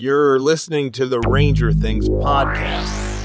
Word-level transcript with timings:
You're 0.00 0.38
listening 0.38 0.92
to 0.92 1.06
the 1.06 1.18
Ranger 1.18 1.72
Things 1.72 2.08
podcast. 2.08 3.17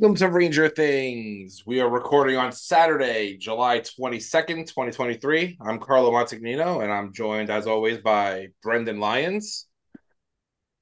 Welcome 0.00 0.16
to 0.16 0.28
Ranger 0.30 0.70
Things. 0.70 1.64
We 1.66 1.78
are 1.80 1.90
recording 1.90 2.38
on 2.38 2.52
Saturday, 2.52 3.36
July 3.36 3.80
22nd, 3.80 4.66
2023. 4.66 5.58
I'm 5.60 5.78
Carlo 5.78 6.10
Montagnino, 6.10 6.82
and 6.82 6.90
I'm 6.90 7.12
joined, 7.12 7.50
as 7.50 7.66
always, 7.66 7.98
by 7.98 8.46
Brendan 8.62 8.98
Lyons. 8.98 9.66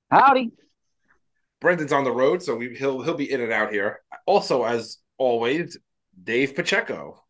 Howdy. 0.09 0.53
Brendan's 1.61 1.93
on 1.93 2.05
the 2.05 2.13
road, 2.13 2.45
so 2.45 2.55
we, 2.55 2.77
he'll 2.77 3.03
he'll 3.03 3.17
be 3.17 3.29
in 3.29 3.41
and 3.41 3.53
out 3.53 3.73
here. 3.73 4.03
Also, 4.25 4.63
as 4.63 4.99
always, 5.17 5.77
Dave 6.23 6.55
Pacheco. 6.55 7.21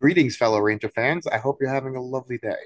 Greetings, 0.00 0.34
fellow 0.34 0.58
Ranger 0.58 0.88
fans. 0.88 1.28
I 1.28 1.38
hope 1.38 1.58
you're 1.60 1.72
having 1.72 1.94
a 1.94 2.02
lovely 2.02 2.38
day. 2.38 2.56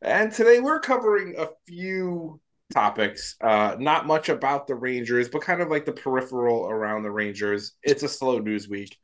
And 0.00 0.32
today 0.32 0.58
we're 0.60 0.80
covering 0.80 1.34
a 1.36 1.48
few 1.66 2.40
topics. 2.72 3.36
Uh, 3.40 3.76
not 3.78 4.06
much 4.06 4.28
about 4.28 4.66
the 4.66 4.74
Rangers, 4.74 5.28
but 5.28 5.42
kind 5.42 5.60
of 5.60 5.68
like 5.68 5.84
the 5.84 5.92
peripheral 5.92 6.68
around 6.68 7.02
the 7.02 7.10
Rangers. 7.10 7.72
It's 7.82 8.02
a 8.02 8.08
slow 8.08 8.38
news 8.38 8.68
week. 8.68 8.96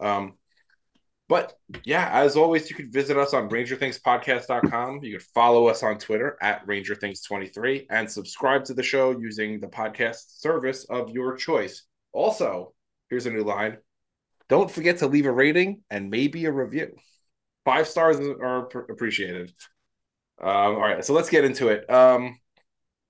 Um, 0.00 0.34
but 1.28 1.54
yeah, 1.84 2.10
as 2.12 2.36
always, 2.36 2.68
you 2.68 2.76
could 2.76 2.92
visit 2.92 3.16
us 3.16 3.32
on 3.32 3.48
rangerthingspodcast.com. 3.48 5.02
You 5.02 5.18
could 5.18 5.26
follow 5.34 5.68
us 5.68 5.82
on 5.82 5.98
Twitter 5.98 6.36
at 6.42 6.66
rangerthings23 6.66 7.86
and 7.88 8.10
subscribe 8.10 8.64
to 8.64 8.74
the 8.74 8.82
show 8.82 9.18
using 9.18 9.58
the 9.58 9.66
podcast 9.66 10.38
service 10.40 10.84
of 10.84 11.10
your 11.10 11.36
choice. 11.36 11.84
Also, 12.12 12.74
here's 13.08 13.26
a 13.26 13.30
new 13.30 13.42
line. 13.42 13.78
Don't 14.48 14.70
forget 14.70 14.98
to 14.98 15.06
leave 15.06 15.24
a 15.24 15.32
rating 15.32 15.82
and 15.88 16.10
maybe 16.10 16.44
a 16.44 16.52
review. 16.52 16.94
Five 17.64 17.88
stars 17.88 18.18
are 18.20 18.64
pr- 18.64 18.92
appreciated. 18.92 19.54
Um, 20.40 20.48
all 20.48 20.80
right, 20.80 21.02
so 21.02 21.14
let's 21.14 21.30
get 21.30 21.44
into 21.44 21.68
it. 21.68 21.88
Um, 21.88 22.38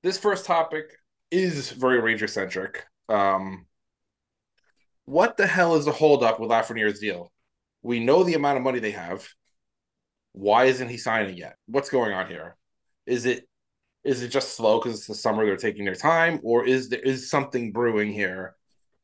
this 0.04 0.18
first 0.18 0.44
topic 0.44 0.84
is 1.30 1.70
very 1.70 1.98
Ranger 1.98 2.28
centric. 2.28 2.84
Um, 3.08 3.64
what 5.06 5.38
the 5.38 5.46
hell 5.46 5.76
is 5.76 5.86
the 5.86 5.92
holdup 5.92 6.38
with 6.38 6.50
Lafreniere's 6.50 7.00
deal? 7.00 7.32
We 7.82 8.00
know 8.00 8.22
the 8.22 8.34
amount 8.34 8.58
of 8.58 8.62
money 8.62 8.80
they 8.80 8.90
have. 8.90 9.26
Why 10.32 10.66
isn't 10.66 10.90
he 10.90 10.98
signing 10.98 11.38
yet? 11.38 11.56
What's 11.66 11.88
going 11.88 12.12
on 12.12 12.28
here? 12.28 12.56
Is 13.06 13.24
it 13.24 13.48
is 14.04 14.22
it 14.22 14.28
just 14.28 14.54
slow 14.54 14.78
because 14.78 14.98
it's 14.98 15.06
the 15.06 15.14
summer 15.14 15.46
they're 15.46 15.56
taking 15.56 15.86
their 15.86 15.94
time, 15.94 16.38
or 16.42 16.66
is 16.66 16.90
there 16.90 17.00
is 17.00 17.30
something 17.30 17.72
brewing 17.72 18.12
here 18.12 18.54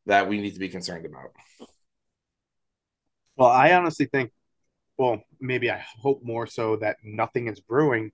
that 0.04 0.28
we 0.28 0.38
need 0.38 0.52
to 0.52 0.60
be 0.60 0.68
concerned 0.68 1.06
about? 1.06 1.30
Well, 3.36 3.48
I 3.48 3.72
honestly 3.72 4.04
think, 4.04 4.32
well, 4.98 5.22
maybe 5.40 5.70
I 5.70 5.82
hope 6.02 6.22
more 6.22 6.46
so 6.46 6.76
that 6.76 6.98
nothing 7.02 7.48
is 7.48 7.58
brewing, 7.58 8.12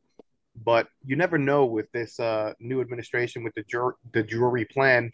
but 0.64 0.88
you 1.04 1.16
never 1.16 1.38
know 1.38 1.66
with 1.66 1.90
this 1.92 2.18
uh, 2.18 2.52
new 2.60 2.80
administration 2.80 3.44
with 3.44 3.54
the 3.54 3.62
jur- 3.62 3.96
the 4.12 4.22
Drury 4.22 4.64
plan. 4.64 5.12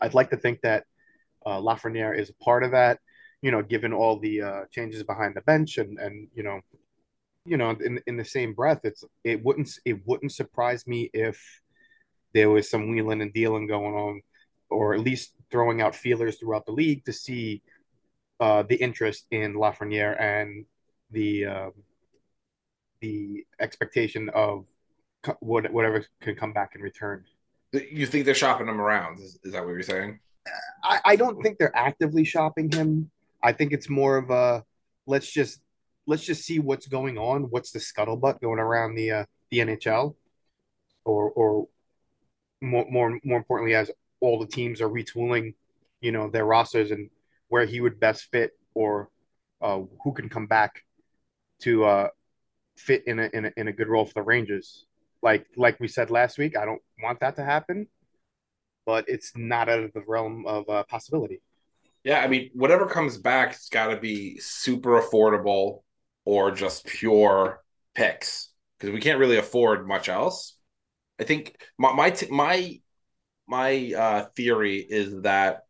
I'd 0.00 0.14
like 0.14 0.30
to 0.30 0.36
think 0.36 0.60
that 0.62 0.84
uh, 1.44 1.58
Lafreniere 1.58 2.18
is 2.18 2.30
a 2.30 2.44
part 2.44 2.64
of 2.64 2.72
that. 2.72 2.98
You 3.42 3.50
know, 3.50 3.62
given 3.62 3.92
all 3.92 4.18
the 4.18 4.42
uh, 4.42 4.60
changes 4.70 5.02
behind 5.02 5.34
the 5.34 5.40
bench, 5.42 5.78
and 5.78 5.98
and 5.98 6.28
you 6.34 6.42
know, 6.42 6.60
you 7.44 7.56
know, 7.56 7.70
in 7.70 8.00
in 8.06 8.16
the 8.16 8.24
same 8.24 8.54
breath, 8.54 8.80
it's 8.84 9.04
it 9.24 9.44
wouldn't 9.44 9.78
it 9.84 10.06
wouldn't 10.06 10.32
surprise 10.32 10.86
me 10.86 11.10
if 11.12 11.40
there 12.34 12.50
was 12.50 12.70
some 12.70 12.88
wheeling 12.88 13.20
and 13.20 13.32
dealing 13.32 13.66
going 13.66 13.94
on, 13.94 14.22
or 14.70 14.94
at 14.94 15.00
least 15.00 15.32
throwing 15.50 15.82
out 15.82 15.94
feelers 15.94 16.38
throughout 16.38 16.64
the 16.66 16.72
league 16.72 17.04
to 17.04 17.12
see 17.12 17.62
uh, 18.40 18.62
the 18.62 18.76
interest 18.76 19.26
in 19.30 19.54
Lafreniere 19.54 20.18
and 20.20 20.64
the 21.10 21.46
uh, 21.46 21.70
the 23.02 23.44
expectation 23.60 24.30
of 24.30 24.66
what 25.40 25.70
whatever 25.70 26.04
can 26.20 26.34
come 26.34 26.52
back 26.54 26.72
in 26.74 26.80
return. 26.80 27.24
You 27.72 28.06
think 28.06 28.24
they're 28.24 28.34
shopping 28.34 28.68
him 28.68 28.80
around? 28.80 29.18
Is, 29.18 29.38
is 29.44 29.52
that 29.52 29.64
what 29.64 29.72
you're 29.72 29.82
saying? 29.82 30.20
I, 30.82 31.00
I 31.04 31.16
don't 31.16 31.42
think 31.42 31.58
they're 31.58 31.76
actively 31.76 32.24
shopping 32.24 32.70
him. 32.70 33.10
I 33.42 33.52
think 33.52 33.72
it's 33.72 33.88
more 33.88 34.16
of 34.16 34.30
a 34.30 34.64
let's 35.06 35.30
just 35.30 35.60
let's 36.06 36.24
just 36.24 36.44
see 36.44 36.58
what's 36.58 36.86
going 36.86 37.18
on. 37.18 37.44
What's 37.50 37.72
the 37.72 37.78
scuttlebutt 37.78 38.40
going 38.40 38.58
around 38.58 38.94
the 38.94 39.10
uh, 39.10 39.24
the 39.50 39.58
NHL, 39.58 40.14
or 41.04 41.30
or 41.30 41.68
more 42.60 42.86
more 42.88 43.20
more 43.24 43.38
importantly, 43.38 43.74
as 43.74 43.90
all 44.20 44.38
the 44.38 44.46
teams 44.46 44.80
are 44.80 44.88
retooling, 44.88 45.54
you 46.00 46.12
know, 46.12 46.30
their 46.30 46.44
rosters 46.44 46.92
and 46.92 47.10
where 47.48 47.66
he 47.66 47.80
would 47.80 47.98
best 47.98 48.30
fit, 48.30 48.52
or 48.74 49.08
uh, 49.60 49.80
who 50.04 50.12
can 50.12 50.28
come 50.28 50.46
back 50.46 50.84
to 51.60 51.84
uh, 51.84 52.08
fit 52.76 53.02
in 53.06 53.18
a, 53.18 53.30
in 53.32 53.44
a 53.46 53.52
in 53.56 53.68
a 53.68 53.72
good 53.72 53.88
role 53.88 54.04
for 54.04 54.14
the 54.14 54.22
Rangers. 54.22 54.86
Like 55.22 55.46
like 55.56 55.78
we 55.80 55.88
said 55.88 56.10
last 56.10 56.38
week, 56.38 56.56
I 56.56 56.64
don't 56.64 56.82
want 57.02 57.20
that 57.20 57.36
to 57.36 57.44
happen, 57.44 57.86
but 58.86 59.04
it's 59.08 59.32
not 59.36 59.68
out 59.68 59.80
of 59.80 59.92
the 59.92 60.02
realm 60.06 60.46
of 60.46 60.68
uh, 60.68 60.84
possibility. 60.84 61.40
Yeah, 62.04 62.20
I 62.20 62.26
mean, 62.26 62.50
whatever 62.52 62.86
comes 62.86 63.16
back, 63.16 63.52
it's 63.52 63.68
got 63.68 63.88
to 63.88 63.96
be 63.96 64.38
super 64.38 65.00
affordable 65.00 65.82
or 66.24 66.50
just 66.50 66.84
pure 66.84 67.62
picks 67.94 68.48
because 68.78 68.92
we 68.92 69.00
can't 69.00 69.20
really 69.20 69.36
afford 69.36 69.86
much 69.86 70.08
else. 70.08 70.58
I 71.20 71.24
think 71.24 71.56
my 71.78 71.92
my 71.92 72.10
t- 72.10 72.30
my 72.30 72.80
my 73.46 73.92
uh, 73.96 74.24
theory 74.34 74.78
is 74.78 75.22
that 75.22 75.62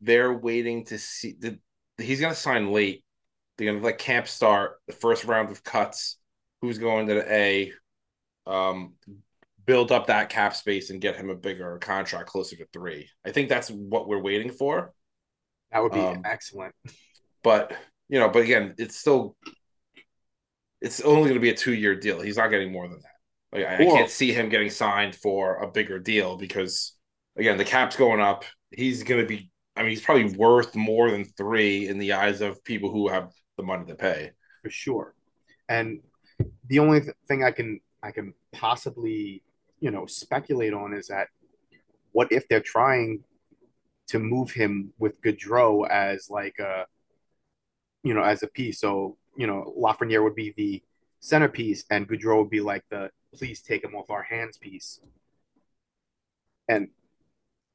they're 0.00 0.32
waiting 0.32 0.84
to 0.86 0.98
see 0.98 1.36
that 1.40 1.58
he's 1.98 2.20
going 2.20 2.34
to 2.34 2.38
sign 2.38 2.72
late. 2.72 3.03
They're 3.56 3.72
to 3.72 3.80
let 3.80 3.98
camp 3.98 4.26
start 4.28 4.80
the 4.86 4.92
first 4.92 5.24
round 5.24 5.50
of 5.50 5.62
cuts. 5.62 6.18
Who's 6.60 6.78
going 6.78 7.06
to 7.08 7.14
the 7.14 7.32
A? 7.32 7.72
Um, 8.46 8.94
build 9.66 9.92
up 9.92 10.08
that 10.08 10.28
cap 10.28 10.54
space 10.54 10.90
and 10.90 11.00
get 11.00 11.16
him 11.16 11.30
a 11.30 11.34
bigger 11.34 11.78
contract 11.78 12.28
closer 12.28 12.56
to 12.56 12.66
three. 12.72 13.08
I 13.24 13.30
think 13.32 13.48
that's 13.48 13.70
what 13.70 14.08
we're 14.08 14.20
waiting 14.20 14.50
for. 14.50 14.92
That 15.72 15.82
would 15.82 15.92
be 15.92 16.00
Um, 16.00 16.22
excellent. 16.24 16.74
but 17.42 17.76
you 18.08 18.20
know, 18.20 18.28
but 18.28 18.42
again, 18.42 18.74
it's 18.78 18.96
still 18.96 19.36
it's 20.80 21.00
only 21.00 21.22
going 21.24 21.34
to 21.34 21.40
be 21.40 21.50
a 21.50 21.54
two 21.56 21.74
year 21.74 21.94
deal. 21.94 22.20
He's 22.20 22.36
not 22.36 22.48
getting 22.48 22.72
more 22.72 22.88
than 22.88 23.00
that. 23.00 23.58
Like, 23.58 23.66
I, 23.66 23.82
I 23.82 23.86
can't 23.86 24.10
see 24.10 24.32
him 24.32 24.48
getting 24.48 24.70
signed 24.70 25.14
for 25.14 25.56
a 25.56 25.70
bigger 25.70 25.98
deal 25.98 26.36
because 26.36 26.96
again, 27.36 27.56
the 27.56 27.64
cap's 27.64 27.96
going 27.96 28.20
up. 28.20 28.44
He's 28.70 29.02
going 29.02 29.20
to 29.20 29.26
be. 29.26 29.50
I 29.76 29.82
mean, 29.82 29.90
he's 29.90 30.02
probably 30.02 30.36
worth 30.36 30.74
more 30.76 31.10
than 31.10 31.24
three 31.24 31.88
in 31.88 31.98
the 31.98 32.12
eyes 32.12 32.40
of 32.40 32.62
people 32.64 32.90
who 32.90 33.08
have 33.08 33.32
the 33.56 33.62
money 33.62 33.84
to 33.86 33.94
pay. 33.94 34.30
for 34.62 34.70
sure. 34.70 35.14
And 35.68 36.00
the 36.68 36.78
only 36.78 37.00
th- 37.00 37.16
thing 37.28 37.44
I 37.44 37.50
can 37.50 37.80
I 38.02 38.10
can 38.10 38.34
possibly 38.52 39.42
you 39.80 39.90
know 39.90 40.06
speculate 40.06 40.74
on 40.74 40.94
is 40.94 41.08
that 41.08 41.28
what 42.12 42.30
if 42.30 42.46
they're 42.48 42.60
trying 42.60 43.24
to 44.08 44.18
move 44.18 44.50
him 44.50 44.92
with 44.98 45.20
Goodrow 45.22 45.88
as 45.88 46.28
like 46.30 46.58
a 46.58 46.86
you 48.02 48.14
know 48.14 48.22
as 48.22 48.42
a 48.42 48.48
piece. 48.48 48.80
So 48.80 49.16
you 49.36 49.46
know 49.46 49.74
Lafreniere 49.78 50.22
would 50.22 50.34
be 50.34 50.54
the 50.56 50.82
centerpiece, 51.20 51.84
and 51.90 52.08
Goodrow 52.08 52.38
would 52.40 52.50
be 52.50 52.60
like 52.60 52.84
the 52.90 53.10
please 53.34 53.62
take 53.62 53.82
him 53.82 53.94
off 53.94 54.10
our 54.10 54.22
hands 54.22 54.56
piece. 54.56 55.00
And 56.68 56.88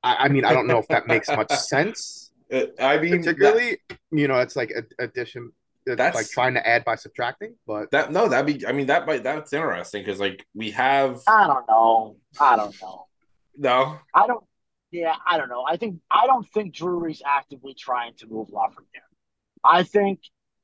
I, 0.03 0.15
I 0.25 0.27
mean 0.29 0.45
I 0.45 0.53
don't 0.53 0.67
know 0.67 0.77
if 0.79 0.87
that 0.87 1.07
makes 1.07 1.27
much 1.29 1.51
sense. 1.55 2.31
Uh, 2.51 2.63
I 2.79 2.97
mean, 2.99 3.19
Particularly, 3.19 3.77
you 4.11 4.27
know, 4.27 4.39
it's 4.39 4.55
like 4.55 4.71
a- 4.71 5.03
addition. 5.03 5.51
It's 5.85 5.97
That's- 5.97 6.15
like 6.15 6.29
trying 6.29 6.53
to 6.55 6.67
add 6.67 6.83
by 6.83 6.95
subtracting, 6.95 7.55
but 7.67 7.91
that, 7.91 8.07
that 8.07 8.11
no, 8.11 8.27
that'd 8.27 8.45
be. 8.59 8.65
I 8.65 8.71
mean, 8.71 8.87
that 8.87 9.05
might 9.05 9.23
that's 9.23 9.53
interesting 9.53 10.03
because 10.03 10.19
like 10.19 10.45
we 10.55 10.71
have 10.71 11.19
I 11.27 11.47
don't 11.47 11.67
know. 11.67 12.15
I 12.39 12.55
don't 12.55 12.75
know. 12.81 13.05
no. 13.57 13.99
I 14.13 14.27
don't. 14.27 14.43
Yeah, 14.91 15.13
I 15.27 15.37
don't 15.37 15.49
know. 15.49 15.63
I 15.67 15.77
think 15.77 15.99
I 16.09 16.25
don't 16.25 16.47
think 16.49 16.73
Drury's 16.73 17.21
actively 17.25 17.75
trying 17.75 18.15
to 18.15 18.27
move 18.27 18.49
Lafreniere. 18.49 19.05
I 19.63 19.83
think 19.83 20.19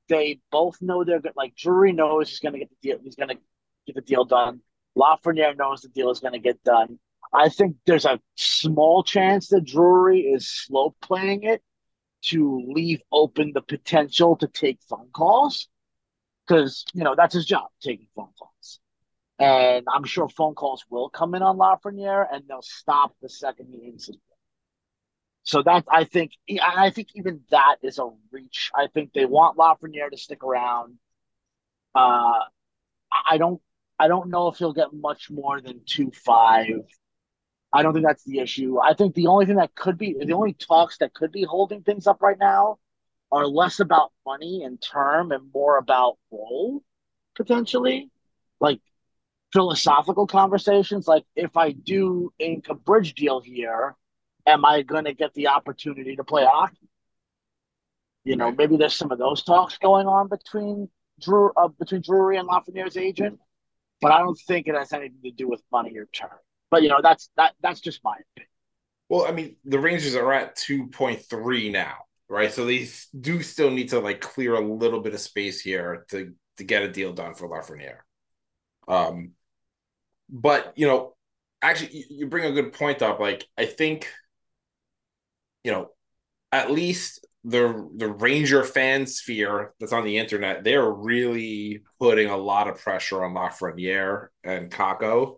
they 0.09 0.39
both 0.51 0.81
know 0.81 1.03
they're 1.03 1.19
good. 1.19 1.33
Like 1.35 1.55
Drury 1.55 1.91
knows 1.91 2.29
he's 2.29 2.39
going 2.39 2.53
to 2.53 2.59
get 2.59 2.69
the 2.69 2.75
deal. 2.81 2.97
He's 3.03 3.15
going 3.15 3.29
to 3.29 3.37
get 3.85 3.95
the 3.95 4.01
deal 4.01 4.25
done. 4.25 4.61
Lafreniere 4.97 5.55
knows 5.57 5.81
the 5.81 5.89
deal 5.89 6.09
is 6.09 6.19
going 6.19 6.33
to 6.33 6.39
get 6.39 6.63
done. 6.63 6.99
I 7.33 7.49
think 7.49 7.77
there's 7.85 8.05
a 8.05 8.19
small 8.35 9.03
chance 9.03 9.49
that 9.49 9.65
Drury 9.65 10.21
is 10.21 10.47
slow 10.47 10.95
playing 11.01 11.43
it 11.43 11.61
to 12.23 12.65
leave 12.67 13.01
open 13.11 13.51
the 13.53 13.61
potential 13.61 14.35
to 14.37 14.47
take 14.47 14.79
phone 14.89 15.09
calls 15.13 15.67
because 16.47 16.85
you 16.93 17.03
know 17.03 17.15
that's 17.15 17.33
his 17.33 17.45
job, 17.45 17.67
taking 17.81 18.07
phone 18.15 18.29
calls. 18.39 18.79
And 19.37 19.85
I'm 19.93 20.05
sure 20.05 20.29
phone 20.29 20.55
calls 20.55 20.85
will 20.89 21.09
come 21.09 21.35
in 21.35 21.41
on 21.41 21.57
Lafreniere, 21.57 22.25
and 22.31 22.43
they'll 22.47 22.61
stop 22.61 23.15
the 23.21 23.29
second 23.29 23.67
he 23.69 23.85
hits 23.85 24.09
it. 24.09 24.15
So 25.43 25.61
that 25.61 25.85
I 25.89 26.05
think, 26.05 26.31
I 26.61 26.89
think 26.89 27.09
even 27.15 27.41
that 27.51 27.75
is 27.83 27.99
a 27.99 28.09
reach. 28.31 28.71
I 28.75 28.87
think 28.87 29.13
they 29.13 29.25
want 29.25 29.57
Lafreniere 29.57 30.09
to 30.09 30.17
stick 30.17 30.43
around. 30.43 30.95
Uh, 31.93 32.39
I 33.29 33.37
don't 33.37 33.61
I 33.99 34.07
don't 34.07 34.29
know 34.29 34.47
if 34.47 34.57
he'll 34.57 34.73
get 34.73 34.93
much 34.93 35.29
more 35.29 35.61
than 35.61 35.81
two 35.85 36.11
five. 36.11 36.81
I 37.75 37.83
don't 37.83 37.93
think 37.93 38.05
that's 38.05 38.23
the 38.23 38.39
issue. 38.39 38.79
I 38.79 38.93
think 38.93 39.15
the 39.15 39.27
only 39.27 39.45
thing 39.45 39.57
that 39.57 39.75
could 39.75 39.97
be 39.97 40.15
the 40.17 40.31
only 40.31 40.53
talks 40.53 40.97
that 40.99 41.13
could 41.13 41.33
be 41.33 41.43
holding 41.43 41.81
things 41.81 42.07
up 42.07 42.21
right 42.21 42.39
now 42.39 42.77
are 43.33 43.45
less 43.45 43.81
about 43.81 44.13
money 44.25 44.63
and 44.63 44.81
term 44.81 45.33
and 45.33 45.51
more 45.53 45.77
about 45.77 46.17
role 46.31 46.81
potentially, 47.35 48.09
like 48.61 48.79
philosophical 49.51 50.25
conversations. 50.25 51.05
Like 51.05 51.25
if 51.35 51.57
I 51.57 51.71
do 51.71 52.31
ink 52.39 52.67
a 52.69 52.75
bridge 52.75 53.13
deal 53.13 53.41
here, 53.41 53.97
am 54.47 54.63
I 54.63 54.81
going 54.83 55.03
to 55.03 55.13
get 55.13 55.33
the 55.33 55.49
opportunity 55.49 56.15
to 56.15 56.23
play 56.23 56.45
hockey? 56.45 56.89
You 58.23 58.37
know, 58.37 58.53
maybe 58.53 58.77
there's 58.77 58.95
some 58.95 59.11
of 59.11 59.19
those 59.19 59.43
talks 59.43 59.77
going 59.79 60.07
on 60.07 60.29
between 60.29 60.87
Drew 61.19 61.51
uh, 61.57 61.67
between 61.67 62.01
Drury 62.01 62.37
and 62.37 62.47
Lafreniere's 62.47 62.95
agent, 62.95 63.37
but 63.99 64.13
I 64.13 64.19
don't 64.19 64.39
think 64.47 64.67
it 64.67 64.75
has 64.75 64.93
anything 64.93 65.19
to 65.25 65.31
do 65.31 65.49
with 65.49 65.61
money 65.73 65.97
or 65.97 66.05
term. 66.05 66.39
But 66.71 66.83
you 66.83 66.89
know, 66.89 66.99
that's 67.01 67.29
that 67.37 67.53
that's 67.61 67.79
just 67.79 68.03
my 68.03 68.13
opinion. 68.13 68.49
Well, 69.09 69.25
I 69.27 69.31
mean, 69.31 69.55
the 69.65 69.79
Rangers 69.79 70.15
are 70.15 70.33
at 70.33 70.55
2.3 70.55 71.71
now, 71.71 71.95
right? 72.27 72.51
So 72.51 72.65
they 72.65 72.87
do 73.19 73.41
still 73.43 73.69
need 73.69 73.89
to 73.89 73.99
like 73.99 74.19
clear 74.21 74.55
a 74.55 74.59
little 74.59 74.99
bit 75.01 75.13
of 75.13 75.19
space 75.19 75.61
here 75.61 76.05
to 76.09 76.33
to 76.57 76.63
get 76.63 76.83
a 76.83 76.91
deal 76.91 77.13
done 77.13 77.35
for 77.35 77.47
Lafreniere. 77.47 77.99
Um, 78.87 79.31
but 80.29 80.73
you 80.75 80.87
know, 80.87 81.15
actually, 81.61 81.97
you, 81.97 82.03
you 82.09 82.27
bring 82.27 82.45
a 82.45 82.51
good 82.51 82.73
point 82.73 83.01
up. 83.01 83.19
Like, 83.19 83.45
I 83.57 83.65
think, 83.65 84.09
you 85.63 85.71
know, 85.71 85.89
at 86.51 86.71
least 86.71 87.25
the 87.43 87.89
the 87.95 88.09
Ranger 88.11 88.63
fan 88.63 89.05
sphere 89.05 89.73
that's 89.79 89.93
on 89.93 90.03
the 90.03 90.17
internet, 90.17 90.63
they're 90.63 90.89
really 90.89 91.83
putting 91.99 92.29
a 92.29 92.37
lot 92.37 92.67
of 92.67 92.79
pressure 92.79 93.23
on 93.23 93.33
Lafreniere 93.33 94.27
and 94.43 94.71
Kakko 94.71 95.37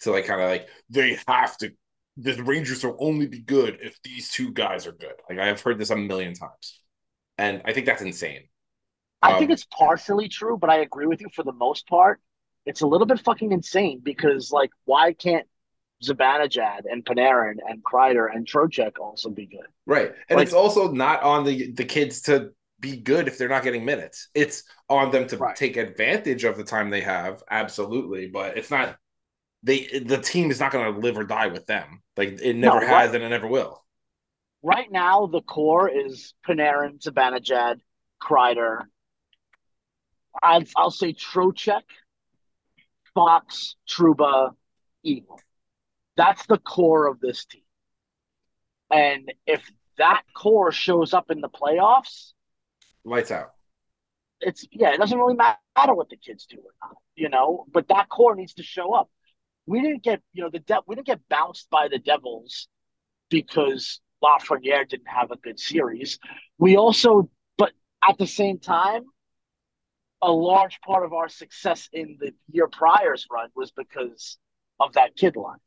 to 0.00 0.10
like 0.10 0.26
kind 0.26 0.40
of 0.40 0.48
like 0.50 0.68
they 0.90 1.18
have 1.28 1.56
to 1.58 1.72
the 2.18 2.42
Rangers 2.42 2.82
will 2.84 2.96
only 2.98 3.26
be 3.26 3.40
good 3.40 3.78
if 3.82 4.00
these 4.02 4.30
two 4.30 4.52
guys 4.52 4.86
are 4.86 4.92
good. 4.92 5.14
Like 5.28 5.38
I've 5.38 5.60
heard 5.60 5.78
this 5.78 5.90
a 5.90 5.96
million 5.96 6.34
times, 6.34 6.80
and 7.38 7.62
I 7.64 7.72
think 7.72 7.86
that's 7.86 8.02
insane. 8.02 8.48
I 9.22 9.34
think 9.34 9.50
Um, 9.50 9.50
it's 9.50 9.64
partially 9.66 10.28
true, 10.28 10.56
but 10.58 10.70
I 10.70 10.76
agree 10.78 11.06
with 11.06 11.20
you 11.20 11.28
for 11.34 11.42
the 11.42 11.52
most 11.52 11.86
part. 11.88 12.20
It's 12.64 12.80
a 12.82 12.86
little 12.86 13.06
bit 13.06 13.20
fucking 13.20 13.52
insane 13.52 14.00
because 14.02 14.50
like 14.52 14.70
why 14.84 15.12
can't 15.12 15.46
Zibanejad 16.04 16.82
and 16.90 17.04
Panarin 17.04 17.56
and 17.68 17.82
Kreider 17.84 18.28
and 18.34 18.46
Trocheck 18.46 18.98
also 19.00 19.30
be 19.30 19.46
good? 19.46 19.66
Right, 19.86 20.12
and 20.28 20.36
Like- 20.36 20.44
it's 20.44 20.52
also 20.54 20.90
not 20.90 21.22
on 21.22 21.44
the 21.44 21.70
the 21.72 21.84
kids 21.84 22.22
to 22.22 22.52
be 22.80 22.96
good 22.96 23.28
if 23.28 23.38
they're 23.38 23.48
not 23.48 23.62
getting 23.62 23.84
minutes. 23.84 24.28
It's 24.34 24.64
on 24.88 25.10
them 25.10 25.26
to 25.28 25.38
Right. 25.38 25.56
take 25.56 25.76
advantage 25.76 26.44
of 26.44 26.56
the 26.56 26.64
time 26.64 26.90
they 26.90 27.00
have, 27.02 27.42
absolutely. 27.50 28.26
But 28.28 28.58
it's 28.58 28.70
not 28.70 28.98
they 29.66 30.00
the 30.00 30.18
team 30.18 30.50
is 30.50 30.60
not 30.60 30.72
going 30.72 30.92
to 30.94 31.00
live 31.00 31.18
or 31.18 31.24
die 31.24 31.48
with 31.48 31.66
them. 31.66 32.02
Like 32.16 32.40
it 32.40 32.56
never 32.56 32.80
No, 32.80 32.80
has 32.80 33.12
right. 33.12 33.14
and 33.14 33.24
it 33.24 33.28
never 33.28 33.46
will. 33.48 33.82
Right 34.62 34.90
now, 34.90 35.26
the 35.26 35.42
core 35.42 35.88
is 35.88 36.34
Panarin, 36.46 37.00
Zibanejad, 37.02 37.80
Kreider. 38.22 38.84
I'd, 40.42 40.68
I'll 40.76 40.90
say 40.90 41.12
Trocheck, 41.12 41.82
Fox, 43.14 43.76
Trouba, 43.88 44.50
Eagle. 45.02 45.40
That's 46.16 46.46
the 46.46 46.58
core 46.58 47.06
of 47.08 47.20
this 47.20 47.44
team. 47.46 47.62
And 48.90 49.32
if 49.46 49.62
that 49.98 50.22
core 50.34 50.72
shows 50.72 51.14
up 51.14 51.30
in 51.30 51.40
the 51.40 51.48
playoffs, 51.48 52.32
Lights 53.04 53.30
out. 53.30 53.52
it's 54.40 54.66
yeah, 54.70 54.92
it 54.92 54.98
doesn't 54.98 55.18
really 55.18 55.34
matter 55.36 55.94
what 55.94 56.10
the 56.10 56.16
kids 56.16 56.46
do 56.46 56.56
or 56.58 56.72
not, 56.82 56.96
you 57.14 57.28
know. 57.28 57.66
But 57.72 57.88
that 57.88 58.08
core 58.08 58.34
needs 58.34 58.54
to 58.54 58.62
show 58.62 58.94
up. 58.94 59.10
We 59.66 59.80
didn't 59.80 60.02
get, 60.02 60.22
you 60.32 60.44
know, 60.44 60.50
the 60.50 60.60
de- 60.60 60.82
we 60.86 60.94
didn't 60.94 61.06
get 61.06 61.28
bounced 61.28 61.68
by 61.70 61.88
the 61.88 61.98
Devils 61.98 62.68
because 63.28 64.00
Lafreniere 64.22 64.88
didn't 64.88 65.08
have 65.08 65.30
a 65.30 65.36
good 65.36 65.58
series. 65.58 66.18
We 66.58 66.76
also, 66.76 67.30
but 67.58 67.72
at 68.02 68.18
the 68.18 68.26
same 68.26 68.58
time, 68.58 69.04
a 70.22 70.30
large 70.30 70.80
part 70.80 71.04
of 71.04 71.12
our 71.12 71.28
success 71.28 71.88
in 71.92 72.16
the 72.20 72.32
year 72.50 72.68
prior's 72.68 73.26
run 73.30 73.50
was 73.54 73.70
because 73.72 74.38
of 74.80 74.94
that 74.94 75.16
kid 75.16 75.36
line. 75.36 75.58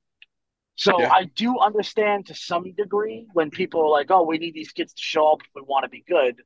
So 0.75 0.99
Yeah. 0.99 1.11
I 1.11 1.25
do 1.25 1.59
understand 1.59 2.27
to 2.27 2.35
some 2.35 2.71
degree 2.73 3.27
when 3.33 3.51
people 3.51 3.81
are 3.81 3.89
like, 3.89 4.09
"Oh, 4.11 4.23
we 4.23 4.37
need 4.37 4.53
these 4.53 4.71
kids 4.71 4.93
to 4.93 5.01
show 5.01 5.33
up 5.33 5.41
if 5.41 5.49
we 5.53 5.61
want 5.61 5.83
to 5.83 5.89
be 5.89 6.01
good," 6.01 6.41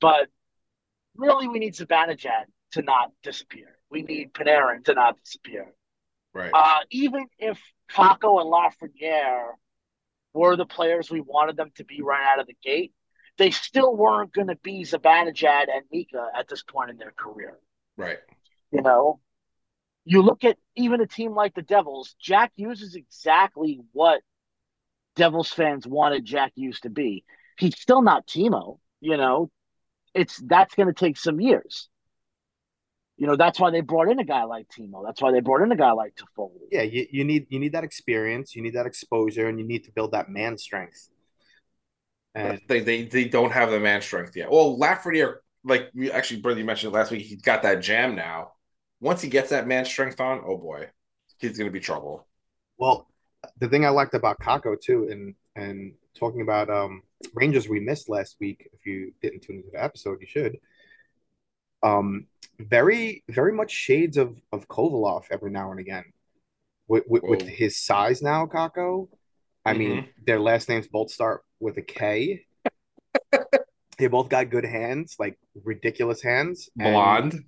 but 0.00 0.30
really, 1.14 1.46
we 1.46 1.58
need 1.58 1.74
Zibanejad 1.74 2.46
to 2.72 2.82
not 2.82 3.12
disappear. 3.22 3.78
We 3.90 4.02
need 4.02 4.32
Panarin 4.32 4.84
to 4.86 4.94
not 4.94 5.18
disappear. 5.22 5.74
Right. 6.34 6.50
Uh, 6.52 6.80
even 6.90 7.26
if 7.38 7.58
Kakko 7.90 8.40
and 8.40 8.52
Lafreniere 8.52 9.52
were 10.32 10.56
the 10.56 10.66
players 10.66 11.10
we 11.10 11.20
wanted 11.20 11.56
them 11.56 11.70
to 11.76 11.84
be 11.84 12.02
right 12.02 12.26
out 12.32 12.40
of 12.40 12.46
the 12.46 12.56
gate, 12.62 12.92
they 13.38 13.50
still 13.50 13.96
weren't 13.96 14.32
going 14.32 14.48
to 14.48 14.56
be 14.56 14.82
Zibanejad 14.82 15.66
and 15.72 15.84
Mika 15.90 16.26
at 16.36 16.48
this 16.48 16.62
point 16.62 16.90
in 16.90 16.98
their 16.98 17.12
career. 17.16 17.58
right. 17.96 18.18
You 18.70 18.82
know, 18.82 19.20
you 20.04 20.22
look 20.22 20.44
at 20.44 20.58
even 20.76 21.00
a 21.00 21.06
team 21.06 21.34
like 21.34 21.54
the 21.54 21.62
Devils. 21.62 22.14
Jack 22.20 22.52
Hughes 22.56 22.82
is 22.82 22.94
exactly 22.94 23.80
what 23.92 24.20
Devils 25.16 25.50
fans 25.50 25.86
wanted 25.86 26.24
Jack 26.24 26.52
Hughes 26.54 26.80
to 26.80 26.90
be. 26.90 27.24
He's 27.58 27.78
still 27.78 28.02
not 28.02 28.26
Timo. 28.26 28.78
You 29.00 29.16
know, 29.16 29.50
it's 30.14 30.36
that's 30.36 30.74
going 30.74 30.88
to 30.88 30.92
take 30.92 31.16
some 31.16 31.40
years. 31.40 31.88
You 33.18 33.26
know, 33.26 33.36
that's 33.36 33.58
why 33.60 33.70
they 33.70 33.80
brought 33.80 34.08
in 34.08 34.20
a 34.20 34.24
guy 34.24 34.44
like 34.44 34.68
Timo. 34.68 35.04
That's 35.04 35.20
why 35.20 35.32
they 35.32 35.40
brought 35.40 35.62
in 35.62 35.72
a 35.72 35.76
guy 35.76 35.90
like 35.92 36.14
Toffoli. 36.16 36.68
Yeah, 36.70 36.82
you, 36.82 37.06
you 37.10 37.24
need 37.24 37.46
you 37.50 37.58
need 37.58 37.72
that 37.72 37.84
experience, 37.84 38.54
you 38.54 38.62
need 38.62 38.74
that 38.74 38.86
exposure, 38.86 39.48
and 39.48 39.58
you 39.58 39.66
need 39.66 39.84
to 39.84 39.92
build 39.92 40.12
that 40.12 40.30
man 40.30 40.56
strength. 40.56 41.08
And 42.34 42.60
they, 42.68 42.80
they 42.80 43.04
they 43.04 43.24
don't 43.24 43.50
have 43.52 43.70
the 43.70 43.80
man 43.80 44.02
strength 44.02 44.36
yet. 44.36 44.50
Well, 44.50 44.78
Lafreniere, 44.78 45.38
like 45.64 45.90
we 45.94 46.12
actually, 46.12 46.40
brother, 46.40 46.60
you 46.60 46.66
mentioned 46.66 46.92
last 46.92 47.10
week, 47.10 47.22
he's 47.26 47.42
got 47.42 47.62
that 47.62 47.80
jam 47.82 48.14
now. 48.14 48.52
Once 49.00 49.20
he 49.22 49.28
gets 49.28 49.50
that 49.50 49.66
man 49.66 49.84
strength 49.84 50.20
on, 50.20 50.42
oh 50.46 50.56
boy, 50.56 50.88
he's 51.38 51.58
gonna 51.58 51.70
be 51.70 51.80
trouble. 51.80 52.26
well, 52.78 53.08
the 53.58 53.68
thing 53.68 53.84
I 53.84 53.90
liked 53.90 54.14
about 54.14 54.38
Kakko 54.40 54.80
too, 54.80 55.08
and 55.10 55.34
and 55.56 55.94
talking 56.14 56.42
about 56.42 56.70
um 56.70 57.02
Rangers 57.34 57.68
we 57.68 57.80
missed 57.80 58.08
last 58.08 58.36
week. 58.40 58.68
If 58.72 58.86
you 58.86 59.12
didn't 59.22 59.40
tune 59.42 59.56
into 59.56 59.70
the 59.72 59.82
episode, 59.82 60.20
you 60.20 60.26
should. 60.26 60.58
Um, 61.82 62.26
very 62.58 63.22
very 63.28 63.52
much 63.52 63.70
shades 63.70 64.16
of 64.16 64.36
of 64.52 64.66
Kovalev 64.68 65.24
every 65.30 65.50
now 65.50 65.70
and 65.70 65.78
again, 65.80 66.04
with 66.88 67.04
with, 67.06 67.22
with 67.22 67.42
his 67.42 67.76
size 67.78 68.20
now, 68.22 68.46
Kakko. 68.46 69.08
I 69.64 69.74
mean, 69.74 70.08
their 70.26 70.40
last 70.40 70.68
names 70.68 70.88
both 70.88 71.10
start 71.10 71.44
with 71.60 71.76
a 71.76 71.82
K. 71.82 72.46
they 73.98 74.06
both 74.06 74.28
got 74.28 74.50
good 74.50 74.64
hands, 74.64 75.16
like 75.18 75.38
ridiculous 75.64 76.22
hands. 76.22 76.68
and- 76.78 76.92
Blonde. 76.92 77.44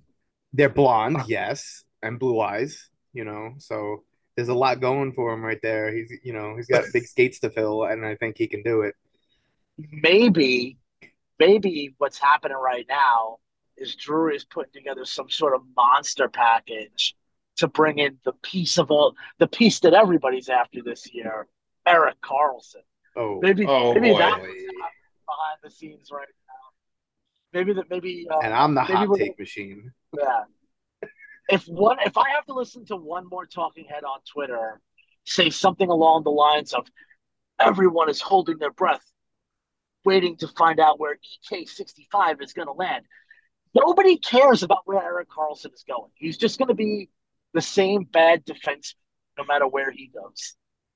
They're 0.53 0.67
blonde, 0.69 1.23
yes, 1.27 1.85
and 2.03 2.19
blue 2.19 2.39
eyes. 2.41 2.89
You 3.13 3.23
know, 3.23 3.53
so 3.57 4.03
there's 4.35 4.49
a 4.49 4.53
lot 4.53 4.81
going 4.81 5.13
for 5.13 5.33
him 5.33 5.43
right 5.43 5.59
there. 5.63 5.93
He's, 5.95 6.11
you 6.23 6.33
know, 6.33 6.55
he's 6.57 6.67
got 6.67 6.83
big 6.91 7.05
skates 7.07 7.39
to 7.39 7.49
fill, 7.49 7.85
and 7.85 8.05
I 8.05 8.15
think 8.15 8.37
he 8.37 8.47
can 8.47 8.61
do 8.61 8.81
it. 8.81 8.95
maybe, 9.77 10.77
maybe 11.39 11.95
what's 11.97 12.19
happening 12.19 12.57
right 12.57 12.85
now 12.89 13.37
is 13.81 13.95
Drury 13.95 14.35
is 14.35 14.45
putting 14.45 14.71
together 14.73 15.05
some 15.05 15.29
sort 15.29 15.55
of 15.55 15.61
monster 15.75 16.29
package 16.29 17.15
to 17.57 17.67
bring 17.67 17.99
in 17.99 18.17
the 18.23 18.33
piece 18.43 18.77
of 18.77 18.91
all 18.91 19.15
the 19.39 19.47
piece 19.47 19.79
that 19.81 19.93
everybody's 19.93 20.49
after 20.49 20.81
this 20.83 21.13
year, 21.13 21.47
Erik 21.85 22.21
Karlsson. 22.21 22.83
Oh, 23.15 23.39
Maybe, 23.41 23.65
Oh, 23.67 23.93
maybe 23.93 24.11
boy. 24.11 24.19
that's 24.19 24.37
behind 24.37 25.59
the 25.63 25.69
scenes 25.69 26.09
right 26.11 26.27
now. 26.47 27.59
Maybe 27.59 27.73
that, 27.73 27.89
maybe, 27.89 28.25
uh, 28.31 28.39
and 28.39 28.53
I'm 28.53 28.73
the 28.73 28.81
hot 28.81 29.09
take 29.17 29.37
machine. 29.37 29.91
yeah. 30.17 30.43
If 31.49 31.65
one, 31.65 31.97
if 32.05 32.17
I 32.17 32.29
have 32.29 32.45
to 32.45 32.53
listen 32.53 32.85
to 32.85 32.95
one 32.95 33.27
more 33.29 33.45
talking 33.45 33.85
head 33.85 34.03
on 34.05 34.19
Twitter 34.31 34.79
say 35.25 35.49
something 35.49 35.89
along 35.89 36.23
the 36.23 36.31
lines 36.31 36.73
of, 36.73 36.87
"Everyone 37.59 38.09
is 38.09 38.21
holding 38.21 38.57
their 38.57 38.71
breath, 38.71 39.03
waiting 40.05 40.37
to 40.37 40.47
find 40.47 40.79
out 40.79 40.99
where 40.99 41.15
EK 41.51 41.65
sixty 41.65 42.07
five 42.11 42.41
is 42.41 42.53
going 42.53 42.67
to 42.67 42.73
land," 42.73 43.05
nobody 43.73 44.17
cares 44.17 44.63
about 44.63 44.79
where 44.85 45.03
Erik 45.03 45.29
Karlsson 45.29 45.73
is 45.73 45.83
going. 45.87 46.11
He's 46.15 46.37
just 46.37 46.57
going 46.57 46.69
to 46.69 46.73
be 46.73 47.09
the 47.53 47.61
same 47.61 48.03
bad 48.03 48.45
defense 48.45 48.95
no 49.37 49.43
matter 49.45 49.67
where 49.67 49.91
he 49.91 50.07
goes. 50.07 50.55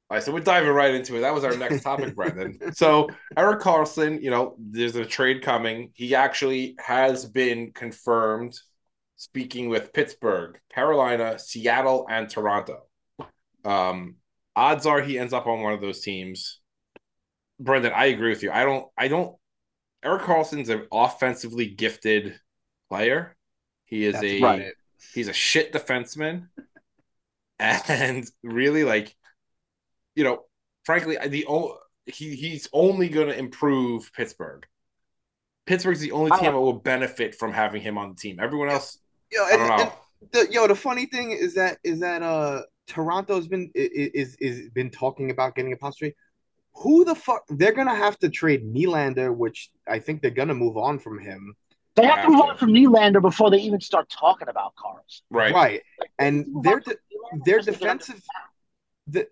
All 0.10 0.18
right, 0.18 0.24
so 0.24 0.32
we're 0.32 0.42
diving 0.42 0.70
right 0.70 0.94
into 0.94 1.18
it. 1.18 1.22
That 1.22 1.34
was 1.34 1.44
our 1.44 1.58
next 1.58 1.82
topic, 1.82 2.16
Brendan. 2.16 2.74
So 2.74 3.10
Erik 3.36 3.60
Karlsson, 3.60 4.22
you 4.22 4.30
know, 4.30 4.56
there's 4.60 4.96
a 4.96 5.06
trade 5.06 5.42
coming. 5.42 5.92
He 5.96 6.14
actually 6.14 6.76
has 6.80 7.26
been 7.26 7.72
confirmed 7.72 8.56
speaking 9.16 9.70
with 9.70 9.94
Pittsburgh, 9.94 10.60
Carolina, 10.72 11.40
Seattle, 11.40 12.06
and 12.10 12.30
Toronto. 12.30 12.84
Um, 13.64 14.18
odds 14.56 14.86
are 14.86 15.02
he 15.02 15.18
ends 15.18 15.34
up 15.34 15.48
on 15.48 15.62
one 15.62 15.74
of 15.74 15.82
those 15.82 16.02
teams. 16.02 16.60
Brendan, 17.60 17.94
I 17.96 18.06
agree 18.06 18.30
with 18.30 18.44
you. 18.44 18.52
I 18.52 18.64
don't 18.64 18.86
I 18.98 19.08
don't 19.08 19.36
Erik 20.04 20.24
Karlsson's 20.24 20.70
an 20.70 20.86
offensively 20.92 21.68
gifted 21.68 22.40
player. 22.90 23.36
He 23.86 24.06
is 24.06 24.14
That's 24.14 24.26
a 24.26 24.42
right. 24.42 24.74
he's 25.14 25.28
a 25.28 25.34
shit 25.34 25.72
defenseman, 25.74 26.48
and 27.60 28.30
really 28.44 28.84
like, 28.84 29.16
you 30.16 30.24
know, 30.24 30.44
frankly, 30.86 31.18
the 31.28 31.46
o- 31.48 31.78
he 32.06 32.36
he's 32.36 32.68
only 32.74 33.10
going 33.10 33.28
to 33.28 33.38
improve 33.38 34.12
Pittsburgh. 34.14 34.66
Pittsburgh's 35.66 36.00
the 36.00 36.12
only 36.12 36.32
team 36.32 36.44
that 36.44 36.54
will 36.54 36.74
benefit 36.74 37.34
from 37.36 37.52
having 37.52 37.82
him 37.82 37.98
on 37.98 38.10
the 38.10 38.16
team. 38.16 38.38
Everyone 38.40 38.70
else, 38.70 39.00
Yo, 39.32 39.44
I 39.44 39.52
don't 39.52 39.62
and- 39.62 39.70
know. 39.70 39.84
and 39.84 39.92
the, 40.32 40.48
yo, 40.52 40.68
the 40.68 40.76
funny 40.76 41.06
thing 41.06 41.32
is 41.32 41.54
that 41.56 41.78
is 41.84 42.00
that 42.00 42.22
uh 42.24 42.62
Toronto's 42.88 43.48
been 43.48 43.72
is 43.76 44.36
is 44.40 44.70
been 44.72 44.90
talking 44.92 45.32
about 45.32 45.56
getting 45.56 45.74
a 45.74 45.78
Pastry. 45.78 46.16
Who 46.76 47.06
the 47.06 47.16
fuck? 47.16 47.44
They're 47.50 47.72
gonna 47.74 47.96
have 47.96 48.18
to 48.20 48.30
trade 48.30 48.64
Nylander, 48.66 49.36
which 49.36 49.70
I 49.88 50.00
think 50.00 50.22
they're 50.22 50.32
gonna 50.32 50.54
move 50.56 50.78
on 50.78 51.00
from 51.00 51.20
him. 51.20 51.56
They 51.96 52.06
have 52.06 52.16
to 52.16 52.22
Have 52.24 52.32
move 52.32 52.42
on 52.42 52.58
from 52.58 52.72
Nylander 52.74 53.22
before 53.22 53.50
they 53.50 53.60
even 53.60 53.80
start 53.80 54.10
talking 54.10 54.50
about 54.50 54.74
Karlsson. 54.76 55.22
right? 55.30 55.54
Right. 55.54 55.82
And 56.20 56.46
Move 56.48 56.64
their 56.64 56.80
de- 56.82 56.96
their 57.46 57.60
just 57.60 57.68
to 57.68 57.80
get 57.80 57.90
under- 57.90 58.04
defensive 58.04 58.24
the 59.08 59.28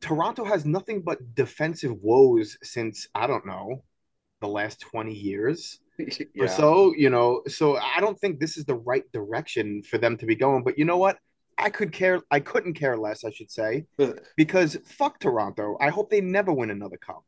Toronto 0.00 0.44
has 0.44 0.64
nothing 0.64 1.00
but 1.02 1.34
defensive 1.34 1.92
woes 2.02 2.58
since 2.62 3.08
I 3.14 3.26
don't 3.26 3.46
know 3.46 3.84
the 4.40 4.48
last 4.48 4.80
20 4.80 5.12
years 5.14 5.80
or 6.38 6.48
so, 6.48 6.92
you 6.96 7.08
know. 7.10 7.42
So 7.46 7.76
I 7.76 8.00
don't 8.00 8.18
think 8.18 8.40
this 8.40 8.56
is 8.56 8.64
the 8.64 8.74
right 8.74 9.04
direction 9.12 9.82
for 9.82 9.98
them 9.98 10.16
to 10.18 10.26
be 10.26 10.34
going. 10.36 10.62
But 10.64 10.78
you 10.78 10.84
know 10.84 10.96
what? 10.98 11.18
I 11.58 11.68
could 11.70 11.92
care 11.92 12.20
I 12.30 12.40
couldn't 12.40 12.74
care 12.74 12.96
less, 12.96 13.22
I 13.24 13.30
should 13.30 13.50
say, 13.50 13.84
because 14.36 14.78
fuck 14.86 15.18
Toronto. 15.20 15.76
I 15.80 15.90
hope 15.90 16.08
they 16.10 16.20
never 16.22 16.52
win 16.52 16.70
another 16.70 16.96
cup. 16.96 17.22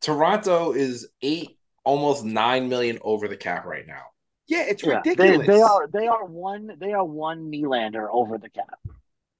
Toronto 0.00 0.72
is 0.72 1.08
eight, 1.22 1.58
almost 1.90 2.24
nine 2.24 2.68
million 2.68 2.98
over 3.02 3.28
the 3.28 3.36
cap 3.36 3.64
right 3.64 3.86
now. 3.86 4.04
Yeah, 4.46 4.64
it's 4.68 4.82
Yeah, 4.82 5.02
ridiculous. 5.04 5.46
they 5.46 5.60
are 5.60 5.86
they 5.86 6.06
are 6.08 6.24
one 6.24 6.76
they 6.78 6.92
are 6.92 7.04
one 7.04 7.50
Nylander 7.50 8.08
over 8.10 8.38
the 8.38 8.48
cap, 8.50 8.78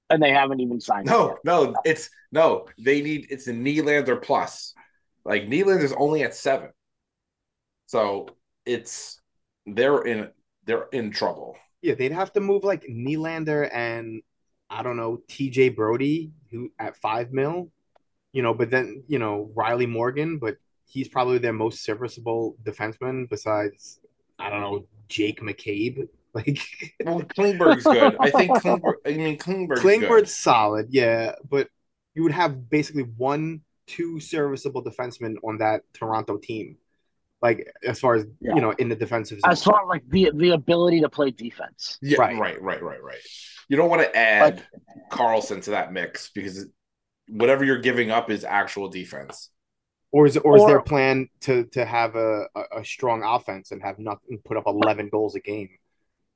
and 0.09 0.21
they 0.21 0.31
haven't 0.31 0.59
even 0.61 0.79
signed. 0.79 1.07
No, 1.07 1.27
yet. 1.27 1.37
no, 1.43 1.75
it's 1.83 2.09
no. 2.31 2.67
They 2.77 3.01
need 3.01 3.27
it's 3.29 3.47
a 3.47 3.53
Nylander 3.53 4.21
plus. 4.21 4.73
Like 5.25 5.43
Nylander's 5.47 5.93
only 5.93 6.23
at 6.23 6.35
seven, 6.35 6.71
so 7.85 8.27
it's 8.65 9.19
they're 9.65 10.01
in 10.03 10.29
they're 10.65 10.87
in 10.91 11.11
trouble. 11.11 11.55
Yeah, 11.81 11.95
they'd 11.95 12.11
have 12.11 12.33
to 12.33 12.39
move 12.39 12.63
like 12.63 12.83
Nylander 12.87 13.69
and 13.73 14.21
I 14.69 14.83
don't 14.83 14.97
know 14.97 15.21
TJ 15.27 15.69
Brodie 15.69 16.31
who 16.51 16.71
at 16.79 16.95
five 16.97 17.31
mil, 17.33 17.71
you 18.33 18.41
know. 18.43 18.53
But 18.53 18.71
then 18.71 19.03
you 19.07 19.19
know 19.19 19.51
Riley 19.55 19.87
Morgan, 19.87 20.39
but 20.39 20.57
he's 20.91 21.07
probably 21.07 21.37
their 21.37 21.53
most 21.53 21.83
serviceable 21.83 22.55
defenseman 22.63 23.29
besides 23.29 23.99
I 24.37 24.49
don't 24.49 24.61
know 24.61 24.85
Jake 25.07 25.41
McCabe. 25.41 26.07
Like 26.33 26.59
Well, 27.03 27.19
Klingberg's 27.23 27.83
good. 27.83 28.15
I 28.17 28.29
think 28.29 28.51
Klingberg. 28.51 28.93
I 29.05 29.09
mean 29.11 29.37
Klingberg's 29.37 29.81
good. 29.81 29.99
Klingberg's 30.01 30.33
solid, 30.33 30.87
yeah, 30.89 31.33
but 31.49 31.67
you 32.15 32.23
would 32.23 32.31
have 32.31 32.69
basically 32.69 33.03
one, 33.03 33.63
two 33.85 34.21
serviceable 34.21 34.81
defensemen 34.81 35.35
on 35.43 35.57
that 35.57 35.81
Toronto 35.93 36.37
team. 36.37 36.77
Like 37.41 37.69
as 37.85 37.99
far 37.99 38.15
as 38.15 38.25
Yeah. 38.39 38.55
you 38.55 38.61
know, 38.61 38.71
in 38.71 38.87
the 38.87 38.95
defensive 38.95 39.41
zone. 39.41 39.51
As 39.51 39.61
far 39.61 39.81
as 39.81 39.87
like 39.89 40.03
the 40.07 40.31
the 40.33 40.51
ability 40.51 41.01
to 41.01 41.09
play 41.09 41.31
defense. 41.31 41.97
Yeah, 42.01 42.17
Right. 42.21 42.37
right, 42.39 42.61
right, 42.61 42.81
right, 42.81 43.03
right. 43.03 43.19
You 43.67 43.75
don't 43.75 43.89
want 43.89 44.01
to 44.01 44.15
add 44.15 44.63
Karlsson 45.11 45.61
to 45.63 45.71
that 45.71 45.91
mix 45.91 46.29
because 46.29 46.65
whatever 47.27 47.65
you're 47.65 47.79
giving 47.79 48.09
up 48.09 48.31
is 48.31 48.45
actual 48.45 48.87
defense. 48.87 49.49
Or 50.11 50.25
is 50.25 50.37
or 50.37 50.57
is 50.57 50.65
their 50.65 50.81
plan 50.81 51.29
to 51.41 51.65
to 51.67 51.85
have 51.85 52.15
a, 52.15 52.47
a, 52.55 52.79
a 52.79 52.85
strong 52.85 53.23
offense 53.23 53.71
and 53.71 53.81
have 53.81 53.97
nothing 53.99 54.39
put 54.43 54.57
up 54.57 54.63
eleven 54.67 55.09
goals 55.09 55.35
a 55.35 55.39
game? 55.39 55.69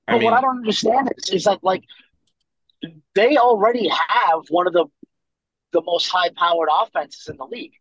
I 0.07 0.13
But 0.13 0.19
mean, 0.19 0.25
what 0.25 0.33
I 0.33 0.41
don't 0.41 0.57
understand 0.57 1.11
is, 1.17 1.29
is 1.29 1.43
that 1.45 1.63
like 1.63 1.83
they 3.15 3.37
already 3.37 3.89
have 3.89 4.43
one 4.49 4.67
of 4.67 4.73
the 4.73 4.85
the 5.71 5.81
most 5.81 6.09
high 6.09 6.29
powered 6.35 6.69
offenses 6.71 7.27
in 7.27 7.37
the 7.37 7.45
league. 7.45 7.73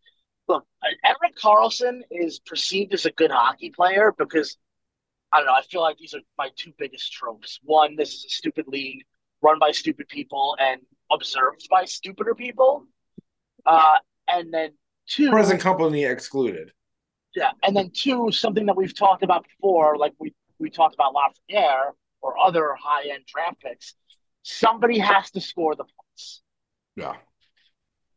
Look, 0.49 0.67
Erik 1.05 1.37
Karlsson 1.37 2.01
is 2.11 2.41
perceived 2.41 2.93
as 2.93 3.07
a 3.07 3.13
good 3.13 3.31
hockey 3.31 3.71
player 3.71 4.13
because 4.17 4.57
I 5.33 5.39
don't 5.39 5.47
know. 5.47 5.55
I 5.55 5.63
feel 5.63 5.81
like 5.81 5.99
these 5.99 6.15
are 6.15 6.21
my 6.39 6.51
two 6.57 6.73
biggest 6.79 7.13
tropes. 7.13 7.61
One, 7.63 7.97
this 7.97 8.15
is 8.15 8.25
a 8.25 8.31
stupid 8.31 8.67
league 8.69 9.05
run 9.43 9.59
by 9.59 9.71
stupid 9.71 10.09
people 10.09 10.57
and 10.59 10.81
observed 11.11 11.67
by 11.71 11.85
stupider 11.85 12.35
people. 12.35 12.87
Uh, 13.67 13.97
and 14.29 14.53
then 14.53 14.71
two, 15.06 15.30
present 15.30 15.61
company 15.61 16.04
excluded. 16.04 16.73
yeah, 17.34 17.50
and 17.62 17.76
then 17.76 17.90
two, 17.94 18.30
something 18.32 18.66
that 18.66 18.76
we've 18.76 18.96
talked 18.96 19.23
about 19.23 19.44
before, 19.44 19.96
like 19.96 20.12
we 20.18 20.34
we 20.58 20.70
talked 20.70 20.94
about 20.94 21.14
Lafreniere 21.14 21.92
or 22.23 22.38
other 22.38 22.75
high 22.80 23.11
end 23.12 23.25
draft 23.26 23.61
picks. 23.61 23.94
Somebody 24.42 24.99
has 24.99 25.30
to 25.32 25.40
score 25.40 25.75
the 25.75 25.84
points. 25.84 26.42
Yeah. 26.96 27.14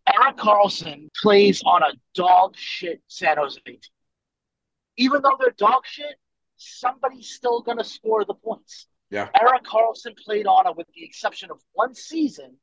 Erik 0.08 0.38
Karlsson 0.38 1.10
plays 1.22 1.62
on 1.66 1.84
a 1.84 1.92
dog 2.14 2.56
shit 2.58 3.02
San 3.08 3.38
Jose 3.38 3.60
team. 3.66 3.80
Even 4.98 5.22
though 5.22 5.38
they're 5.40 5.52
dog 5.58 5.84
shit, 5.86 6.16
somebody's 6.58 7.30
still 7.30 7.62
gonna 7.62 7.84
score 7.84 8.24
the 8.26 8.34
points. 8.34 8.88
Yeah. 9.10 9.28
Erik 9.40 9.64
Karlsson 9.64 10.18
played 10.18 10.48
on 10.48 10.68
a, 10.68 10.74
with 10.74 10.88
the 10.96 11.04
exception 11.04 11.52
of 11.52 11.60
one 11.74 11.94
season, 11.94 12.58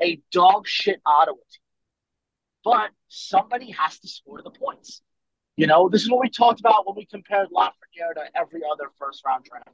a 0.00 0.20
dog 0.32 0.66
shit 0.66 1.00
Ottawa 1.06 1.36
team. 1.36 1.60
But 2.68 2.90
somebody 3.08 3.70
has 3.70 3.98
to 4.00 4.08
score 4.08 4.42
the 4.42 4.50
points. 4.50 5.00
You 5.56 5.66
know, 5.66 5.88
this 5.88 6.02
is 6.02 6.10
what 6.10 6.20
we 6.20 6.28
talked 6.28 6.60
about 6.60 6.86
when 6.86 6.96
we 6.96 7.06
compared 7.06 7.48
Lafreniere 7.48 8.12
to 8.16 8.24
every 8.34 8.60
other 8.70 8.90
first 8.98 9.24
round 9.24 9.46
draft. 9.46 9.70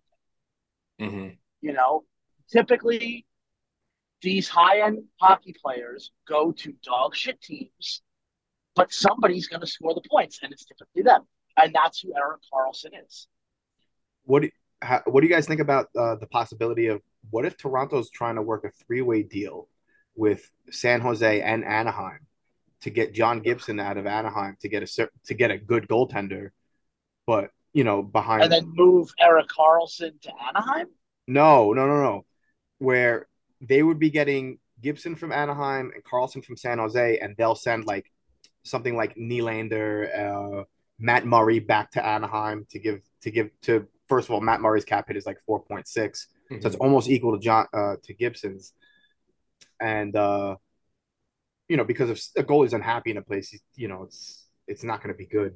hmm 1.00 1.30
You 1.60 1.72
know, 1.72 2.04
typically 2.52 3.26
these 4.22 4.48
high 4.48 4.86
end 4.86 5.02
hockey 5.20 5.56
players 5.60 6.12
go 6.28 6.52
to 6.52 6.72
dog 6.84 7.16
shit 7.16 7.40
teams, 7.40 8.00
but 8.76 8.92
somebody's 8.92 9.48
going 9.48 9.62
to 9.62 9.66
score 9.66 9.92
the 9.92 10.08
points, 10.08 10.38
and 10.40 10.52
it's 10.52 10.64
typically 10.64 11.02
them. 11.02 11.22
And 11.56 11.74
that's 11.74 11.98
who 11.98 12.14
Erik 12.16 12.42
Karlsson 12.42 12.92
is. 13.04 13.26
What 14.22 14.42
do, 14.42 14.50
how, 14.80 15.02
what 15.06 15.22
do 15.22 15.26
you 15.26 15.34
guys 15.34 15.48
think 15.48 15.60
about 15.60 15.88
uh, 15.98 16.14
the 16.14 16.28
possibility 16.28 16.86
of 16.86 17.02
what 17.30 17.44
if 17.44 17.56
Toronto's 17.56 18.08
trying 18.08 18.36
to 18.36 18.42
work 18.42 18.64
a 18.64 18.70
three 18.86 19.02
way 19.02 19.24
deal 19.24 19.66
with 20.14 20.48
San 20.70 21.00
Jose 21.00 21.40
and 21.40 21.64
Anaheim 21.64 22.20
to 22.85 22.91
get 22.91 23.12
John 23.14 23.41
Gibson 23.41 23.81
out 23.81 23.97
of 23.99 24.07
Anaheim 24.07 24.57
to 24.61 24.69
get 24.69 24.83
a 24.83 25.09
to 25.26 25.35
get 25.35 25.50
a 25.50 25.59
good 25.59 25.88
goaltender, 25.88 26.50
but 27.26 27.50
you 27.73 27.85
know 27.85 28.03
behind 28.03 28.43
And 28.45 28.53
then 28.53 28.71
move 28.75 29.12
Erik 29.21 29.49
Karlsson 29.49 30.21
to 30.23 30.31
Anaheim. 30.49 30.87
no 31.26 31.73
no 31.73 31.87
no 31.87 32.03
no 32.03 32.25
where 32.79 33.26
they 33.61 33.83
would 33.83 33.99
be 33.99 34.11
getting 34.11 34.59
Gibson 34.83 35.17
from 35.17 35.33
Anaheim 35.33 35.91
and 35.95 36.05
Karlsson 36.05 36.45
from 36.45 36.57
San 36.57 36.79
Jose, 36.79 37.19
and 37.19 37.35
they'll 37.37 37.55
send 37.55 37.87
like 37.87 38.11
something 38.64 38.97
like 38.97 39.14
Nylander, 39.17 40.61
uh, 40.61 40.64
Matt 40.99 41.25
Murray 41.26 41.59
back 41.61 41.91
to 41.93 42.05
Anaheim 42.05 42.67
to 42.71 42.79
give 42.79 43.00
to 43.23 43.31
give 43.31 43.50
to 43.62 43.87
first 44.09 44.29
of 44.29 44.33
all 44.35 44.41
Matt 44.43 44.61
Murray's 44.61 44.85
cap 44.85 45.09
hit 45.09 45.17
is 45.17 45.26
like 45.26 45.38
four 45.47 45.61
point 45.62 45.88
six, 45.88 46.29
so 46.50 46.55
Mm-hmm. 46.55 46.67
it's 46.67 46.76
almost 46.76 47.09
equal 47.09 47.33
to 47.33 47.38
John 47.43 47.67
uh, 47.73 47.97
to 48.03 48.12
Gibson's, 48.12 48.75
and 49.81 50.14
uh, 50.14 50.57
you 51.68 51.76
know 51.76 51.85
because 51.85 52.11
if 52.11 52.26
a 52.37 52.47
goalie's 52.47 52.73
unhappy 52.73 53.11
in 53.11 53.16
a 53.16 53.23
place, 53.23 53.59
you 53.75 53.88
know 53.88 54.04
it's 54.04 54.47
it's 54.66 54.85
not 54.85 55.02
going 55.02 55.14
to 55.14 55.18
be 55.18 55.26
good. 55.26 55.54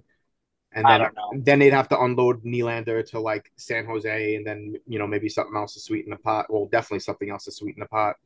And 0.73 0.85
then, 0.87 1.01
then 1.45 1.59
they'd 1.61 1.73
have 1.73 1.89
to 1.89 1.99
unload 1.99 2.45
Nylander 2.45 3.03
to 3.11 3.21
like 3.21 3.51
San 3.57 3.87
Jose, 3.87 4.35
and 4.37 4.47
then 4.47 4.75
you 4.87 4.99
know 4.99 5.07
maybe 5.07 5.29
something 5.29 5.57
else 5.57 5.75
to 5.75 5.81
sweeten 5.81 6.11
the 6.11 6.19
pot. 6.19 6.47
Well, 6.51 6.67
definitely 6.71 7.01
something 7.01 7.31
else 7.31 7.45
to 7.45 7.53
sweeten 7.53 7.81
the 7.81 7.87
pot. 7.87 8.17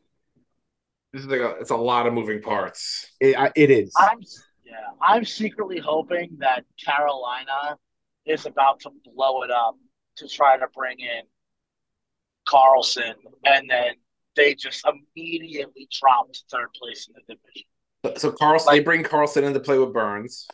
This 1.12 1.22
is 1.22 1.28
like 1.28 1.40
a, 1.40 1.50
it's 1.60 1.70
a 1.70 1.76
lot 1.76 2.06
of 2.06 2.14
moving 2.14 2.40
parts. 2.40 3.06
It, 3.20 3.38
I- 3.38 3.52
it 3.54 3.70
is. 3.70 3.94
I'm 3.98 4.20
yeah, 4.64 4.72
I'm 5.00 5.24
secretly 5.24 5.78
hoping 5.78 6.36
that 6.40 6.64
Carolina 6.84 7.78
is 8.26 8.46
about 8.46 8.80
to 8.80 8.90
blow 9.14 9.42
it 9.42 9.50
up 9.50 9.76
to 10.16 10.28
try 10.28 10.56
to 10.56 10.66
bring 10.74 10.98
in 10.98 11.22
Karlsson, 12.48 13.14
and 13.44 13.68
then 13.68 13.92
they 14.36 14.54
just 14.54 14.84
immediately 14.86 15.88
drop 16.00 16.32
to 16.32 16.40
third 16.50 16.68
place 16.74 17.08
in 17.08 17.14
the 17.14 17.34
division. 17.34 17.68
So 18.16 18.32
Karlsson, 18.32 18.70
they 18.70 18.80
bring 18.80 19.04
Karlsson 19.04 19.44
in 19.44 19.54
to 19.54 19.60
play 19.60 19.78
with 19.78 19.92
Burns. 19.92 20.48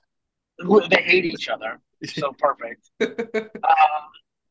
They 0.59 1.03
hate 1.03 1.25
each 1.25 1.49
other, 1.49 1.81
so 2.05 2.33
perfect. 2.39 2.91
Uh, 3.01 3.07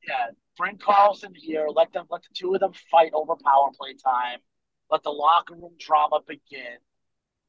yeah, 0.07 0.27
bring 0.57 0.77
Karlsson 0.77 1.35
here. 1.35 1.67
Let 1.73 1.93
them 1.93 2.05
let 2.09 2.23
the 2.23 2.29
two 2.33 2.53
of 2.53 2.59
them 2.59 2.71
fight 2.89 3.11
over 3.13 3.35
power 3.35 3.69
play 3.77 3.93
time. 3.93 4.39
Let 4.89 5.03
the 5.03 5.11
locker 5.11 5.53
room 5.53 5.73
drama 5.79 6.21
begin 6.25 6.77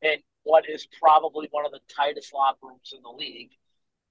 in 0.03 0.17
what 0.43 0.69
is 0.69 0.87
probably 1.01 1.49
one 1.51 1.65
of 1.65 1.73
the 1.73 1.81
tightest 1.95 2.35
locker 2.35 2.67
rooms 2.67 2.93
in 2.95 3.03
the 3.03 3.11
league. 3.11 3.51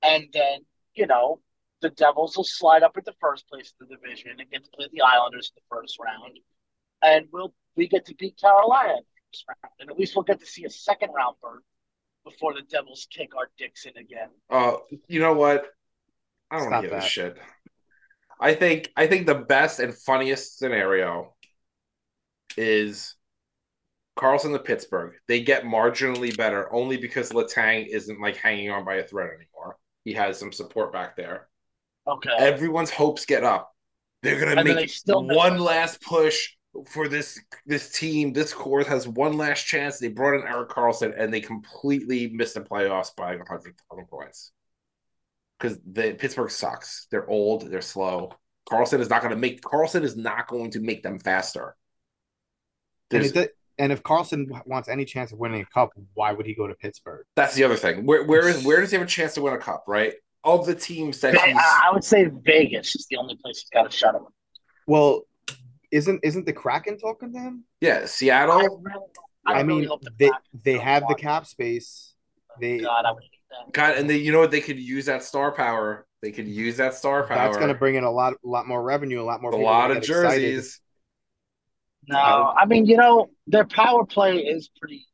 And 0.02 0.28
then, 0.32 0.60
you 0.96 1.08
know, 1.08 1.42
the 1.82 1.90
Devils 1.90 2.38
will 2.38 2.44
slide 2.44 2.84
up 2.84 2.98
at 2.98 3.06
the 3.06 3.16
first 3.20 3.48
place 3.48 3.74
in 3.80 3.88
the 3.88 3.96
division 3.96 4.32
and 4.40 4.50
get 4.50 4.64
to 4.64 4.70
play 4.72 4.88
the 4.92 5.02
Islanders 5.02 5.52
in 5.56 5.62
the 5.62 5.76
first 5.76 5.98
round. 6.00 6.40
And 7.04 7.28
we'll 7.32 7.54
we 7.76 7.88
get 7.88 8.06
to 8.06 8.16
beat 8.16 8.40
Carolina 8.40 8.98
first 9.46 9.58
round. 9.64 9.74
And 9.80 9.90
at 9.90 9.98
least 9.98 10.16
we'll 10.16 10.24
get 10.24 10.40
to 10.40 10.46
see 10.46 10.66
a 10.66 10.70
second 10.70 11.10
round 11.16 11.36
berth 11.42 11.64
before 12.24 12.54
the 12.54 12.62
Devils 12.62 13.08
kick 13.10 13.36
our 13.36 13.50
dicks 13.58 13.86
in 13.86 13.98
again. 13.98 14.30
Uh, 14.50 14.78
you 15.08 15.20
know 15.20 15.34
what? 15.34 15.66
I 16.52 16.60
don't 16.60 16.68
Stop 16.68 16.84
give 16.84 16.94
a 16.94 17.02
shit. 17.02 17.38
I 18.40 18.54
think 18.54 18.92
I 18.96 19.08
think 19.08 19.26
the 19.26 19.36
best 19.36 19.80
and 19.80 19.94
funniest 19.94 20.60
scenario 20.60 21.34
is 22.56 23.16
Karlsson 24.18 24.54
to 24.54 24.60
Pittsburgh. 24.60 25.14
They 25.28 25.42
get 25.42 25.64
marginally 25.64 26.36
better 26.36 26.74
only 26.74 26.98
because 26.98 27.32
Letang 27.32 27.88
isn't 27.88 28.22
like 28.22 28.38
hanging 28.38 28.70
on 28.72 28.86
by 28.86 28.96
a 28.96 29.04
thread 29.04 29.30
anymore. 29.30 29.78
He 30.06 30.14
has 30.14 30.38
some 30.38 30.52
support 30.52 30.94
back 30.94 31.16
there. 31.16 31.48
Okay. 32.08 32.30
Everyone's 32.38 32.90
hopes 32.90 33.26
get 33.26 33.44
up. 33.44 33.72
They're 34.24 34.40
gonna 34.40 34.52
And 34.52 34.60
then 34.60 34.66
they 34.68 34.76
make 34.76 34.90
still 34.90 35.26
one 35.26 35.60
last 35.60 36.02
push 36.02 36.50
for 36.86 37.08
this 37.08 37.40
this 37.66 37.92
team. 37.92 38.34
This 38.34 38.54
core 38.54 38.84
has 38.84 39.08
one 39.08 39.38
last 39.38 39.64
chance. 39.64 40.00
They 40.00 40.10
brought 40.10 40.40
in 40.40 40.48
Erik 40.48 40.70
Karlsson 40.70 41.14
and 41.18 41.34
they 41.34 41.42
completely 41.42 42.28
missed 42.28 42.56
the 42.56 42.62
playoffs 42.62 43.16
by 43.16 43.36
100 43.36 43.76
points 44.10 44.52
because 45.60 45.80
the 45.86 46.14
Pittsburgh 46.14 46.52
sucks. 46.52 47.08
They're 47.12 47.30
old. 47.30 47.70
They're 47.70 47.82
slow. 47.82 48.34
Karlsson 48.70 49.00
is 49.00 49.10
not 49.10 49.22
going 49.22 49.32
to 49.34 49.40
make. 49.40 49.62
Karlsson 49.62 50.04
is 50.04 50.16
not 50.16 50.48
going 50.48 50.72
to 50.72 50.80
make 50.80 51.04
them 51.04 51.20
faster. 51.20 51.76
And, 53.12 53.24
it, 53.24 53.52
and 53.80 53.92
if 53.94 54.04
Karlsson 54.04 54.48
wants 54.66 54.90
any 54.90 55.06
chance 55.06 55.32
of 55.32 55.40
winning 55.40 55.62
a 55.62 55.66
cup, 55.66 55.92
why 56.14 56.34
would 56.34 56.46
he 56.46 56.54
go 56.54 56.68
to 56.68 56.74
Pittsburgh? 56.76 57.26
that's 57.36 57.56
the 57.56 57.64
other 57.64 57.78
thing. 57.78 58.06
Where 58.06 58.26
where 58.26 58.48
is 58.48 58.64
where 58.66 58.82
does 58.82 58.92
he 58.92 58.98
have 58.98 59.06
a 59.06 59.10
chance 59.10 59.34
to 59.36 59.42
win 59.42 59.54
a 59.54 59.58
cup? 59.58 59.86
Right? 59.88 60.14
Of 60.44 60.66
the 60.66 60.76
teams 60.76 61.20
that 61.22 61.34
Ve- 61.34 61.40
he's 61.40 61.56
I 61.56 61.84
I 61.88 61.94
would 61.94 62.04
say 62.04 62.30
Vegas 62.44 62.96
is 62.96 63.08
the 63.10 63.18
only 63.18 63.36
place 63.36 63.60
he's 63.60 63.70
got 63.70 63.88
a 63.88 63.92
shot 63.92 64.16
at. 64.16 64.22
winning. 64.22 64.34
Well, 64.86 65.22
isn't 65.92 66.20
isn't 66.24 66.46
the 66.46 66.54
Kraken 66.54 66.98
talking 66.98 67.34
to 67.34 67.40
him? 67.40 67.64
yeah 67.82 68.02
I 68.04 68.06
Seattle. 68.06 68.82
really, 68.82 69.06
I, 69.46 69.54
I, 69.54 69.64
mean, 69.64 69.86
hope 69.86 70.02
the 70.04 70.12
they 70.18 70.32
they 70.64 70.78
have 70.78 71.04
the 71.04 71.08
want 71.08 71.20
cap 71.20 71.46
space. 71.48 72.14
They 72.60 72.80
God, 72.80 73.06
I 73.06 73.12
would 73.12 73.24
that. 73.50 73.74
God, 73.74 73.98
and 73.98 74.10
they, 74.10 74.18
you 74.18 74.32
know 74.32 74.40
what? 74.40 74.52
They 74.52 74.62
could 74.62 74.80
use 74.80 75.06
that 75.06 75.24
star 75.24 75.52
power. 75.52 76.06
They 76.22 76.32
could 76.32 76.48
use 76.48 76.78
that 76.78 76.96
star 76.96 77.26
power. 77.26 77.38
that's 77.38 77.58
going 77.58 77.70
to 77.70 77.76
bring 77.78 77.96
in 77.96 78.04
a 78.04 78.12
lot 78.12 78.34
a 78.34 78.48
lot 78.48 78.68
more 78.68 78.82
revenue, 78.82 79.22
a 79.22 79.24
lot 79.24 79.42
more 79.42 79.52
a 79.52 79.56
people 79.56 79.66
lot 79.66 79.92
of 79.92 79.98
get 79.98 80.10
excited. 80.10 80.42
jerseys. 80.42 80.82
No, 82.10 82.54
I 82.58 82.66
mean, 82.66 82.86
you 82.86 82.98
know, 82.98 83.30
their 83.48 83.66
power 83.66 84.06
play 84.06 84.38
is 84.38 84.70
pretty. 84.80 85.06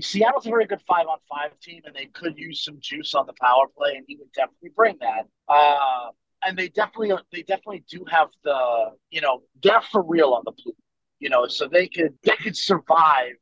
Seattle's 0.00 0.46
a 0.46 0.50
very 0.50 0.66
good 0.66 0.80
five 0.86 1.06
on 1.06 1.18
five 1.28 1.58
team, 1.60 1.82
and 1.84 1.94
they 1.94 2.06
could 2.06 2.34
use 2.36 2.64
some 2.64 2.78
juice 2.80 3.14
on 3.14 3.26
the 3.26 3.32
power 3.40 3.64
play, 3.76 3.94
and 3.96 4.04
he 4.06 4.16
would 4.16 4.32
definitely 4.32 4.70
bring 4.74 4.96
that. 5.00 5.26
Uh, 5.48 6.10
and 6.44 6.56
they 6.56 6.68
definitely, 6.68 7.12
they 7.32 7.42
definitely 7.42 7.84
do 7.90 8.04
have 8.10 8.28
the, 8.44 8.90
you 9.10 9.20
know, 9.20 9.42
they're 9.62 9.80
for 9.82 10.02
real 10.02 10.32
on 10.34 10.42
the 10.44 10.52
blue, 10.52 10.74
you 11.18 11.28
know, 11.28 11.46
so 11.46 11.66
they 11.66 11.88
could, 11.88 12.14
they 12.22 12.36
could 12.36 12.56
survive 12.56 13.32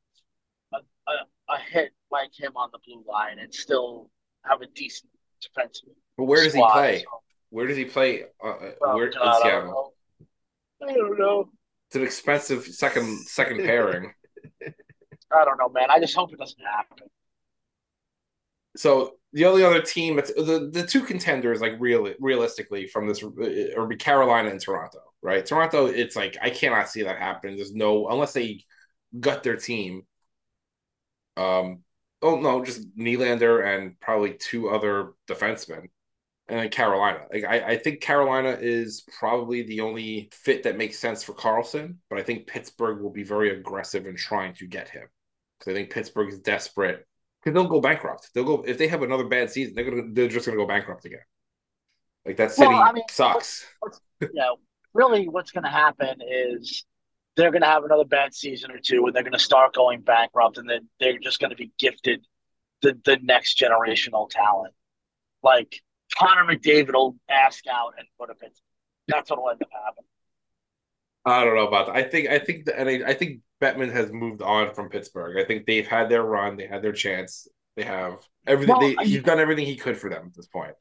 a, 0.73 0.77
a, 0.77 1.53
a 1.55 1.59
hit 1.71 1.93
like 2.11 2.31
him 2.39 2.53
on 2.57 2.71
the 2.73 2.79
blue 2.87 3.05
line 3.09 3.39
and 3.39 3.53
still 3.53 4.11
have 4.45 4.61
a 4.63 4.67
decent 4.75 5.11
defensive. 5.41 5.89
But 6.17 6.25
where 6.25 6.43
does 6.45 6.55
he 6.55 6.63
play? 6.63 7.01
so- 7.01 7.21
Where 7.51 7.67
does 7.67 7.77
he 7.77 7.85
play? 7.85 8.25
Uh, 8.43 8.49
uh, 8.49 8.95
where 8.95 9.07
in 9.07 9.13
God, 9.15 9.23
I 9.23 9.33
don't 9.33 9.43
Seattle? 9.43 9.95
I 10.89 10.93
don't 10.95 11.19
know. 11.19 11.51
It's 11.89 11.97
an 11.97 12.03
expensive 12.03 12.65
second 12.65 13.19
second 13.27 13.59
pairing. 13.65 14.13
I 15.33 15.45
don't 15.45 15.59
know, 15.59 15.69
man. 15.69 15.91
I 15.91 15.99
just 16.01 16.15
hope 16.15 16.33
it 16.33 16.39
doesn't 16.39 16.65
happen. 16.65 16.99
So 18.77 19.15
the 19.35 19.47
only 19.47 19.65
other 19.65 19.83
team 19.83 20.15
that's 20.15 20.33
the, 20.33 20.71
the 20.73 20.87
two 20.87 21.03
contenders, 21.03 21.61
like 21.61 21.75
real 21.81 22.09
realistically 22.21 22.87
from 22.87 23.09
this, 23.09 23.23
uh, 23.23 23.75
or 23.77 23.87
be 23.89 23.97
Carolina 23.97 24.49
and 24.49 24.61
Toronto, 24.61 25.01
right? 25.23 25.45
Toronto, 25.45 25.87
it's 25.87 26.15
like 26.15 26.37
I 26.41 26.51
cannot 26.51 26.89
see 26.89 27.03
that 27.03 27.19
happening. 27.19 27.57
There's 27.57 27.75
no 27.75 28.09
unless 28.09 28.33
they 28.33 28.65
gut 29.19 29.43
their 29.43 29.57
team. 29.57 30.03
Um. 31.37 31.83
Oh 32.23 32.41
no, 32.41 32.65
just 32.65 32.97
Nylander 32.97 33.67
and 33.67 33.99
probably 34.01 34.35
two 34.35 34.71
other 34.71 35.13
defensemen, 35.29 35.89
and 36.49 36.61
then 36.61 36.69
Carolina. 36.71 37.27
Like 37.33 37.45
I, 37.45 37.73
I 37.73 37.77
think 37.79 38.01
Carolina 38.01 38.57
is 38.61 39.05
probably 39.19 39.63
the 39.63 39.81
only 39.81 40.31
fit 40.33 40.63
that 40.63 40.79
makes 40.79 40.99
sense 40.99 41.25
for 41.25 41.35
Karlsson, 41.35 41.97
but 42.09 42.21
I 42.21 42.23
think 42.23 42.47
Pittsburgh 42.47 43.03
will 43.03 43.11
be 43.11 43.25
very 43.25 43.51
aggressive 43.59 44.07
in 44.07 44.17
trying 44.17 44.55
to 44.55 44.67
get 44.67 44.89
him 44.89 45.09
because 45.59 45.73
I 45.73 45.75
think 45.75 45.91
Pittsburgh 45.91 46.33
is 46.33 46.39
desperate 46.39 47.05
because 47.45 47.55
they'll 47.55 47.69
go 47.69 47.81
bankrupt. 47.81 48.31
They'll 48.35 48.45
go 48.45 48.63
if 48.67 48.79
they 48.79 48.89
have 48.89 49.03
another 49.03 49.25
bad 49.25 49.51
season. 49.51 49.75
They're 49.75 49.91
gonna 49.91 50.05
they're 50.13 50.29
just 50.29 50.47
gonna 50.47 50.59
go 50.59 50.67
bankrupt 50.67 51.05
again. 51.05 51.21
Like 52.25 52.37
that 52.39 52.53
city 52.53 52.75
Well, 52.75 52.83
I 52.83 52.93
mean, 52.93 53.05
sucks. 53.11 53.67
you 54.21 54.29
know, 54.33 54.57
really 54.95 55.29
what's 55.29 55.51
going 55.51 55.65
to 55.65 55.71
happen 55.71 56.21
is 56.27 56.85
they're 57.37 57.51
going 57.51 57.63
to 57.63 57.69
have 57.69 57.85
another 57.85 58.05
bad 58.05 58.35
season 58.35 58.71
or 58.71 58.79
two, 58.79 59.05
and 59.07 59.15
they're 59.15 59.23
going 59.23 59.33
to 59.33 59.39
start 59.39 59.75
going 59.75 60.01
bankrupt, 60.01 60.59
and 60.59 60.69
then 60.69 60.89
they're 61.01 61.19
just 61.19 61.41
going 61.41 61.51
to 61.51 61.57
be 61.57 61.73
gifted 61.79 62.25
the 62.83 62.99
the 63.05 63.19
next 63.23 63.59
generational 63.59 64.29
talent. 64.31 64.75
Like 65.43 65.83
Connor 66.19 66.45
McDavid 66.45 66.95
will 66.95 67.17
ask 67.29 67.65
out 67.71 67.95
and 67.99 68.07
put 68.19 68.31
a 68.31 68.35
Pittsburgh. 68.35 68.63
That's 69.09 69.31
what 69.31 69.41
will 69.43 69.51
end 69.51 69.63
up 69.63 69.69
happening. 69.73 70.05
I 71.25 71.45
don't 71.45 71.57
know 71.57 71.67
about 71.67 71.87
that. 71.87 71.97
I 71.97 72.03
think 72.03 72.29
I 72.29 72.39
think 72.39 72.67
the 72.67 73.09
I 73.09 73.15
think 73.15 73.41
Bettman 73.65 73.93
has 73.93 74.13
moved 74.13 74.43
on 74.43 74.75
from 74.75 74.91
Pittsburgh. 74.91 75.39
I 75.39 75.47
think 75.47 75.65
they've 75.65 75.87
had 75.87 76.11
their 76.11 76.23
run. 76.23 76.57
They 76.57 76.67
had 76.67 76.83
their 76.83 76.93
chance. 76.93 77.49
They 77.77 77.85
have 77.85 78.19
everything. 78.47 78.77
Well, 78.77 78.95
they, 78.97 79.05
he's 79.05 79.23
done 79.23 79.41
everything 79.41 79.65
he 79.65 79.77
could 79.77 79.97
for 79.97 80.11
them 80.11 80.27
at 80.27 80.35
this 80.35 80.47
point. 80.47 80.75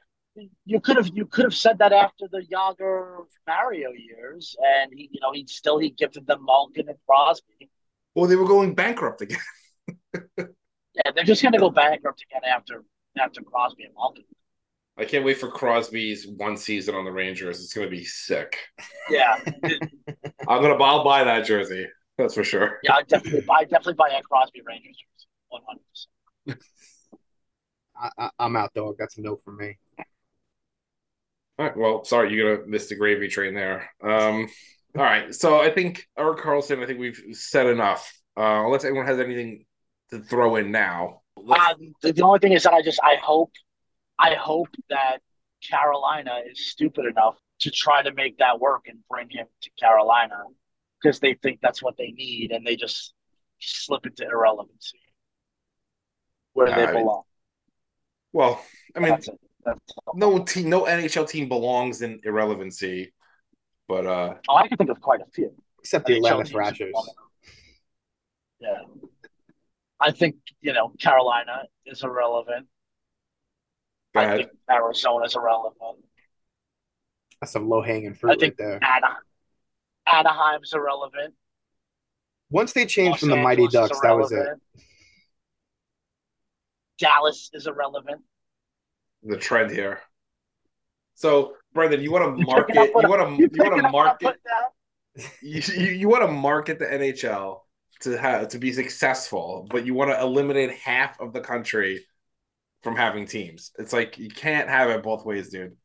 You 0.66 0.80
could 0.80 0.98
have 0.98 1.10
you 1.14 1.26
could 1.26 1.46
have 1.46 1.54
said 1.54 1.78
that 1.78 1.94
after 1.94 2.26
the 2.30 2.44
Jagr 2.52 3.26
Mario 3.48 3.92
years, 3.92 4.56
and 4.60 4.92
he 4.94 5.10
you 5.12 5.22
know 5.22 5.32
he 5.32 5.46
still 5.48 5.78
he 5.78 5.92
gifted 5.92 6.28
them 6.28 6.44
Malkin 6.44 6.90
and 6.90 6.98
Crosby. 7.08 7.70
Well, 8.16 8.28
they 8.28 8.36
were 8.36 8.48
going 8.48 8.76
bankrupt 8.76 9.22
again. 9.22 9.40
Yeah, 10.96 11.12
they're 11.16 11.24
just 11.24 11.42
going 11.42 11.54
to 11.54 11.58
go 11.58 11.72
bankrupt 11.72 12.24
again 12.30 12.44
after 12.48 12.84
after 13.20 13.42
Crosby 13.42 13.86
and 13.86 13.94
Malkin. 13.96 14.26
I 14.96 15.06
can't 15.06 15.26
wait 15.26 15.40
for 15.40 15.50
Crosby's 15.50 16.28
one 16.28 16.56
season 16.56 16.94
on 16.94 17.04
the 17.04 17.12
Rangers. 17.12 17.64
It's 17.64 17.74
going 17.74 17.88
to 17.88 17.92
be 17.92 18.06
sick. 18.06 18.60
Yeah, 19.10 19.40
I'm 20.48 20.62
gonna. 20.62 20.76
I'll 20.76 21.04
buy 21.04 21.24
that 21.24 21.46
jersey. 21.46 21.88
That's 22.18 22.36
for 22.36 22.44
sure. 22.44 22.80
yeah, 22.84 22.94
I 22.96 23.04
definitely 23.04 23.42
buy 23.42 23.64
definitely 23.64 23.94
buy 23.96 24.10
a 24.18 24.22
Crosby 24.22 24.62
Rangers 24.66 24.98
one 25.50 25.62
hundred 25.68 25.82
percent. 25.90 26.64
I, 27.96 28.10
I, 28.26 28.30
I'm 28.40 28.56
out, 28.56 28.74
dog. 28.74 28.96
That's 29.00 29.18
a 29.18 29.22
no 29.22 29.38
for 29.44 29.52
me. 29.52 29.78
All 31.60 31.66
right. 31.68 31.78
Well, 31.78 32.04
sorry, 32.04 32.34
you're 32.34 32.58
gonna 32.58 32.68
miss 32.68 32.88
the 32.90 32.96
gravy 32.96 33.28
train 33.28 33.54
there. 33.54 33.90
Um. 34.04 34.48
All 34.96 35.04
right. 35.04 35.34
So 35.34 35.60
I 35.60 35.72
think 35.72 36.08
Erik 36.18 36.40
Karlsson. 36.40 36.82
I 36.84 36.86
think 36.86 37.00
we've 37.00 37.20
said 37.32 37.68
enough. 37.68 38.12
Uh, 38.38 38.66
unless 38.66 38.84
anyone 38.84 39.06
has 39.06 39.20
anything 39.20 39.66
to 40.10 40.20
throw 40.20 40.56
in 40.56 40.72
now. 40.72 41.22
Let's- 41.36 41.62
Uh, 41.62 41.74
the, 42.02 42.14
the 42.14 42.24
only 42.24 42.40
thing 42.40 42.54
is 42.54 42.64
that 42.64 42.74
I 42.74 42.82
just 42.82 43.00
I 43.04 43.16
hope 43.16 43.52
I 44.20 44.36
hope 44.36 44.70
that 44.90 45.20
Carolina 45.68 46.40
is 46.50 46.68
stupid 46.72 47.06
enough 47.06 47.36
to 47.62 47.72
try 47.72 48.02
to 48.04 48.14
make 48.14 48.38
that 48.40 48.60
work 48.60 48.84
and 48.88 49.00
bring 49.10 49.30
him 49.30 49.46
to 49.62 49.70
Carolina 49.80 50.36
because 51.04 51.20
they 51.20 51.36
think 51.36 51.60
that's 51.62 51.84
what 51.84 51.98
they 51.98 52.12
need 52.12 52.52
and 52.54 52.66
they 52.66 52.76
just 52.78 53.14
slip 53.60 54.06
into 54.06 54.24
irrelevancy 54.26 55.00
where 56.54 56.74
they 56.74 56.86
Uh, 56.86 56.92
belong. 56.94 57.24
well, 58.32 58.64
I 58.96 59.00
mean, 59.00 59.10
that's. 59.10 59.30
That's 59.66 59.80
no 60.14 60.44
team, 60.44 60.70
no 60.70 60.84
NHL 60.84 61.28
team 61.30 61.48
belongs 61.48 62.02
in 62.02 62.20
irrelevancy. 62.26 63.14
But 63.88 64.06
uh, 64.06 64.36
Oh, 64.50 64.56
I 64.56 64.68
can 64.68 64.78
think 64.78 64.90
of 64.90 65.00
quite 65.00 65.22
a 65.22 65.26
few. 65.34 65.54
Except 65.80 66.06
the 66.06 66.16
NHL 66.16 66.18
Atlanta 66.18 66.38
teams 66.44 66.52
Thrashers. 66.52 66.94
Yeah. 68.60 68.82
I 70.02 70.12
think, 70.12 70.36
you 70.62 70.74
know, 70.74 70.90
Carolina 71.00 71.64
is 71.86 72.04
irrelevant. 72.04 72.68
go 74.14 74.20
I 74.20 74.24
ahead. 74.26 74.38
think 74.40 74.50
Arizona's 74.70 75.36
irrelevant. 75.36 76.04
That's 77.40 77.54
some 77.54 77.70
low 77.70 77.82
hanging 77.82 78.12
I 78.12 78.14
fruit 78.16 78.42
right 78.42 78.58
there. 78.58 78.80
Ana- 78.84 79.18
Anaheim's 80.12 80.74
irrelevant. 80.74 81.34
Once 82.50 82.74
they 82.74 82.86
changed 82.86 83.14
Los 83.14 83.20
from 83.22 83.30
the 83.30 83.36
Mighty 83.38 83.64
Angeles 83.64 83.74
is 83.86 83.90
Ducks, 83.90 84.02
that 84.02 84.18
was 84.18 84.32
it. 84.32 84.48
Dallas 87.00 87.50
is 87.54 87.68
irrelevant. 87.68 88.22
the 89.24 89.38
trend 89.38 89.72
here. 89.72 90.00
So, 91.16 91.56
Brendan, 91.74 92.02
you 92.02 92.12
want 92.12 92.38
to 92.38 92.46
market? 92.46 92.76
picking 92.76 92.82
up 92.82 92.94
what 92.94 93.04
You 93.04 93.10
want 93.10 93.22
to 93.22 93.44
you 93.44 93.50
you 93.52 93.64
want 93.64 93.82
to 93.82 93.84
up 93.84 93.84
what 93.84 93.86
I'm 93.86 93.92
market? 93.92 94.38
You 95.42 95.62
you, 95.76 95.92
you 95.92 96.10
want 96.10 96.24
to 96.24 96.28
market 96.28 96.80
the 96.80 96.86
NHL 96.86 97.60
to 98.02 98.18
have 98.18 98.48
to 98.50 98.58
be 98.60 98.74
successful, 98.74 99.68
but 99.70 99.86
you 99.86 99.94
want 99.94 100.10
to 100.12 100.20
eliminate 100.20 100.72
half 100.72 101.20
of 101.20 101.34
the 101.34 101.40
country 101.40 102.04
from 102.82 102.96
having 102.96 103.26
teams. 103.28 103.72
It's 103.78 103.94
like 103.94 104.18
you 104.18 104.30
can't 104.30 104.70
have 104.70 104.90
it 104.90 105.04
both 105.04 105.24
ways, 105.26 105.50
dude. 105.50 105.78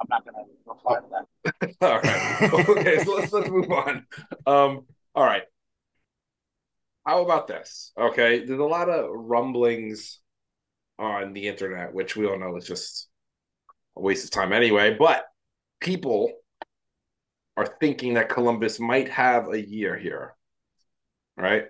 I'm 0.00 0.06
not 0.10 0.24
going 0.24 0.34
to 0.34 0.50
reply 0.66 1.00
to 1.00 1.06
that. 1.10 1.74
All 1.80 2.00
right. 2.00 2.68
okay, 2.68 3.04
so 3.04 3.14
let's 3.14 3.32
let's 3.32 3.48
move 3.48 3.70
on. 3.70 4.06
Um, 4.46 4.84
all 5.14 5.24
right. 5.24 5.44
How 7.06 7.24
about 7.24 7.46
this? 7.46 7.92
Okay, 7.98 8.44
there's 8.44 8.60
a 8.60 8.64
lot 8.64 8.88
of 8.88 9.08
rumblings 9.10 10.18
on 10.98 11.32
the 11.32 11.48
internet, 11.48 11.94
which 11.94 12.16
we 12.16 12.26
all 12.26 12.38
know 12.38 12.56
is 12.56 12.66
just 12.66 13.08
a 13.96 14.00
waste 14.00 14.24
of 14.24 14.30
time 14.30 14.52
anyway. 14.52 14.96
But 14.98 15.24
people 15.80 16.32
are 17.56 17.76
thinking 17.80 18.14
that 18.14 18.28
Columbus 18.28 18.78
might 18.78 19.08
have 19.08 19.48
a 19.48 19.66
year 19.66 19.96
here. 19.96 20.34
Right? 21.36 21.66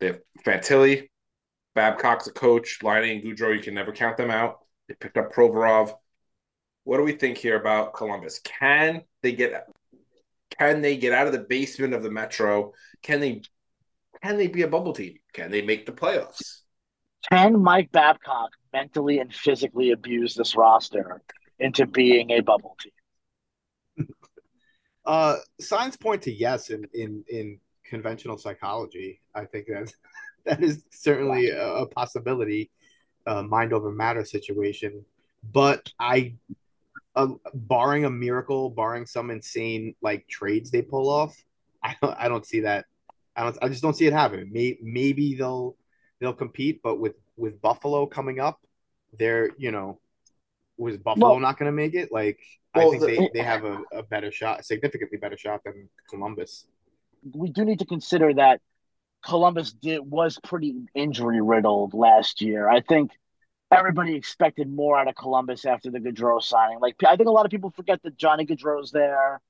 They 0.00 0.08
have 0.08 0.20
Fantilli, 0.44 1.08
Babcock's 1.74 2.26
a 2.26 2.32
coach, 2.32 2.78
Laine 2.82 3.10
and 3.10 3.22
Gaudreau, 3.22 3.56
you 3.56 3.62
can 3.62 3.74
never 3.74 3.92
count 3.92 4.16
them 4.16 4.30
out. 4.30 4.58
They 4.88 4.94
picked 4.94 5.16
up 5.16 5.32
Provorov. 5.32 5.92
What 6.84 6.98
do 6.98 7.02
we 7.02 7.12
think 7.12 7.38
here 7.38 7.58
about 7.58 7.94
Columbus? 7.94 8.40
Can 8.40 9.02
they 9.22 9.32
get 9.32 9.68
can 10.58 10.80
they 10.80 10.96
get 10.96 11.12
out 11.12 11.26
of 11.26 11.32
the 11.32 11.40
basement 11.40 11.94
of 11.94 12.02
the 12.02 12.10
Metro? 12.10 12.72
Can 13.02 13.20
they 13.20 13.42
can 14.22 14.36
they 14.36 14.46
be 14.46 14.62
a 14.62 14.68
bubble 14.68 14.92
team? 14.92 15.18
Can 15.32 15.50
they 15.50 15.62
make 15.62 15.86
the 15.86 15.92
playoffs? 15.92 16.60
Can 17.30 17.62
Mike 17.62 17.90
Babcock 17.90 18.50
mentally 18.72 19.18
and 19.18 19.34
physically 19.34 19.90
abuse 19.90 20.34
this 20.34 20.56
roster 20.56 21.22
into 21.58 21.86
being 21.86 22.30
a 22.30 22.40
bubble 22.40 22.76
team? 22.80 24.06
Uh, 25.06 25.36
signs 25.60 25.98
point 25.98 26.22
to 26.22 26.32
yes 26.32 26.70
in 26.70 26.82
in 26.94 27.22
in 27.28 27.60
conventional 27.84 28.38
psychology. 28.38 29.20
I 29.34 29.44
think 29.44 29.66
that 29.66 29.92
that 30.46 30.62
is 30.62 30.82
certainly 30.90 31.50
a, 31.50 31.62
a 31.62 31.86
possibility, 31.86 32.70
uh, 33.26 33.42
mind 33.42 33.74
over 33.74 33.92
matter 33.92 34.24
situation. 34.24 35.04
But 35.52 35.92
I, 35.98 36.36
uh, 37.16 37.28
barring 37.54 38.04
a 38.04 38.10
miracle, 38.10 38.70
barring 38.70 39.06
some 39.06 39.30
insane 39.30 39.94
like 40.02 40.26
trades 40.28 40.70
they 40.70 40.82
pull 40.82 41.08
off, 41.08 41.36
I 41.82 41.96
don't 42.00 42.16
I 42.18 42.28
don't 42.28 42.46
see 42.46 42.60
that. 42.60 42.86
I 43.36 43.42
don't. 43.44 43.58
I 43.62 43.68
just 43.68 43.82
don't 43.82 43.94
see 43.96 44.06
it 44.06 44.12
happening. 44.12 44.50
Maybe, 44.52 44.78
maybe 44.82 45.34
they'll 45.34 45.76
they'll 46.20 46.32
compete, 46.34 46.80
but 46.82 47.00
with 47.00 47.14
with 47.36 47.60
Buffalo 47.60 48.06
coming 48.06 48.38
up, 48.40 48.60
they're 49.18 49.50
you 49.58 49.70
know, 49.72 49.98
was 50.76 50.96
Buffalo 50.96 51.30
Well- 51.30 51.40
not 51.40 51.58
going 51.58 51.66
to 51.70 51.72
make 51.76 51.94
it? 51.94 52.10
Like 52.12 52.38
I 52.74 52.88
think 52.90 53.00
the- 53.00 53.06
they, 53.06 53.30
they 53.34 53.42
have 53.42 53.64
a, 53.64 53.82
a 53.92 54.02
better 54.02 54.30
shot, 54.30 54.64
significantly 54.64 55.18
better 55.18 55.36
shot 55.36 55.62
than 55.64 55.88
Columbus. 56.08 56.66
we 57.32 57.50
do 57.50 57.64
need 57.64 57.78
to 57.78 57.86
consider 57.86 58.34
that 58.34 58.60
Columbus 59.24 59.72
did 59.72 60.00
was 60.00 60.38
pretty 60.44 60.74
injury 60.94 61.40
riddled 61.40 61.94
last 61.94 62.40
year. 62.42 62.68
I 62.68 62.80
think 62.80 63.12
everybody 63.78 64.14
expected 64.14 64.70
more 64.70 64.98
out 64.98 65.08
of 65.08 65.14
Columbus 65.14 65.64
after 65.64 65.90
the 65.90 65.98
Gaudreau 65.98 66.42
signing. 66.42 66.80
Like 66.80 66.96
I 67.06 67.16
think 67.16 67.28
a 67.28 67.32
lot 67.32 67.44
of 67.44 67.50
people 67.50 67.70
forget 67.70 68.02
that 68.02 68.16
Johnny 68.16 68.46
Gaudreau's 68.46 68.90
there, 68.90 69.40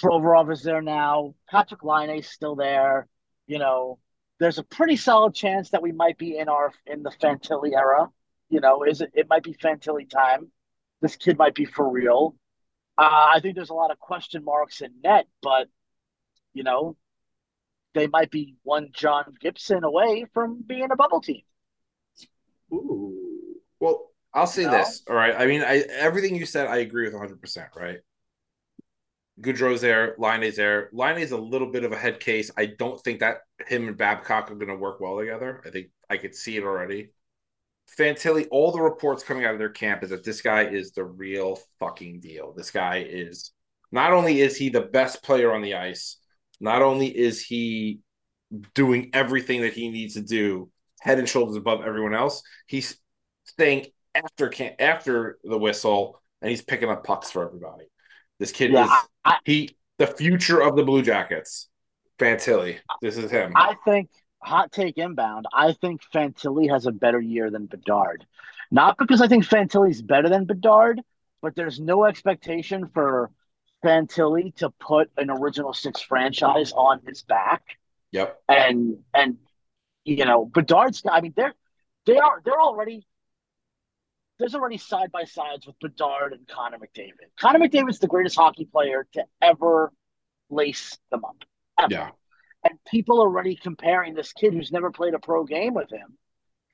Provorov 0.00 0.52
is 0.52 0.62
there 0.62 0.82
now, 0.82 1.34
Patrik 1.52 1.82
Laine's 1.82 2.28
still 2.28 2.56
there. 2.56 3.06
You 3.46 3.58
know, 3.58 3.98
there's 4.40 4.58
a 4.58 4.64
pretty 4.64 4.96
solid 4.96 5.34
chance 5.34 5.70
that 5.70 5.82
we 5.82 5.92
might 5.92 6.18
be 6.18 6.38
in 6.38 6.48
our 6.48 6.72
in 6.86 7.02
the 7.02 7.10
Fantilli 7.10 7.72
era. 7.72 8.08
You 8.50 8.60
know, 8.60 8.84
is 8.84 9.00
it? 9.00 9.10
It 9.14 9.28
might 9.28 9.42
be 9.42 9.54
Fantilli 9.54 10.08
time. 10.08 10.50
This 11.00 11.16
kid 11.16 11.38
might 11.38 11.54
be 11.54 11.64
for 11.64 11.88
real. 11.88 12.36
Uh, 12.96 13.30
I 13.34 13.40
think 13.40 13.56
there's 13.56 13.70
a 13.70 13.74
lot 13.74 13.90
of 13.90 13.98
question 13.98 14.44
marks 14.44 14.80
in 14.80 14.92
net, 15.02 15.26
but 15.42 15.68
you 16.52 16.62
know, 16.62 16.96
they 17.94 18.06
might 18.06 18.30
be 18.30 18.56
one 18.62 18.90
John 18.92 19.34
Gibson 19.40 19.84
away 19.84 20.26
from 20.32 20.62
being 20.66 20.90
a 20.90 20.96
bubble 20.96 21.20
team. 21.20 21.42
Ooh. 22.72 23.23
Well, 23.84 24.10
I'll 24.32 24.46
say 24.46 24.64
No. 24.64 24.70
this. 24.72 25.02
All 25.08 25.14
right. 25.14 25.34
I 25.36 25.46
mean, 25.46 25.62
I 25.62 25.80
everything 25.90 26.34
you 26.34 26.46
said, 26.46 26.66
I 26.66 26.78
agree 26.78 27.04
with 27.04 27.12
100. 27.14 27.40
percent 27.40 27.68
Right. 27.76 27.98
Gaudreau's 29.40 29.80
there. 29.80 30.14
Laine's 30.18 30.56
there. 30.56 30.90
Laine's 30.92 31.32
a 31.32 31.36
little 31.36 31.70
bit 31.70 31.84
of 31.84 31.92
a 31.92 31.96
head 31.96 32.20
case. 32.20 32.50
I 32.56 32.66
don't 32.66 33.00
think 33.02 33.20
that 33.20 33.38
him 33.66 33.88
and 33.88 33.96
Babcock 33.96 34.50
are 34.50 34.54
going 34.54 34.68
to 34.68 34.76
work 34.76 35.00
well 35.00 35.18
together. 35.18 35.60
I 35.66 35.70
think 35.70 35.88
I 36.08 36.16
could 36.16 36.34
see 36.34 36.56
it 36.56 36.62
already. 36.64 37.10
Fantilli, 37.98 38.46
all 38.50 38.70
the 38.72 38.80
reports 38.80 39.22
coming 39.24 39.44
out 39.44 39.52
of 39.52 39.58
their 39.58 39.68
camp 39.70 40.02
is 40.02 40.10
that 40.10 40.24
this 40.24 40.40
guy 40.40 40.62
is 40.66 40.92
the 40.92 41.04
real 41.04 41.58
fucking 41.80 42.20
deal. 42.20 42.52
This 42.52 42.70
guy 42.70 43.04
is 43.08 43.52
not 43.92 44.12
only 44.12 44.40
is 44.40 44.56
he 44.56 44.68
the 44.68 44.80
best 44.80 45.22
player 45.22 45.52
on 45.52 45.62
the 45.62 45.74
ice, 45.74 46.16
not 46.60 46.80
only 46.82 47.08
is 47.08 47.42
he 47.44 48.00
doing 48.74 49.10
everything 49.12 49.62
that 49.62 49.74
he 49.74 49.90
needs 49.90 50.14
to 50.14 50.22
do, 50.22 50.70
head 51.00 51.18
and 51.18 51.28
shoulders 51.28 51.56
above 51.56 51.84
everyone 51.84 52.14
else, 52.14 52.42
he's 52.66 52.96
staying 53.54 53.86
after 54.14 54.48
can 54.48 54.74
after 54.78 55.38
the 55.44 55.58
whistle 55.58 56.20
and 56.42 56.50
he's 56.50 56.62
picking 56.62 56.88
up 56.90 57.04
pucks 57.04 57.30
for 57.30 57.44
everybody. 57.46 57.86
This 58.38 58.52
kid 58.52 58.72
Yeah, 58.72 58.84
is 58.84 58.90
I- 59.24 59.38
he 59.44 59.76
the 59.98 60.06
future 60.06 60.60
of 60.60 60.76
the 60.76 60.82
Blue 60.82 61.02
Jackets. 61.02 61.68
Fantilli. 62.18 62.76
This 63.02 63.16
is 63.16 63.30
him. 63.30 63.52
I 63.56 63.74
think 63.84 64.08
hot 64.40 64.70
take 64.70 64.98
inbound. 64.98 65.46
I 65.52 65.72
think 65.72 66.00
Fantilli 66.14 66.70
has 66.70 66.86
a 66.86 66.92
better 66.92 67.20
year 67.20 67.50
than 67.50 67.66
Bedard. 67.66 68.24
Not 68.70 68.98
because 68.98 69.20
I 69.20 69.26
think 69.28 69.44
Fantilli's 69.44 70.00
better 70.02 70.28
than 70.28 70.44
Bedard, 70.44 71.00
but 71.42 71.56
there's 71.56 71.80
no 71.80 72.04
expectation 72.04 72.88
for 72.94 73.30
Fantilli 73.84 74.54
to 74.56 74.70
put 74.70 75.10
an 75.16 75.28
original 75.30 75.72
six 75.72 76.00
franchise 76.00 76.72
on 76.72 77.00
his 77.06 77.22
back. 77.22 77.62
yep. 78.12 78.40
and 78.48 78.98
and 79.12 79.36
you 80.04 80.24
know 80.24 80.44
Bedard's 80.46 81.02
I 81.10 81.20
mean 81.20 81.32
they're 81.36 81.54
they 82.06 82.18
are 82.18 82.40
they're 82.44 82.60
already 82.60 83.06
there's 84.38 84.54
already 84.54 84.78
side 84.78 85.12
by 85.12 85.24
sides 85.24 85.66
with 85.66 85.78
Bedard 85.80 86.32
and 86.32 86.46
Connor 86.48 86.78
McDavid. 86.78 87.30
Connor 87.38 87.60
McDavid's 87.60 87.98
the 87.98 88.06
greatest 88.06 88.36
hockey 88.36 88.64
player 88.64 89.06
to 89.12 89.24
ever 89.40 89.92
lace 90.50 90.98
them 91.10 91.24
up. 91.24 91.36
Ever. 91.78 91.92
Yeah. 91.92 92.10
And 92.68 92.78
people 92.90 93.20
are 93.20 93.26
already 93.26 93.56
comparing 93.56 94.14
this 94.14 94.32
kid 94.32 94.54
who's 94.54 94.72
never 94.72 94.90
played 94.90 95.14
a 95.14 95.18
pro 95.18 95.44
game 95.44 95.74
with 95.74 95.90
him. 95.90 96.16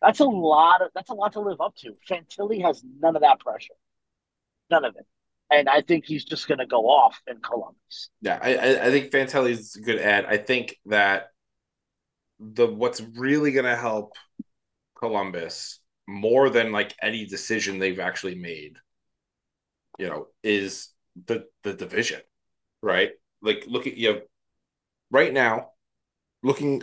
That's 0.00 0.20
a 0.20 0.24
lot 0.24 0.82
of 0.82 0.90
that's 0.94 1.10
a 1.10 1.14
lot 1.14 1.34
to 1.34 1.40
live 1.40 1.60
up 1.60 1.74
to. 1.76 1.96
Fantilli 2.08 2.62
has 2.62 2.82
none 3.00 3.16
of 3.16 3.22
that 3.22 3.40
pressure. 3.40 3.74
None 4.70 4.84
of 4.84 4.96
it. 4.96 5.06
And 5.50 5.68
I 5.68 5.82
think 5.82 6.06
he's 6.06 6.24
just 6.24 6.48
gonna 6.48 6.66
go 6.66 6.88
off 6.88 7.20
in 7.26 7.40
Columbus. 7.40 8.08
Yeah, 8.22 8.38
I, 8.40 8.54
I, 8.54 8.86
I 8.86 8.90
think 8.90 9.10
Fantilli's 9.10 9.76
a 9.76 9.80
good 9.80 9.98
ad. 9.98 10.24
I 10.26 10.38
think 10.38 10.76
that 10.86 11.30
the 12.40 12.66
what's 12.66 13.00
really 13.00 13.52
going 13.52 13.66
to 13.66 13.76
help 13.76 14.14
Columbus 14.98 15.79
more 16.10 16.50
than 16.50 16.72
like 16.72 16.94
any 17.02 17.26
decision 17.26 17.78
they've 17.78 18.00
actually 18.00 18.36
made, 18.36 18.78
you 19.98 20.08
know, 20.08 20.26
is 20.42 20.88
the 21.26 21.46
the 21.62 21.72
division, 21.74 22.20
right? 22.82 23.12
Like 23.42 23.64
look 23.66 23.86
at 23.86 23.96
you 23.96 24.14
know, 24.14 24.20
right 25.10 25.32
now, 25.32 25.70
looking 26.42 26.82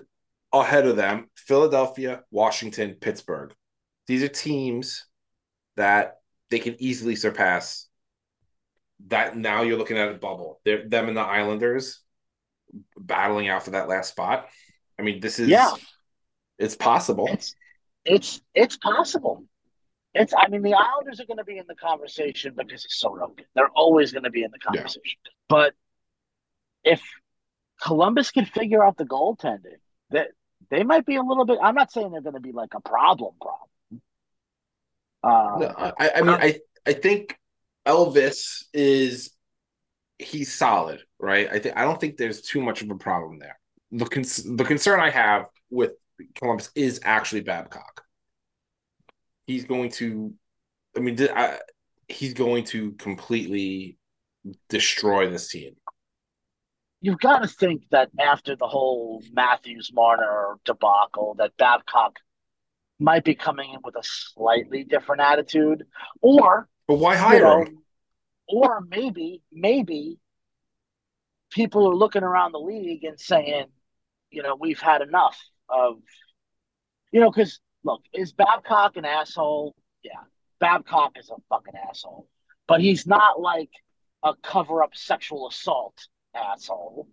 ahead 0.54 0.88
of 0.88 0.98
them, 0.98 1.30
Philadelphia, 1.36 2.24
Washington, 2.32 2.96
Pittsburgh. 2.96 3.54
These 4.08 4.24
are 4.24 4.30
teams 4.30 5.06
that 5.78 6.18
they 6.52 6.60
can 6.60 6.76
easily 6.80 7.16
surpass 7.16 7.88
that 9.08 9.38
now 9.38 9.62
you're 9.62 9.78
looking 9.78 9.98
at 9.98 10.10
a 10.10 10.14
bubble. 10.16 10.60
They're 10.66 10.88
them 10.88 11.08
and 11.08 11.18
the 11.18 11.22
Islanders 11.22 12.02
battling 12.98 13.50
out 13.50 13.64
for 13.64 13.72
that 13.72 13.88
last 13.88 14.10
spot. 14.10 14.48
I 15.00 15.04
mean, 15.04 15.20
this 15.20 15.40
is 15.40 15.50
Yeah. 15.50 15.76
it's 16.60 16.76
possible. 16.76 17.28
It's 17.34 17.56
it's 18.08 18.42
it's 18.56 18.78
possible. 18.78 19.44
It's 20.14 20.34
I 20.36 20.48
mean 20.48 20.64
the 20.64 20.74
Islanders 20.74 21.20
are 21.20 21.26
going 21.26 21.38
to 21.38 21.44
be 21.44 21.58
in 21.58 21.66
the 21.68 21.76
conversation 21.76 22.54
because 22.56 22.86
it's 22.86 23.00
so 23.00 23.10
Sorokin. 23.10 23.46
They're 23.54 23.70
always 23.70 24.12
going 24.12 24.24
to 24.24 24.32
be 24.32 24.44
in 24.44 24.52
the 24.52 24.60
conversation. 24.60 25.20
But 25.50 25.74
if 26.84 27.02
Columbus 27.82 28.32
can 28.32 28.46
figure 28.46 28.84
out 28.84 28.98
the 28.98 29.06
goaltending, 29.06 29.80
that 30.12 30.30
they 30.72 30.84
might 30.84 31.06
be 31.06 31.18
a 31.18 31.22
little 31.22 31.46
bit. 31.46 31.60
I'm 31.62 31.76
not 31.76 31.92
saying 31.92 32.12
they're 32.12 32.22
going 32.22 32.34
to 32.34 32.40
be 32.40 32.54
like 32.54 32.74
a 32.74 32.82
problem 32.82 33.34
problem. 33.40 34.02
Uh, 35.24 35.60
No, 35.60 35.94
I, 36.00 36.12
I 36.16 36.22
mean, 36.22 36.38
I 36.40 36.60
I 36.88 36.94
think 36.94 37.38
Elvis 37.86 38.64
is 38.74 39.32
he's 40.18 40.54
solid, 40.54 41.02
right? 41.20 41.48
I 41.52 41.60
think 41.60 41.78
I 41.78 41.84
don't 41.84 42.00
think 42.00 42.18
there's 42.18 42.42
too 42.42 42.62
much 42.62 42.82
of 42.82 42.90
a 42.90 42.96
problem 42.96 43.40
there. 43.40 43.60
The 43.92 44.06
con- 44.06 44.56
the 44.56 44.64
concern 44.66 45.00
I 45.00 45.10
have 45.10 45.48
with 45.70 45.92
Columbus 46.36 46.72
is 46.76 47.00
actually 47.04 47.42
Babcock. 47.42 48.04
He's 49.46 49.66
going 49.66 49.92
to, 49.92 50.34
I 50.96 51.00
mean, 51.00 51.18
I, 51.34 51.60
he's 52.08 52.34
going 52.34 52.66
to 52.66 52.92
completely 52.94 53.98
destroy 54.70 55.30
this 55.30 55.50
team. 55.50 55.76
you've 57.02 57.20
got 57.20 57.40
to 57.40 57.48
think 57.48 57.84
that 57.92 58.10
after 58.20 58.56
the 58.56 58.68
whole 58.68 59.22
Matthews 59.32 59.92
Marner 59.94 60.56
debacle, 60.66 61.36
that 61.38 61.56
Babcock 61.58 62.20
might 63.00 63.24
be 63.24 63.36
coming 63.36 63.74
in 63.74 63.80
with 63.84 63.96
a 63.96 64.04
slightly 64.04 64.84
different 64.84 65.22
attitude, 65.22 65.86
or 66.22 66.68
But 66.88 66.96
why 66.96 67.16
you 67.28 67.40
hire 67.40 67.40
know, 67.40 67.62
him? 67.62 67.84
or 68.48 68.82
maybe 68.82 69.42
maybe 69.52 70.20
people 71.52 71.88
are 71.90 71.96
looking 71.96 72.24
around 72.24 72.52
the 72.52 72.60
league 72.60 73.04
and 73.04 73.20
saying, 73.20 73.68
you 74.32 74.44
know, 74.44 74.56
we've 74.60 74.80
had 74.80 75.02
enough 75.02 75.38
of, 75.70 75.98
you 77.12 77.20
know, 77.20 77.32
because 77.32 77.60
look, 77.84 78.02
is 78.14 78.32
Babcock 78.34 78.98
an 78.98 79.06
asshole? 79.06 79.76
Yeah, 80.04 80.12
Babcock 80.60 81.14
is 81.18 81.30
a 81.30 81.36
fucking 81.50 81.74
asshole, 81.90 82.28
but 82.68 82.82
he's 82.82 83.08
not 83.08 83.40
like 83.40 83.70
a 84.24 84.34
cover-up 84.42 84.96
sexual 84.96 85.48
assault 85.48 85.96
asshole. 86.36 87.08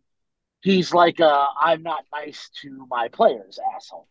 He's 0.63 0.93
like 0.93 1.21
a 1.21 1.47
I'm 1.61 1.83
not 1.83 2.05
nice 2.13 2.51
to 2.63 2.87
my 2.89 3.09
players 3.09 3.59
asshole. 3.77 4.09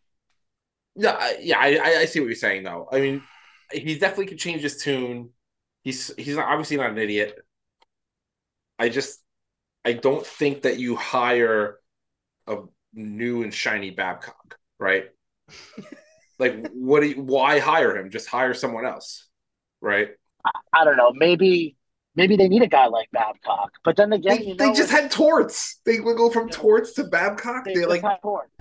Yeah, 0.96 1.18
I, 1.20 1.38
yeah, 1.42 1.58
I, 1.60 1.68
I- 1.76 2.00
I 2.02 2.06
see 2.06 2.20
what 2.20 2.28
you're 2.28 2.36
saying 2.36 2.64
though. 2.64 2.88
I 2.92 3.00
mean, 3.00 3.24
he 3.72 3.98
definitely 3.98 4.28
could 4.28 4.38
change 4.40 4.62
his 4.62 4.78
tune. 4.78 5.30
He's 5.84 6.14
he's 6.18 6.36
not, 6.36 6.48
obviously 6.48 6.78
not 6.78 6.92
an 6.92 6.98
idiot. 6.98 7.40
I 8.78 8.90
just 8.90 9.20
I 9.84 9.94
don't 9.94 10.26
think 10.26 10.64
that 10.64 10.80
you 10.80 10.96
hire 10.96 11.80
a 12.48 12.58
new 12.94 13.44
and 13.44 13.54
shiny 13.54 13.92
Babcock, 13.92 14.58
right? 14.80 15.06
like, 16.40 16.70
what? 16.74 17.02
Do 17.02 17.08
you, 17.10 17.22
why 17.22 17.60
hire 17.60 17.96
him? 17.98 18.10
Just 18.10 18.28
hire 18.28 18.54
someone 18.54 18.86
else, 18.86 19.28
right? 19.82 20.10
I 20.74 20.84
don't 20.84 20.98
know. 20.98 21.12
Maybe 21.14 21.76
maybe 22.16 22.36
they 22.36 22.48
need 22.48 22.62
a 22.62 22.68
guy 22.68 22.88
like 22.88 23.10
Babcock. 23.12 23.72
But 23.84 23.96
then 23.96 24.14
again, 24.14 24.38
They, 24.40 24.46
you 24.48 24.56
they 24.56 24.72
just 24.74 24.92
had 24.92 25.10
Torts. 25.12 25.80
They 25.86 26.00
would 26.00 26.18
go 26.18 26.30
from 26.30 26.48
Yeah. 26.48 26.56
Torts 26.56 26.94
to 26.94 27.06
Babcock. 27.06 27.66
they 27.66 27.74
They 27.74 27.80
just 27.82 27.90
like 27.90 28.02
had 28.02 28.22
Torts. 28.22 28.52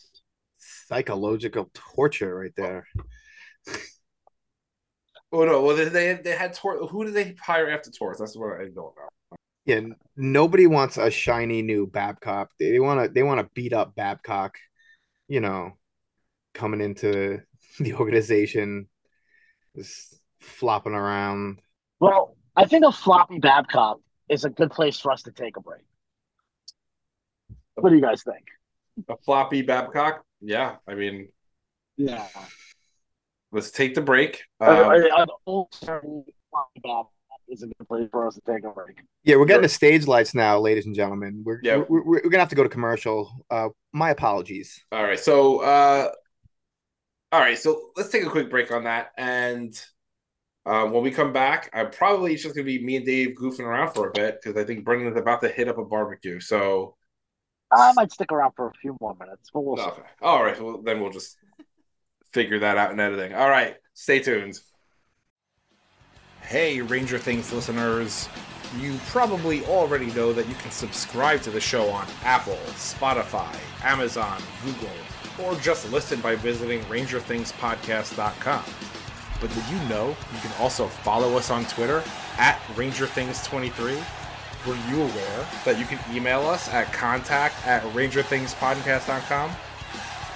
Psychological 0.58 1.70
torture 1.74 2.34
right 2.36 2.52
there. 2.56 2.86
oh 5.32 5.44
no, 5.44 5.62
well 5.62 5.76
they 5.76 5.86
they, 5.86 6.14
they 6.14 6.36
had 6.36 6.54
Torts. 6.54 6.90
Who 6.90 7.04
did 7.04 7.14
they 7.14 7.34
hire 7.40 7.70
after 7.70 7.90
Torts? 7.90 8.20
That's 8.20 8.36
what 8.36 8.60
I 8.60 8.64
don't 8.64 8.76
know. 8.76 9.08
Yeah, 9.64 9.80
nobody 10.16 10.66
wants 10.66 10.96
a 10.96 11.10
shiny 11.10 11.62
new 11.62 11.86
Babcock. 11.86 12.50
They 12.58 12.80
want 12.80 13.02
to 13.04 13.08
they 13.12 13.22
want 13.22 13.40
to 13.40 13.48
beat 13.54 13.72
up 13.72 13.94
Babcock, 13.94 14.58
you 15.28 15.40
know, 15.40 15.72
coming 16.54 16.80
into 16.80 17.40
the 17.78 17.94
organization, 17.94 18.88
just 19.76 20.18
flopping 20.40 20.94
around. 20.94 21.60
Well, 22.00 22.36
I 22.56 22.64
think 22.66 22.84
a 22.84 22.92
floppy 22.92 23.38
Babcock 23.38 24.00
is 24.28 24.44
a 24.44 24.50
good 24.50 24.70
place 24.70 24.98
for 24.98 25.12
us 25.12 25.22
to 25.22 25.30
take 25.30 25.56
a 25.56 25.60
break. 25.60 25.84
What 27.74 27.90
do 27.90 27.96
you 27.96 28.02
guys 28.02 28.22
think? 28.22 28.46
A 29.08 29.16
floppy 29.24 29.62
Babcock. 29.62 30.24
Yeah, 30.40 30.76
I 30.86 30.94
mean, 30.94 31.28
Yeah. 31.96 32.26
let's 33.52 33.70
take 33.70 33.94
the 33.94 34.02
break. 34.02 34.42
Uh, 34.60 34.90
Um, 34.90 34.92
an 34.92 35.28
old 37.52 37.60
term 37.60 37.60
floppy 37.60 37.60
Babcock 37.60 37.60
is 37.60 37.62
a 37.62 37.66
good 37.66 37.88
place 37.88 38.08
for 38.10 38.26
us 38.26 38.34
to 38.34 38.40
take 38.40 38.64
a 38.64 38.70
break. 38.70 39.02
Yeah, 39.24 39.36
we're 39.36 39.44
getting 39.46 39.62
Sure. 39.62 39.68
to 39.68 39.74
stage 39.74 40.06
lights 40.06 40.34
now, 40.34 40.58
ladies 40.58 40.86
and 40.86 40.94
gentlemen. 40.94 41.42
We're 41.44 41.60
Yeah. 41.62 41.76
we're, 41.76 42.02
we're, 42.02 42.20
we're 42.24 42.30
gonna 42.30 42.38
have 42.40 42.48
to 42.50 42.54
go 42.56 42.62
to 42.62 42.68
commercial. 42.68 43.44
Uh, 43.50 43.68
my 43.92 44.10
apologies. 44.10 44.82
All 44.92 45.02
right, 45.02 45.18
so 45.20 45.60
uh, 45.60 46.10
all 47.30 47.40
right, 47.40 47.58
so 47.58 47.90
let's 47.96 48.10
take 48.10 48.24
a 48.24 48.30
quick 48.30 48.50
break 48.50 48.70
on 48.72 48.84
that, 48.84 49.12
and 49.16 49.74
uh, 50.66 50.84
when 50.86 51.02
we 51.02 51.10
come 51.10 51.32
back, 51.32 51.70
I'm 51.72 51.90
probably 51.90 52.34
it's 52.34 52.42
just 52.42 52.54
gonna 52.54 52.64
be 52.66 52.84
me 52.84 52.96
and 52.96 53.06
Dave 53.06 53.34
goofing 53.36 53.60
around 53.60 53.94
for 53.94 54.08
a 54.08 54.12
bit 54.12 54.38
because 54.42 54.60
I 54.60 54.64
think 54.66 54.84
Brendan's 54.84 55.16
about 55.16 55.40
to 55.42 55.48
hit 55.48 55.68
up 55.68 55.78
a 55.78 55.84
barbecue. 55.84 56.40
So, 56.40 56.96
I 57.70 57.92
might 57.94 58.12
stick 58.12 58.30
around 58.32 58.52
for 58.54 58.68
a 58.68 58.72
few 58.80 58.96
more 59.00 59.16
minutes, 59.18 59.50
but 59.52 59.60
we'll 59.62 59.76
see. 59.76 59.82
okay, 59.84 60.02
all 60.20 60.42
right, 60.42 60.60
well 60.60 60.82
then 60.82 61.00
we'll 61.00 61.10
just 61.10 61.36
figure 62.32 62.60
that 62.60 62.78
out 62.78 62.92
in 62.92 63.00
editing. 63.00 63.34
All 63.34 63.48
right, 63.48 63.76
stay 63.94 64.20
tuned. 64.20 64.58
Hey, 66.42 66.82
Ranger 66.82 67.18
Things 67.18 67.52
listeners. 67.52 68.28
You 68.78 68.98
probably 69.08 69.64
already 69.64 70.06
know 70.12 70.32
that 70.32 70.48
you 70.48 70.54
can 70.56 70.70
subscribe 70.70 71.40
to 71.42 71.50
the 71.50 71.60
show 71.60 71.88
on 71.88 72.06
Apple, 72.24 72.58
Spotify, 72.74 73.54
Amazon, 73.82 74.40
Google, 74.64 74.90
or 75.42 75.54
just 75.60 75.90
listen 75.92 76.20
by 76.20 76.34
visiting 76.36 76.80
RangerThingsPodcast.com. 76.82 78.64
But 79.40 79.54
did 79.54 79.64
you 79.68 79.78
know 79.88 80.08
you 80.08 80.40
can 80.40 80.52
also 80.58 80.88
follow 80.88 81.36
us 81.36 81.50
on 81.50 81.64
Twitter 81.66 82.02
at 82.38 82.58
RangerThings23? 82.74 84.02
Were 84.66 84.76
you 84.90 85.02
aware 85.02 85.46
that 85.64 85.78
you 85.78 85.86
can 85.86 85.98
email 86.14 86.40
us 86.46 86.68
at 86.68 86.92
contact 86.92 87.66
at 87.66 87.82
RangerThingsPodcast.com? 87.94 89.50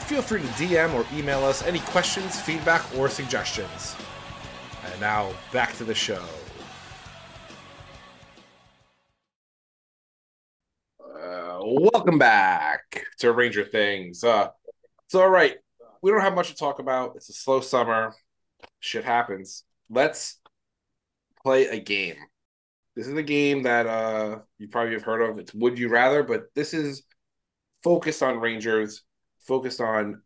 Feel 0.07 0.23
free 0.23 0.41
to 0.41 0.47
DM 0.49 0.95
or 0.95 1.05
email 1.19 1.45
us 1.45 1.63
any 1.63 1.81
questions, 1.81 2.41
feedback, 2.41 2.83
or 2.97 3.09
suggestions. 3.09 3.97
And 4.97 5.03
now 5.03 5.31
back 5.53 5.77
to 5.77 5.85
the 5.85 5.95
show. 5.95 6.23
Uh, 10.99 11.59
welcome 11.63 12.19
back 12.19 13.05
to 13.19 13.31
Ranger 13.33 13.67
Things. 13.67 14.25
Uh, 14.25 14.49
all 15.13 15.29
right. 15.29 15.57
We 16.01 16.11
don't 16.11 16.23
have 16.23 16.35
much 16.35 16.49
to 16.49 16.55
talk 16.55 16.79
about. 16.79 17.13
It's 17.17 17.29
a 17.29 17.35
slow 17.35 17.61
summer. 17.61 18.15
Shit 18.81 19.05
happens. 19.05 19.65
Let's 19.91 20.41
play 21.43 21.67
a 21.67 21.79
game. 21.79 22.17
This 22.95 23.07
is 23.07 23.13
a 23.19 23.23
game 23.23 23.65
that 23.65 23.87
uh, 23.87 24.39
you 24.59 24.69
probably 24.69 24.95
have 24.95 25.03
heard 25.03 25.21
of. 25.21 25.39
It's 25.39 25.53
Would 25.53 25.79
You 25.79 25.91
Rather, 25.91 26.23
but 26.23 26.45
this 26.55 26.73
is 26.73 27.03
focused 27.83 28.23
on 28.23 28.41
Rangers, 28.41 29.03
focused 29.41 29.83
on 29.83 30.23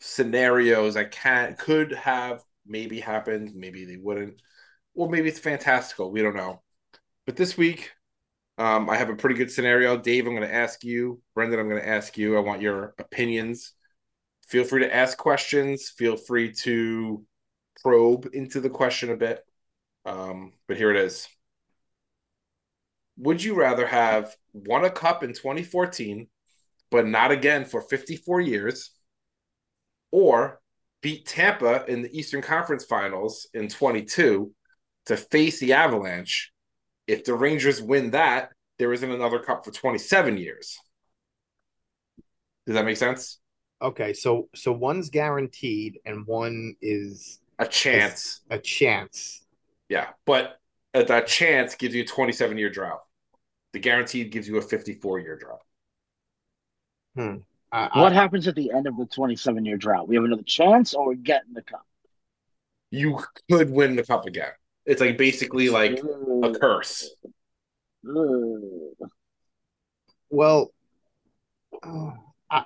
scenarios 0.00 0.94
that 0.94 1.10
can 1.10 1.56
could 1.56 1.92
have 1.92 2.42
maybe 2.70 3.00
happened, 3.00 3.52
maybe 3.54 3.84
they 3.84 3.96
wouldn't, 3.96 4.40
or 4.94 5.10
maybe 5.10 5.28
it's 5.28 5.38
fantastical. 5.38 6.10
We 6.10 6.22
don't 6.22 6.36
know. 6.36 6.62
But 7.26 7.36
this 7.36 7.58
week, 7.58 7.90
um, 8.56 8.88
I 8.88 8.96
have 8.96 9.10
a 9.10 9.16
pretty 9.16 9.36
good 9.36 9.50
scenario. 9.50 9.96
Dave, 9.96 10.26
I'm 10.26 10.34
going 10.34 10.48
to 10.48 10.54
ask 10.54 10.84
you. 10.84 11.20
Brendan, 11.34 11.60
I'm 11.60 11.68
going 11.68 11.82
to 11.82 11.88
ask 11.88 12.16
you. 12.16 12.36
I 12.36 12.40
want 12.40 12.62
your 12.62 12.94
opinions. 12.98 13.72
Feel 14.48 14.64
free 14.64 14.82
to 14.82 14.94
ask 14.94 15.18
questions. 15.18 15.90
Feel 15.90 16.16
free 16.16 16.52
to 16.52 17.24
probe 17.82 18.28
into 18.32 18.60
the 18.60 18.70
question 18.70 19.10
a 19.10 19.16
bit. 19.16 19.40
Um, 20.04 20.52
but 20.66 20.76
here 20.76 20.90
it 20.90 20.96
is. 20.96 21.28
Would 23.18 23.42
you 23.42 23.54
rather 23.54 23.86
have 23.86 24.34
won 24.52 24.84
a 24.84 24.90
cup 24.90 25.22
in 25.22 25.32
2014, 25.32 26.26
but 26.90 27.06
not 27.06 27.30
again 27.30 27.64
for 27.64 27.82
54 27.82 28.40
years, 28.40 28.90
or 30.10 30.60
beat 31.02 31.26
Tampa 31.26 31.84
in 31.86 32.02
the 32.02 32.16
Eastern 32.18 32.42
Conference 32.42 32.84
Finals 32.84 33.48
in 33.54 33.68
22 33.68 34.52
to 35.06 35.16
face 35.16 35.60
the 35.60 35.72
Avalanche? 35.72 36.52
If 37.06 37.24
the 37.24 37.34
Rangers 37.34 37.80
win 37.82 38.10
that, 38.12 38.50
there 38.78 38.92
isn't 38.92 39.10
another 39.10 39.40
cup 39.40 39.64
for 39.64 39.70
27 39.72 40.36
years. 40.38 40.78
Does 42.66 42.74
that 42.74 42.84
make 42.84 42.96
sense? 42.96 43.38
Okay, 43.82 44.12
so 44.12 44.48
so 44.54 44.72
one's 44.72 45.08
guaranteed 45.10 45.98
and 46.04 46.26
one 46.26 46.74
is 46.82 47.40
A 47.58 47.66
chance. 47.66 48.42
a 48.50 48.58
chance. 48.58 49.44
Yeah. 49.88 50.08
But 50.26 50.58
uh, 50.94 51.02
that 51.04 51.26
chance 51.26 51.74
gives 51.74 51.94
you 51.94 52.02
a 52.02 52.06
27 52.06 52.58
year 52.58 52.70
drought. 52.70 53.00
The 53.72 53.78
guaranteed 53.78 54.32
gives 54.32 54.46
you 54.46 54.58
a 54.58 54.62
54 54.62 55.20
year 55.20 55.36
drought. 55.36 55.62
I, 57.72 58.00
What 58.00 58.12
I- 58.12 58.14
happens 58.16 58.48
at 58.48 58.54
the 58.56 58.72
end 58.72 58.86
of 58.86 58.96
the 58.96 59.06
27 59.06 59.64
year 59.64 59.76
drought? 59.76 60.08
We 60.08 60.16
have 60.16 60.24
another 60.24 60.42
chance 60.42 60.94
or 60.94 61.06
we're 61.08 61.14
getting 61.14 61.52
the 61.54 61.62
cup? 61.62 61.86
You 62.90 63.20
could 63.50 63.70
win 63.70 63.94
the 63.96 64.02
cup 64.02 64.26
again. 64.26 64.50
It's 64.86 65.00
like 65.00 65.16
basically 65.16 65.68
like 65.68 66.00
a 66.42 66.52
curse. 66.58 67.14
well, 70.30 70.72
uh, 71.82 72.10
I, 72.50 72.64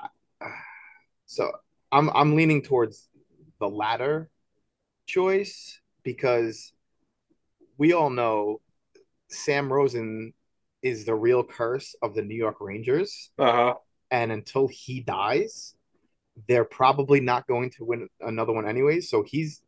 so 1.27 1.53
I'm 1.93 2.09
I'm 2.11 2.37
leaning 2.37 2.63
towards 2.63 3.07
the 3.61 3.69
latter 3.69 4.31
choice 5.07 5.79
because 6.03 6.73
we 7.77 7.93
all 7.93 8.09
know 8.11 8.61
Sam 9.29 9.71
Rosen 9.71 10.33
is 10.83 11.05
the 11.05 11.15
real 11.15 11.45
curse 11.45 11.95
of 12.01 12.15
the 12.15 12.23
New 12.23 12.37
York 12.37 12.57
Rangers. 12.61 13.31
Uh 13.39 13.53
huh. 13.53 13.75
And 14.15 14.31
until 14.31 14.69
he 14.69 15.01
dies, 15.01 15.75
they're 16.47 16.65
probably 16.65 17.19
not 17.21 17.49
going 17.49 17.71
to 17.71 17.85
win 17.85 18.09
another 18.21 18.53
one 18.53 18.69
anyway. 18.69 19.01
So 19.01 19.25
he's 19.25 19.61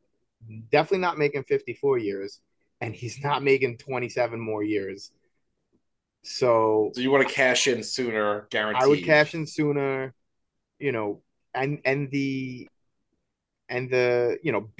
definitely 0.70 0.98
not 0.98 1.18
making 1.18 1.42
54 1.42 1.98
years, 1.98 2.40
and 2.80 2.94
he's 2.94 3.22
not 3.24 3.42
making 3.42 3.78
27 3.78 4.38
more 4.38 4.62
years. 4.62 5.10
So 6.22 6.92
So 6.94 7.00
you 7.00 7.10
want 7.10 7.26
to 7.26 7.34
cash 7.34 7.66
in 7.66 7.82
sooner, 7.82 8.46
guaranteed. 8.50 8.82
I 8.82 8.86
would 8.86 9.02
cash 9.02 9.34
in 9.34 9.46
sooner, 9.46 10.14
you 10.78 10.92
know, 10.92 11.22
and 11.52 11.80
and 11.84 12.08
the 12.12 12.68
and 13.68 13.90
the 13.90 14.38
you 14.44 14.52
know 14.52 14.70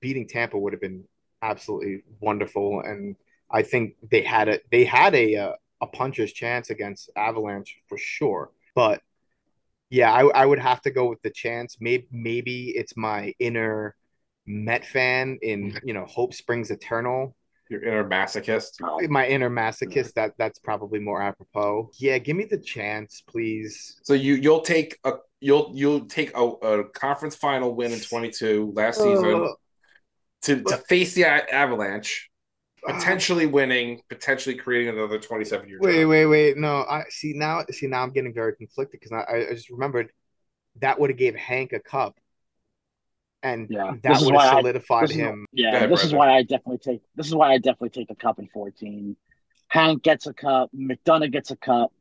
beating 0.00 0.26
Tampa 0.26 0.58
would 0.58 0.72
have 0.72 0.80
been 0.80 1.04
absolutely 1.42 2.02
wonderful, 2.20 2.80
and 2.80 3.16
I 3.50 3.62
think 3.62 3.96
they 4.10 4.22
had 4.22 4.48
a 4.48 4.60
they 4.70 4.84
had 4.84 5.14
a 5.14 5.34
a, 5.34 5.54
a 5.82 5.86
puncher's 5.86 6.32
chance 6.32 6.70
against 6.70 7.10
Avalanche 7.16 7.78
for 7.88 7.98
sure, 7.98 8.50
but 8.74 9.00
yeah, 9.90 10.12
I 10.12 10.22
I 10.26 10.46
would 10.46 10.58
have 10.58 10.80
to 10.82 10.90
go 10.90 11.08
with 11.08 11.22
the 11.22 11.30
chance. 11.30 11.76
Maybe 11.80 12.06
maybe 12.10 12.70
it's 12.70 12.96
my 12.96 13.32
inner 13.38 13.94
Met 14.46 14.84
fan 14.84 15.38
in 15.40 15.78
you 15.84 15.94
know 15.94 16.04
Hope 16.04 16.34
Springs 16.34 16.70
Eternal. 16.70 17.34
Your 17.70 17.82
inner 17.82 18.04
masochist. 18.06 18.72
my 19.08 19.26
inner 19.26 19.48
masochist 19.48 20.12
that 20.14 20.32
that's 20.36 20.58
probably 20.58 20.98
more 20.98 21.22
apropos. 21.22 21.90
Yeah 21.98 22.18
give 22.18 22.36
me 22.36 22.44
the 22.44 22.58
chance 22.58 23.22
please. 23.26 23.98
So 24.02 24.12
you 24.12 24.34
you'll 24.34 24.60
take 24.60 24.98
a 25.04 25.14
you'll 25.40 25.72
you'll 25.74 26.04
take 26.04 26.36
a, 26.36 26.42
a 26.42 26.84
conference 26.90 27.36
final 27.36 27.74
win 27.74 27.92
in 27.92 28.00
22 28.00 28.72
last 28.76 28.98
season 28.98 29.44
Uh, 29.44 29.48
to 30.42 30.62
to 30.62 30.76
face 30.76 31.14
the 31.14 31.24
Avalanche, 31.24 32.30
potentially 32.86 33.46
winning, 33.46 34.00
potentially 34.08 34.54
creating 34.54 34.88
another 34.94 35.18
27 35.18 35.68
year. 35.68 35.78
wait 35.80 36.04
wait 36.04 36.26
wait 36.26 36.56
no 36.56 36.84
i 36.88 37.02
see 37.08 37.32
now 37.34 37.62
see 37.70 37.86
now 37.86 38.02
i'm 38.02 38.12
getting 38.12 38.34
very 38.34 38.54
conflicted 38.56 39.00
because 39.00 39.12
I, 39.12 39.48
I 39.50 39.54
just 39.54 39.70
remembered 39.70 40.10
that 40.80 40.98
would 40.98 41.10
have 41.10 41.18
gave 41.18 41.34
hank 41.34 41.72
a 41.72 41.80
cup 41.80 42.18
and 43.42 43.68
Yeah, 43.70 43.92
that 44.02 44.20
would 44.20 44.20
have 44.20 44.32
why 44.34 44.46
I- 44.48 44.60
solidified 44.60 45.04
is- 45.10 45.16
him 45.16 45.46
Yeah, 45.52 45.76
ahead, 45.76 45.90
this 45.90 46.04
is 46.04 46.12
why 46.12 46.34
I 46.34 46.42
definitely 46.42 46.78
take 46.78 47.02
this 47.14 47.26
is 47.26 47.34
why 47.34 47.52
I 47.52 47.58
definitely 47.58 47.90
take 47.90 48.08
the 48.08 48.14
cup 48.16 48.38
in 48.38 48.48
14. 48.48 49.16
Hank 49.68 50.02
gets 50.02 50.26
a 50.26 50.32
cup, 50.34 50.70
McDonagh 50.74 51.32
gets 51.32 51.50
a 51.50 51.56
cup, 51.56 51.92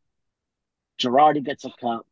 Girardi 0.99 1.43
gets 1.43 1.65
a 1.65 1.71
cup. 1.81 2.05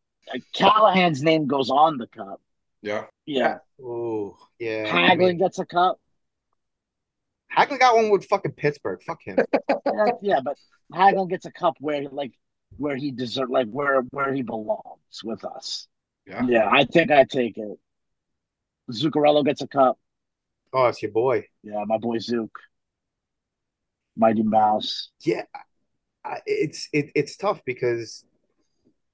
Callahan's 0.53 1.23
name 1.23 1.47
goes 1.47 1.69
on 1.69 1.97
the 1.97 2.07
cup. 2.07 2.41
Yeah. 2.81 3.05
Yeah. 3.25 3.60
oh 3.84 4.38
yeah 4.60 4.91
I 4.93 5.15
mean, 5.15 5.38
gets 5.38 5.60
a 5.60 5.65
cup. 5.65 5.99
Hagelin 7.55 7.79
got 7.79 7.95
one 7.95 8.09
with 8.09 8.25
fucking 8.25 8.53
Pittsburgh. 8.53 9.01
Fuck 9.05 9.19
him. 9.23 9.37
Yeah, 10.21 10.39
but 10.43 10.57
Hagelin 10.93 11.29
gets 11.29 11.45
a 11.45 11.51
cup 11.51 11.75
where 11.79 12.03
like 12.09 12.31
where 12.77 12.95
he 12.95 13.11
deserve 13.11 13.49
like 13.49 13.67
where 13.67 14.01
where 14.11 14.33
he 14.33 14.41
belongs 14.41 15.23
with 15.23 15.43
us. 15.43 15.87
Yeah. 16.25 16.45
Yeah, 16.45 16.69
I 16.71 16.85
think 16.85 17.11
I 17.11 17.23
take 17.23 17.57
it. 17.57 17.77
Zuccarello 18.91 19.43
gets 19.43 19.61
a 19.61 19.67
cup. 19.67 19.99
Oh, 20.73 20.85
it's 20.85 21.01
your 21.01 21.11
boy. 21.11 21.45
Yeah, 21.63 21.83
my 21.85 21.97
boy 21.97 22.19
Zook. 22.19 22.57
Mighty 24.15 24.43
Mouse. 24.43 25.09
Yeah, 25.21 25.43
it's 26.45 26.89
it, 26.93 27.11
it's 27.15 27.37
tough 27.37 27.61
because 27.65 28.23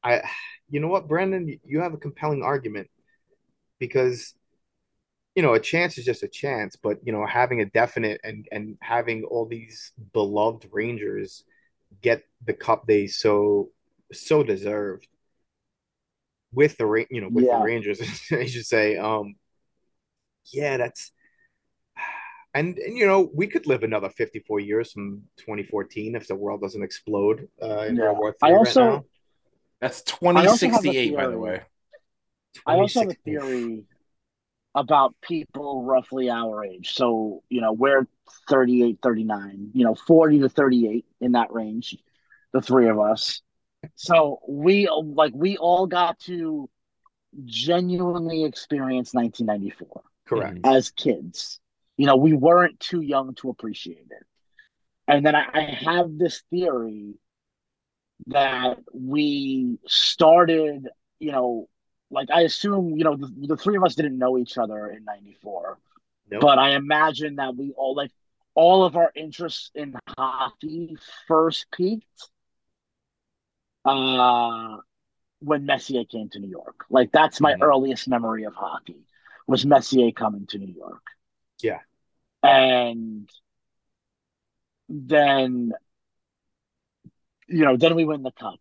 I, 0.03 0.21
you 0.69 0.79
know 0.79 0.87
what, 0.87 1.07
Brendan, 1.07 1.59
you 1.63 1.81
have 1.81 1.93
a 1.93 1.97
compelling 1.97 2.43
argument 2.43 2.89
because 3.79 4.33
you 5.37 5.43
know 5.43 5.53
a 5.53 5.59
chance 5.59 5.97
is 5.99 6.05
just 6.11 6.23
a 6.23 6.27
chance, 6.43 6.75
but 6.75 6.95
you 7.05 7.11
know 7.13 7.23
having 7.39 7.59
a 7.61 7.65
definite 7.81 8.19
and 8.23 8.47
and 8.51 8.65
having 8.81 9.19
all 9.23 9.45
these 9.45 9.91
beloved 10.11 10.63
Rangers 10.71 11.43
get 12.01 12.19
the 12.47 12.53
cup 12.65 12.79
they 12.87 13.05
so 13.07 13.69
so 14.11 14.41
deserved 14.53 15.05
with 16.59 16.73
the 16.77 16.85
Ra- 16.93 17.11
you 17.15 17.21
know 17.21 17.29
with 17.29 17.45
Yeah. 17.45 17.59
the 17.59 17.65
Rangers, 17.65 17.99
I 18.31 18.45
should 18.51 18.65
say. 18.65 18.97
Um, 18.97 19.35
yeah, 20.51 20.77
that's. 20.77 21.11
And, 22.53 22.77
and 22.79 22.97
you 22.97 23.05
know 23.05 23.29
we 23.41 23.45
could 23.45 23.67
live 23.67 23.83
another 23.83 24.09
54 24.09 24.59
years 24.61 24.91
from 24.91 25.21
2014 25.37 26.15
if 26.15 26.27
the 26.27 26.33
world 26.35 26.61
doesn't 26.61 26.81
explode 26.81 27.47
uh, 27.61 27.81
in 27.87 27.95
Yeah. 27.95 28.05
World 28.05 28.17
War 28.17 28.35
I 28.41 28.47
III 28.49 28.55
also- 28.55 28.81
right 28.81 28.93
now. 28.93 29.05
That's 29.81 30.01
I 30.23 30.47
also 30.47 30.67
have 30.73 30.79
a 30.79 30.89
2068, 30.89 31.15
by 31.15 31.27
the 31.27 31.37
way. 31.37 31.61
I 32.65 32.73
also 32.81 33.01
have 33.01 33.09
a 33.11 33.13
26 33.13 33.21
theory 33.23 33.83
about 34.77 35.15
people 35.21 35.83
roughly 35.83 36.29
our 36.29 36.63
age. 36.63 36.93
So, 36.93 37.41
you 37.49 37.61
know, 37.61 37.73
we're 37.73 38.07
38, 38.47 38.99
39, 39.01 39.71
you 39.73 39.83
know, 39.83 39.95
40 39.95 40.41
to 40.41 40.49
38 40.49 41.05
in 41.19 41.31
that 41.31 41.51
range, 41.51 41.97
the 42.53 42.61
three 42.61 42.87
of 42.87 42.99
us. 42.99 43.41
So 43.95 44.39
we 44.47 44.87
like 44.87 45.33
we 45.33 45.57
all 45.57 45.87
got 45.87 46.19
to 46.21 46.69
genuinely 47.45 48.43
experience 48.43 49.13
1994 49.13 50.03
Correct. 50.27 50.59
as 50.63 50.91
kids. 50.91 51.59
You 51.97 52.05
know, 52.05 52.15
we 52.15 52.33
weren't 52.33 52.79
too 52.79 53.01
young 53.01 53.33
to 53.35 53.49
appreciate 53.49 54.07
it. 54.11 54.23
And 55.07 55.25
then 55.25 55.35
I, 55.35 55.45
I 55.53 55.61
have 55.85 56.17
this 56.17 56.43
theory 56.51 57.15
that 58.27 58.77
we 58.93 59.79
started, 59.87 60.87
you 61.17 61.31
know, 61.31 61.67
like 62.09 62.29
I 62.31 62.41
assume, 62.41 62.97
you 62.97 63.03
know, 63.03 63.15
the, 63.15 63.31
the 63.47 63.57
three 63.57 63.77
of 63.77 63.83
us 63.83 63.95
didn't 63.95 64.17
know 64.17 64.37
each 64.37 64.57
other 64.57 64.89
in 64.89 65.03
94, 65.03 65.77
Nope. 66.31 66.41
but 66.41 66.59
I 66.59 66.71
imagine 66.75 67.35
that 67.37 67.55
we 67.55 67.71
all, 67.73 67.95
like, 67.95 68.11
all 68.55 68.83
of 68.83 68.95
our 68.95 69.11
interests 69.15 69.71
in 69.75 69.95
hockey 70.17 70.97
first 71.27 71.67
peaked 71.71 72.29
uh, 73.85 74.77
when 75.39 75.65
Messier 75.65 76.03
came 76.05 76.29
to 76.29 76.39
New 76.39 76.49
York. 76.49 76.85
Like, 76.89 77.11
that's 77.11 77.39
my 77.39 77.53
Mhm. 77.53 77.61
earliest 77.61 78.07
memory 78.07 78.43
of 78.43 78.55
hockey 78.55 79.05
was 79.45 79.65
Messier 79.65 80.11
coming 80.11 80.45
to 80.47 80.57
New 80.57 80.73
York. 80.73 81.03
Yeah. 81.61 81.79
And 82.43 83.29
then, 84.89 85.73
you 87.47 87.65
know, 87.65 87.77
then 87.77 87.95
we 87.95 88.05
win 88.05 88.23
the 88.23 88.31
cup. 88.31 88.59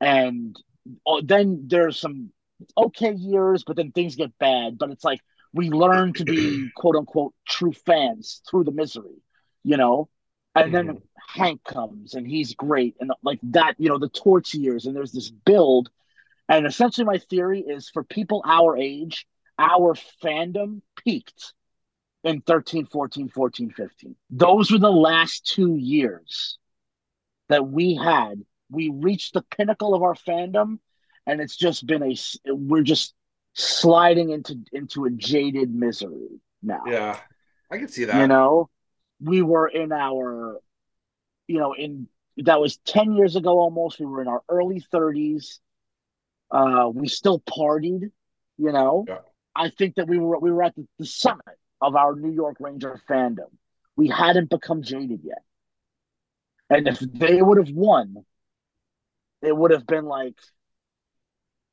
And 0.00 0.58
oh, 1.06 1.20
then 1.20 1.64
there's 1.66 1.98
some 1.98 2.32
okay 2.76 3.12
years, 3.12 3.64
but 3.66 3.76
then 3.76 3.92
things 3.92 4.16
get 4.16 4.38
bad. 4.38 4.78
But 4.78 4.90
it's 4.90 5.04
like 5.04 5.20
we 5.52 5.70
learn 5.70 6.12
to 6.14 6.24
be 6.24 6.68
quote 6.76 6.96
unquote 6.96 7.34
true 7.48 7.72
fans 7.72 8.42
through 8.48 8.64
the 8.64 8.72
misery, 8.72 9.22
you 9.64 9.76
know? 9.76 10.08
And 10.54 10.74
then 10.74 10.88
mm-hmm. 10.88 11.40
Hank 11.40 11.62
comes 11.64 12.14
and 12.14 12.26
he's 12.26 12.54
great. 12.54 12.96
And 13.00 13.12
like 13.22 13.38
that, 13.44 13.74
you 13.78 13.88
know, 13.88 13.98
the 13.98 14.08
torch 14.08 14.54
years, 14.54 14.86
and 14.86 14.96
there's 14.96 15.12
this 15.12 15.30
build. 15.30 15.90
And 16.48 16.66
essentially, 16.66 17.04
my 17.04 17.18
theory 17.18 17.60
is 17.60 17.88
for 17.88 18.02
people 18.02 18.42
our 18.44 18.76
age, 18.76 19.26
our 19.58 19.94
fandom 20.22 20.82
peaked 21.04 21.54
in 22.24 22.40
13, 22.40 22.86
14, 22.86 23.28
14, 23.28 23.70
15. 23.70 24.16
Those 24.30 24.70
were 24.70 24.78
the 24.78 24.90
last 24.90 25.46
two 25.46 25.76
years 25.76 26.58
that 27.48 27.68
we 27.68 27.94
had. 27.94 28.42
We 28.70 28.90
reached 28.90 29.34
the 29.34 29.42
pinnacle 29.42 29.94
of 29.94 30.02
our 30.02 30.14
fandom, 30.14 30.78
and 31.26 31.40
it's 31.40 31.56
just 31.56 31.86
been 31.86 32.02
a, 32.02 32.16
we're 32.46 32.82
just 32.82 33.14
sliding 33.54 34.30
into 34.30 34.56
into 34.72 35.04
a 35.04 35.10
jaded 35.10 35.74
misery 35.74 36.40
now. 36.62 36.82
Yeah, 36.86 37.18
I 37.70 37.78
can 37.78 37.88
see 37.88 38.04
that. 38.04 38.20
You 38.20 38.26
know, 38.26 38.68
we 39.20 39.42
were 39.42 39.68
in 39.68 39.92
our, 39.92 40.60
you 41.46 41.58
know, 41.58 41.74
in 41.74 42.08
that 42.38 42.60
was 42.60 42.78
10 42.86 43.12
years 43.12 43.36
ago 43.36 43.58
almost. 43.58 43.98
We 44.00 44.06
were 44.06 44.22
in 44.22 44.28
our 44.28 44.42
early 44.48 44.82
30s. 44.92 45.58
Uh, 46.50 46.90
we 46.92 47.08
still 47.08 47.40
partied, 47.40 48.10
you 48.58 48.72
know. 48.72 49.04
Yeah. 49.06 49.18
I 49.54 49.68
think 49.70 49.96
that 49.96 50.08
we 50.08 50.18
were 50.18 50.38
we 50.38 50.50
were 50.50 50.62
at 50.62 50.74
the, 50.74 50.86
the 50.98 51.06
summit 51.06 51.44
of 51.80 51.96
our 51.96 52.14
New 52.14 52.32
York 52.32 52.56
Ranger 52.60 53.00
fandom. 53.08 53.50
We 53.96 54.08
hadn't 54.08 54.50
become 54.50 54.82
jaded 54.82 55.20
yet. 55.24 55.42
And 56.70 56.86
if 56.86 57.00
they 57.00 57.42
would 57.42 57.58
have 57.58 57.74
won, 57.74 58.24
it 59.42 59.54
would 59.54 59.72
have 59.72 59.86
been 59.86 60.04
like 60.04 60.36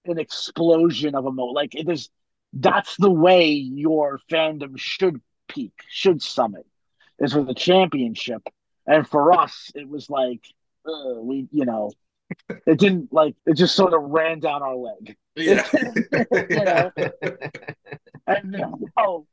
an 0.08 0.20
explosion 0.20 1.16
of 1.16 1.26
emo. 1.26 1.46
Like 1.46 1.76
it 1.76 1.90
is 1.90 2.10
that's 2.54 2.96
the 2.98 3.12
way 3.12 3.50
your 3.52 4.20
fandom 4.32 4.78
should 4.78 5.22
peak, 5.48 5.74
should 5.90 6.22
summit, 6.22 6.66
is 7.20 7.36
with 7.36 7.50
a 7.50 7.54
championship. 7.54 8.42
And 8.86 9.08
for 9.08 9.34
us, 9.34 9.72
it 9.76 9.88
was 9.88 10.10
like 10.10 10.46
uh, 10.86 11.20
we, 11.20 11.48
you 11.52 11.66
know, 11.66 11.92
it 12.66 12.80
didn't 12.80 13.12
like 13.12 13.36
it 13.46 13.56
just 13.56 13.76
sort 13.76 13.94
of 13.94 14.02
ran 14.02 14.40
down 14.40 14.62
our 14.62 14.76
leg. 14.76 15.16
Yeah. 15.36 15.68
You 16.50 16.64
know? 16.66 16.92
And 18.26 18.52
now, 18.52 19.26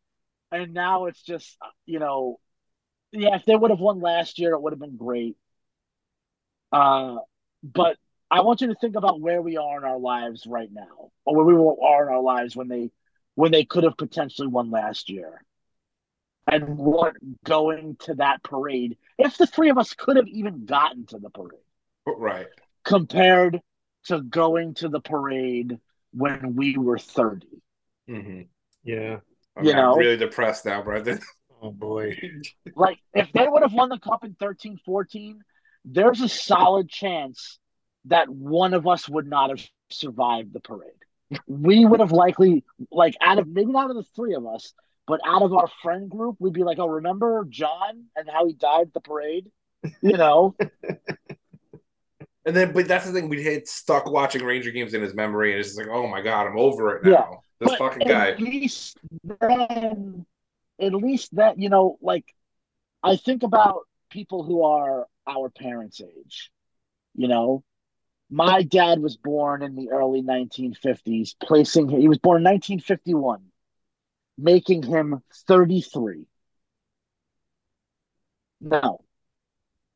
and 0.53 0.73
now 0.73 1.07
it's 1.07 1.23
just 1.23 1.57
you 1.87 1.99
know, 1.99 2.39
yeah. 3.13 3.37
If 3.37 3.45
they 3.45 3.57
would 3.57 3.71
have 3.71 3.81
won 3.81 4.01
last 4.01 4.39
year, 4.39 4.53
it 4.53 4.63
would 4.63 4.73
have 4.73 4.81
been 4.81 4.97
great. 4.97 5.37
Uh, 6.71 7.17
but 7.63 7.97
I 8.31 8.41
want 8.41 8.61
you 8.61 8.69
to 8.69 8.75
think 8.75 8.97
about 8.97 9.21
where 9.21 9.43
we 9.43 9.57
are 9.57 9.79
in 9.79 9.85
our 9.85 9.99
lives 9.99 10.47
right 10.47 10.71
now, 10.73 11.11
or 11.25 11.37
where 11.37 11.45
we 11.45 11.55
were, 11.55 11.77
are 11.83 12.09
in 12.09 12.15
our 12.15 12.23
lives 12.23 12.57
when 12.57 12.69
they 12.69 12.91
when 13.35 13.53
they 13.53 13.65
could 13.65 13.85
have 13.85 13.97
potentially 13.97 14.49
won 14.49 14.71
last 14.71 15.11
year, 15.11 15.45
and 16.51 16.77
what 16.79 17.15
going 17.45 17.97
to 18.01 18.15
that 18.15 18.43
parade. 18.43 18.97
If 19.19 19.37
the 19.37 19.47
three 19.47 19.71
of 19.71 19.79
us 19.79 19.95
could 19.95 20.17
have 20.17 20.29
even 20.29 20.65
gotten 20.65 21.07
to 21.07 21.19
the 21.19 21.31
parade, 21.31 21.61
right. 22.07 22.47
compared 22.85 23.61
to 24.05 24.21
going 24.21 24.75
to 24.75 24.89
the 24.89 25.01
parade 25.01 25.79
when 26.13 26.55
we 26.55 26.77
were 26.77 26.99
thirty. 26.99 27.63
hmm 28.09 28.43
Yeah. 28.83 29.19
I'm, 29.57 29.65
You 29.65 29.73
I'm 29.73 29.77
know? 29.77 29.97
really 29.97 30.17
depressed 30.17 30.65
now, 30.65 30.83
brother. 30.83 31.21
Oh 31.63 31.71
boy. 31.71 32.19
Like 32.77 32.99
if 33.15 33.33
they 33.33 33.49
would 33.49 33.63
have 33.63 33.73
won 33.73 33.89
the 33.89 33.99
cup 33.99 34.23
in 34.23 34.35
13 34.35 34.79
14, 34.85 35.41
there's 35.87 36.21
a 36.21 36.29
solid 36.29 36.91
chance 36.91 37.59
that 38.07 38.29
one 38.29 38.75
of 38.75 38.87
us 38.87 39.09
would 39.09 39.27
not 39.27 39.51
have 39.51 39.63
survived 39.91 40.53
the 40.53 40.61
parade. 40.61 40.91
We 41.47 41.85
would 41.85 42.01
have 42.01 42.13
likely 42.13 42.65
like 42.91 43.17
out 43.21 43.39
of 43.39 43.49
maybe 43.49 43.73
not 43.73 43.91
of 43.91 43.97
the 43.97 44.05
three 44.15 44.35
of 44.35 44.47
us, 44.47 44.75
but 45.07 45.21
out 45.27 45.43
of 45.43 45.53
our 45.53 45.69
friend 45.83 46.11
group, 46.11 46.37
we'd 46.39 46.53
be 46.53 46.65
like, 46.65 46.79
Oh, 46.79 46.87
remember 46.89 47.45
John 47.49 48.05
and 48.17 48.29
how 48.29 48.47
he 48.47 48.53
died 48.55 48.89
at 48.89 48.95
the 48.95 49.01
parade? 49.01 49.51
You 50.03 50.17
know? 50.17 50.55
And 52.47 52.55
then, 52.55 52.73
but 52.73 52.87
that's 52.87 53.07
the 53.07 53.13
thing, 53.13 53.29
we 53.29 53.43
had 53.43 53.67
stuck 53.67 54.11
watching 54.11 54.45
Ranger 54.45 54.71
games 54.71 54.93
in 54.93 55.01
his 55.01 55.15
memory, 55.15 55.53
and 55.53 55.61
it's 55.61 55.71
just 55.71 55.79
like, 55.79 55.89
oh 55.89 56.07
my 56.07 56.21
god, 56.21 56.47
I'm 56.47 56.59
over 56.59 56.97
it 56.97 57.05
now. 57.05 57.11
Yeah. 57.11 57.37
This 57.61 57.71
But 57.71 57.79
fucking 57.79 58.03
at 58.03 58.37
guy. 58.37 58.45
least 58.45 58.99
then, 59.23 60.27
at 60.79 60.93
least 60.93 61.35
that 61.37 61.59
you 61.59 61.71
know, 61.71 61.97
like 62.03 62.27
I 63.03 63.17
think 63.17 63.45
about 63.45 63.83
people 64.11 64.43
who 64.43 64.63
are 64.65 65.07
our 65.27 65.49
parents' 65.49 66.01
age. 66.03 66.51
You 67.15 67.29
know, 67.29 67.65
my 68.31 68.63
dad 68.63 69.01
was 69.01 69.17
born 69.17 69.63
in 69.63 69.77
the 69.77 69.91
early 69.91 70.23
1950s, 70.23 71.35
placing 71.43 71.89
he 71.89 72.09
was 72.09 72.19
born 72.19 72.39
in 72.39 72.45
1951, 72.45 73.43
making 74.39 74.83
him 74.83 75.23
33. 75.47 76.27
No. 78.61 79.01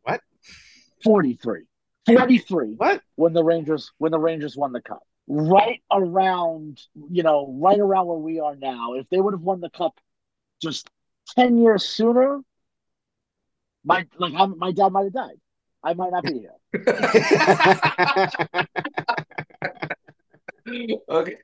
What? 0.03 0.21
43. 1.03 1.63
43 2.07 2.75
What? 2.77 3.03
when 3.17 3.33
the 3.33 3.45
Rangers 3.45 3.93
when 3.99 4.13
the 4.13 4.19
Rangers 4.19 4.57
won 4.57 4.73
the 4.73 4.81
cup. 4.81 5.03
Right 5.27 5.83
around, 5.93 6.81
you 7.11 7.23
know, 7.23 7.55
right 7.61 7.79
around 7.79 8.07
where 8.07 8.17
we 8.17 8.41
are 8.41 8.57
now. 8.57 8.95
If 8.95 9.09
they 9.11 9.21
would 9.21 9.35
have 9.35 9.43
won 9.43 9.61
the 9.61 9.69
cup 9.69 9.99
just 10.63 10.89
10 11.37 11.59
years 11.59 11.85
sooner, 11.85 12.41
my 13.85 14.07
like 14.17 14.35
I, 14.35 14.47
my 14.47 14.73
dad 14.73 14.91
might 14.91 15.05
have 15.05 15.13
died. 15.13 15.41
I 15.83 15.95
might 15.95 16.11
not 16.11 16.25
be 16.25 16.41
here. 16.41 16.55
okay. 21.09 21.37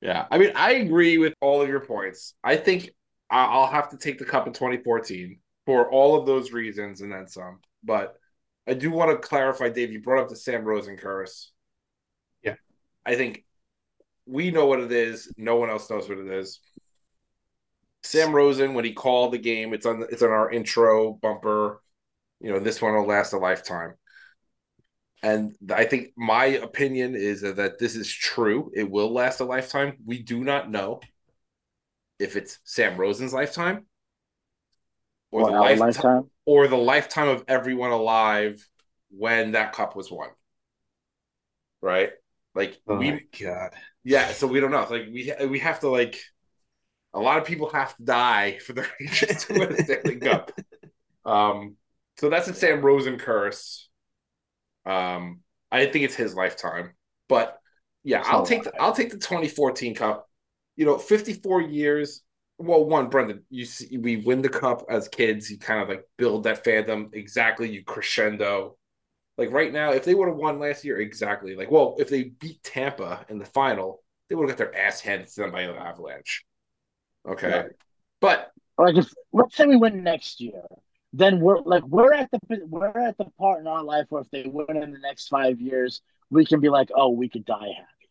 yeah. 0.00 0.26
I 0.30 0.38
mean, 0.38 0.52
I 0.54 0.72
agree 0.74 1.18
with 1.18 1.34
all 1.40 1.62
of 1.62 1.68
your 1.68 1.80
points. 1.80 2.34
I 2.42 2.56
think 2.56 2.90
I- 3.30 3.46
I'll 3.46 3.66
have 3.66 3.90
to 3.90 3.96
take 3.96 4.18
the 4.18 4.24
cup 4.24 4.46
in 4.46 4.52
2014 4.52 5.38
for 5.66 5.90
all 5.90 6.18
of 6.18 6.26
those 6.26 6.52
reasons 6.52 7.00
and 7.00 7.12
then 7.12 7.26
some. 7.28 7.60
But 7.84 8.16
I 8.66 8.74
do 8.74 8.90
want 8.90 9.10
to 9.10 9.18
clarify, 9.26 9.68
Dave. 9.68 9.92
You 9.92 10.00
brought 10.00 10.22
up 10.22 10.28
the 10.28 10.36
Sam 10.36 10.64
Rosen 10.64 10.96
curse. 10.96 11.52
Yeah. 12.42 12.54
I 13.04 13.14
think 13.16 13.44
we 14.26 14.50
know 14.50 14.66
what 14.66 14.80
it 14.80 14.92
is. 14.92 15.32
No 15.36 15.56
one 15.56 15.70
else 15.70 15.88
knows 15.90 16.08
what 16.08 16.18
it 16.18 16.28
is. 16.28 16.60
Sam 18.02 18.32
Rosen, 18.34 18.74
when 18.74 18.84
he 18.84 18.92
called 18.92 19.32
the 19.32 19.38
game, 19.38 19.74
it's 19.74 19.84
on 19.86 20.04
it's 20.10 20.22
on 20.22 20.30
our 20.30 20.50
intro 20.50 21.12
bumper. 21.14 21.82
You 22.40 22.52
know, 22.52 22.58
this 22.60 22.80
one 22.80 22.94
will 22.94 23.06
last 23.06 23.32
a 23.32 23.38
lifetime. 23.38 23.94
And 25.22 25.56
I 25.74 25.84
think 25.84 26.12
my 26.16 26.44
opinion 26.46 27.16
is 27.16 27.42
that 27.42 27.78
this 27.78 27.96
is 27.96 28.12
true. 28.12 28.70
It 28.74 28.88
will 28.88 29.12
last 29.12 29.40
a 29.40 29.44
lifetime. 29.44 29.96
We 30.04 30.22
do 30.22 30.44
not 30.44 30.70
know 30.70 31.00
if 32.18 32.36
it's 32.36 32.58
Sam 32.64 32.96
Rosen's 32.96 33.32
lifetime 33.32 33.86
or 35.30 35.44
the 35.44 35.52
lifetime 35.52 35.78
lifetime? 35.78 36.30
or 36.46 36.68
the 36.68 36.76
lifetime 36.76 37.28
of 37.28 37.44
everyone 37.48 37.90
alive 37.90 38.66
when 39.10 39.52
that 39.52 39.72
cup 39.72 39.96
was 39.96 40.10
won. 40.10 40.28
Right? 41.80 42.10
Like 42.54 42.80
Oh 42.88 42.96
we 42.98 43.28
god. 43.40 43.74
yeah, 44.04 44.32
so 44.32 44.46
we 44.46 44.60
don't 44.60 44.70
know. 44.70 44.86
Like 44.90 45.06
we 45.12 45.32
we 45.48 45.58
have 45.60 45.80
to 45.80 45.88
like 45.88 46.20
a 47.14 47.20
lot 47.20 47.38
of 47.38 47.44
people 47.46 47.70
have 47.70 47.96
to 47.96 48.02
die 48.04 48.58
for 48.58 48.72
the 48.74 48.86
Rangers 49.00 49.44
to 49.46 49.54
win 49.54 49.70
the 49.70 49.78
Stanley 49.78 50.20
Cup. 50.20 50.52
Um, 51.24 51.77
so 52.18 52.28
that's 52.30 52.48
a 52.48 52.54
Sam 52.54 52.82
Rosen 52.82 53.18
curse. 53.18 53.88
Um, 54.86 55.40
I 55.70 55.86
think 55.86 56.04
it's 56.04 56.14
his 56.14 56.34
lifetime, 56.34 56.92
but 57.28 57.58
yeah, 58.04 58.20
It's 58.20 58.28
I'll 58.28 58.42
take 58.44 58.64
the 58.64 58.72
I'll 58.80 58.94
take 58.94 59.10
the 59.10 59.18
2014 59.18 59.94
Cup. 59.94 60.28
You 60.76 60.86
know, 60.86 60.98
54 60.98 61.62
years. 61.62 62.22
Well, 62.58 62.84
one, 62.86 63.08
Brendan, 63.08 63.44
you 63.50 63.64
see, 63.64 63.98
we 63.98 64.16
win 64.16 64.42
the 64.42 64.48
cup 64.48 64.84
as 64.90 65.08
kids. 65.08 65.50
You 65.50 65.58
kind 65.58 65.80
of 65.82 65.88
like 65.88 66.04
build 66.16 66.44
that 66.44 66.64
fandom 66.64 67.14
exactly. 67.14 67.70
You 67.70 67.84
crescendo. 67.84 68.76
Like 69.38 69.50
right 69.52 69.72
now, 69.72 69.92
if 69.92 70.04
they 70.04 70.14
would 70.14 70.28
have 70.28 70.36
won 70.36 70.58
last 70.58 70.84
year, 70.84 71.00
exactly. 71.00 71.56
Like, 71.56 71.70
well, 71.70 71.96
if 71.98 72.08
they 72.10 72.24
beat 72.24 72.62
Tampa 72.64 73.24
in 73.28 73.38
the 73.38 73.46
final, 73.46 74.02
they 74.28 74.34
would 74.36 74.48
have 74.48 74.58
got 74.58 74.72
their 74.72 74.76
ass 74.80 75.00
handed 75.00 75.28
to 75.28 75.42
them 75.42 75.52
by 75.52 75.66
the 75.66 75.74
Avalanche. 75.76 76.44
Okay, 77.28 77.48
Right. 77.48 77.70
but 78.20 78.52
Like 78.78 78.96
if 78.96 79.12
let's 79.32 79.56
say 79.56 79.66
we 79.66 79.76
win 79.76 80.02
next 80.02 80.40
year, 80.40 80.62
then 81.12 81.40
we're 81.40 81.60
like 81.60 81.84
we're 81.86 82.12
at 82.12 82.30
the 82.30 82.40
we're 82.66 82.88
at 82.98 83.16
the 83.18 83.26
part 83.38 83.60
in 83.60 83.66
our 83.66 83.82
life 83.82 84.06
where 84.10 84.22
if 84.22 84.30
they 84.30 84.44
win 84.44 84.76
in 84.82 84.92
the 84.92 84.98
next 84.98 85.28
five 85.28 85.60
years, 85.60 86.00
we 86.30 86.44
can 86.44 86.60
be 86.60 86.68
like, 86.68 86.90
oh, 86.94 87.10
we 87.10 87.28
could 87.28 87.44
die 87.44 87.68
happy. 87.76 88.08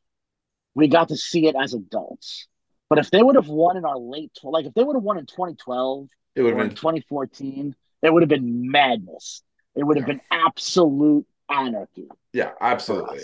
We 0.76 0.88
got 0.88 1.10
to 1.10 1.18
see 1.18 1.48
it 1.48 1.56
as 1.56 1.74
adults. 1.74 2.48
But 2.90 3.00
if 3.00 3.12
they 3.12 3.22
would 3.22 3.36
have 3.36 3.50
won 3.50 3.78
in 3.78 3.86
our 3.86 3.98
late 3.98 4.32
like 4.44 4.66
if 4.66 4.74
they 4.74 4.84
would 4.84 4.96
have 4.96 5.04
won 5.04 5.18
in 5.18 5.26
2012 5.26 6.08
it 6.36 6.42
would 6.44 6.52
have 6.52 6.58
been 6.70 6.76
2014, 6.76 7.76
it 8.02 8.14
would 8.14 8.22
have 8.22 8.30
been 8.30 8.72
madness. 8.72 9.44
It 9.76 9.84
would 9.84 9.98
have 9.98 10.06
Yeah. 10.08 10.14
been 10.14 10.22
absolute 10.32 11.26
anarchy 11.50 12.10
yeah, 12.34 12.52
absolutely. 12.62 13.22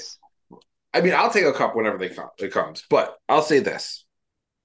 I 0.93 1.01
mean, 1.01 1.13
I'll 1.13 1.31
take 1.31 1.45
a 1.45 1.53
cup 1.53 1.75
whenever 1.75 1.97
they 1.97 2.09
come. 2.09 2.29
It 2.37 2.51
comes, 2.51 2.83
but 2.89 3.17
I'll 3.27 3.41
say 3.41 3.59
this, 3.59 4.02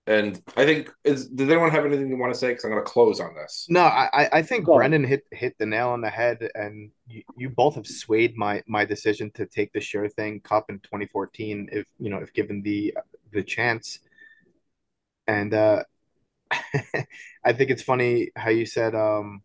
and 0.09 0.43
I 0.57 0.65
think 0.65 0.91
is. 1.05 1.29
Does 1.29 1.49
anyone 1.49 1.71
have 1.71 1.85
anything 1.85 2.09
you 2.09 2.17
want 2.17 2.33
to 2.33 2.39
say? 2.39 2.49
Because 2.49 2.65
I'm 2.65 2.71
going 2.71 2.85
to 2.85 2.91
close 2.91 3.21
on 3.21 3.35
this. 3.35 3.67
No, 3.69 3.83
I, 3.83 4.09
I- 4.13 4.29
I 4.39 4.43
think 4.43 4.65
Go 4.65 4.73
on. 4.73 4.79
Brendan 4.79 5.05
hit 5.05 5.25
hit 5.31 5.57
the 5.59 5.67
nail 5.67 5.89
on 5.91 6.01
the 6.01 6.11
head, 6.11 6.49
and 6.55 6.91
you, 7.07 7.23
you 7.37 7.51
both 7.51 7.75
have 7.75 7.87
swayed 7.87 8.37
my 8.37 8.63
my 8.67 8.85
decision 8.85 9.31
to 9.33 9.47
take 9.47 9.73
the 9.73 9.81
sure 9.81 10.09
thing 10.09 10.41
cup 10.41 10.71
in 10.71 10.81
2014 10.81 11.69
if 11.73 11.87
you 11.99 12.11
know 12.11 12.19
if 12.19 12.33
given 12.33 12.63
the 12.63 12.95
the 13.33 13.43
chance. 13.43 14.01
And 15.27 15.53
uh, 15.53 15.85
I 17.45 17.53
think 17.53 17.71
it's 17.71 17.83
funny 17.83 18.31
how 18.35 18.49
you 18.51 18.65
said, 18.65 18.95
um, 18.95 19.43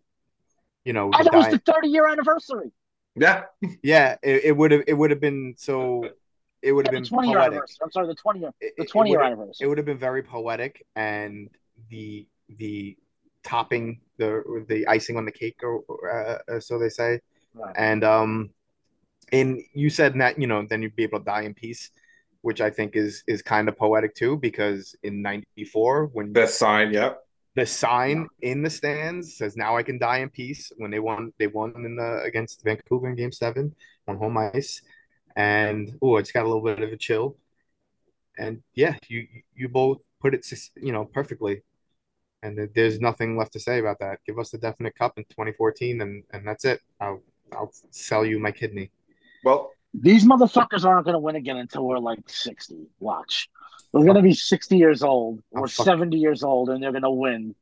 you 0.86 0.94
know, 0.94 1.12
And 1.14 1.26
the 1.28 1.32
it 1.32 1.36
was 1.36 1.48
the 1.50 1.58
30 1.60 1.90
year 1.90 2.08
anniversary. 2.08 2.72
Yeah, 3.16 3.44
yeah, 3.84 4.16
it, 4.24 4.46
it 4.46 4.58
would 4.58 4.72
have 4.72 4.84
it 4.88 4.94
would 4.94 5.12
have 5.12 5.20
been 5.22 5.56
so 5.58 6.10
it 6.64 6.72
would 6.72 6.88
have 6.88 6.94
The 6.94 7.02
been 7.02 7.08
20 7.08 7.28
year 7.30 7.38
poetic. 7.38 7.52
anniversary. 7.54 7.78
I'm 7.84 7.92
sorry, 7.92 8.08
the 8.08 8.16
20 8.16 8.40
year 8.40 8.52
the 8.78 8.86
20 8.86 9.10
year 9.10 9.22
anniversary. 9.22 9.66
it 9.66 9.68
would 9.68 9.78
have 9.78 9.86
been 9.86 9.98
very 10.10 10.24
poetic 10.24 10.86
and 10.96 11.50
the 11.90 12.26
the 12.58 12.98
topping 13.44 14.00
the 14.18 14.30
the 14.70 14.88
icing 14.88 15.18
on 15.18 15.26
the 15.26 15.32
cake 15.32 15.60
or, 15.64 15.82
or, 15.90 16.40
uh, 16.50 16.60
so 16.60 16.80
they 16.80 16.90
say 16.90 17.20
Right. 17.56 17.76
and 17.78 18.04
um 18.04 18.50
and 19.32 19.62
you 19.76 19.90
said 19.90 20.18
that 20.20 20.40
you 20.40 20.48
know 20.48 20.66
then 20.70 20.82
you'd 20.82 20.96
be 20.96 21.04
able 21.04 21.20
to 21.20 21.26
die 21.26 21.42
in 21.44 21.54
peace 21.54 21.92
which 22.42 22.62
i 22.62 22.70
think 22.78 22.96
is 22.96 23.24
is 23.28 23.42
kind 23.44 23.70
of 23.70 23.78
poetic 23.78 24.16
too 24.16 24.38
because 24.38 24.96
in 25.04 25.22
94 25.22 26.06
when 26.14 26.34
best 26.34 26.58
sign. 26.58 26.92
Yep. 26.94 27.22
the 27.56 27.66
sign 27.66 28.28
in 28.42 28.64
the 28.64 28.70
stands 28.72 29.36
says 29.38 29.56
now 29.56 29.78
i 29.78 29.84
can 29.84 30.00
die 30.00 30.20
in 30.26 30.30
peace 30.30 30.72
when 30.78 30.90
they 30.90 31.00
won 31.00 31.32
they 31.38 31.48
won 31.48 31.74
in 31.86 31.96
the 31.96 32.22
against 32.24 32.64
vancouver 32.64 33.08
in 33.10 33.16
game 33.16 33.32
seven 33.32 33.76
on 34.08 34.18
home 34.18 34.38
ice 34.38 34.82
and 35.36 35.98
oh 36.02 36.18
it's 36.18 36.32
got 36.32 36.44
a 36.44 36.48
little 36.48 36.62
bit 36.64 36.80
of 36.82 36.92
a 36.92 36.98
chill 36.98 37.38
and 38.38 38.62
yeah 38.76 38.96
you 39.08 39.28
you 39.56 39.68
both 39.70 40.00
put 40.22 40.34
it 40.34 40.46
you 40.82 40.92
know 40.92 41.06
perfectly 41.06 41.62
and 42.42 42.70
there's 42.76 43.00
nothing 43.00 43.38
left 43.38 43.54
to 43.54 43.60
say 43.60 43.80
about 43.80 44.00
that 44.00 44.20
give 44.26 44.38
us 44.40 44.52
the 44.52 44.58
definite 44.58 44.96
cup 44.96 45.14
in 45.18 45.24
2014 45.26 46.02
and 46.02 46.24
and 46.32 46.48
that's 46.48 46.66
it 46.66 46.82
i'll 47.00 47.22
i'll 47.54 47.72
sell 47.92 48.26
you 48.26 48.40
my 48.40 48.52
kidney 48.52 48.92
Well, 49.44 49.72
These 49.94 50.26
motherfuckers 50.26 50.86
aren't 50.86 51.06
going 51.06 51.14
to 51.14 51.20
win 51.20 51.36
again 51.36 51.58
until 51.58 51.86
we're 51.86 52.00
like 52.00 52.28
60. 52.28 52.88
Watch. 53.00 53.50
We're 53.92 54.04
going 54.06 54.16
to 54.16 54.22
be 54.24 54.34
60 54.34 54.78
years 54.78 55.04
old 55.04 55.44
or 55.52 55.64
I'm 55.66 55.68
70 55.68 56.18
years 56.18 56.44
old 56.44 56.70
and 56.70 56.82
they're 56.82 56.92
going 56.92 57.04
to 57.04 57.12
win. 57.12 57.56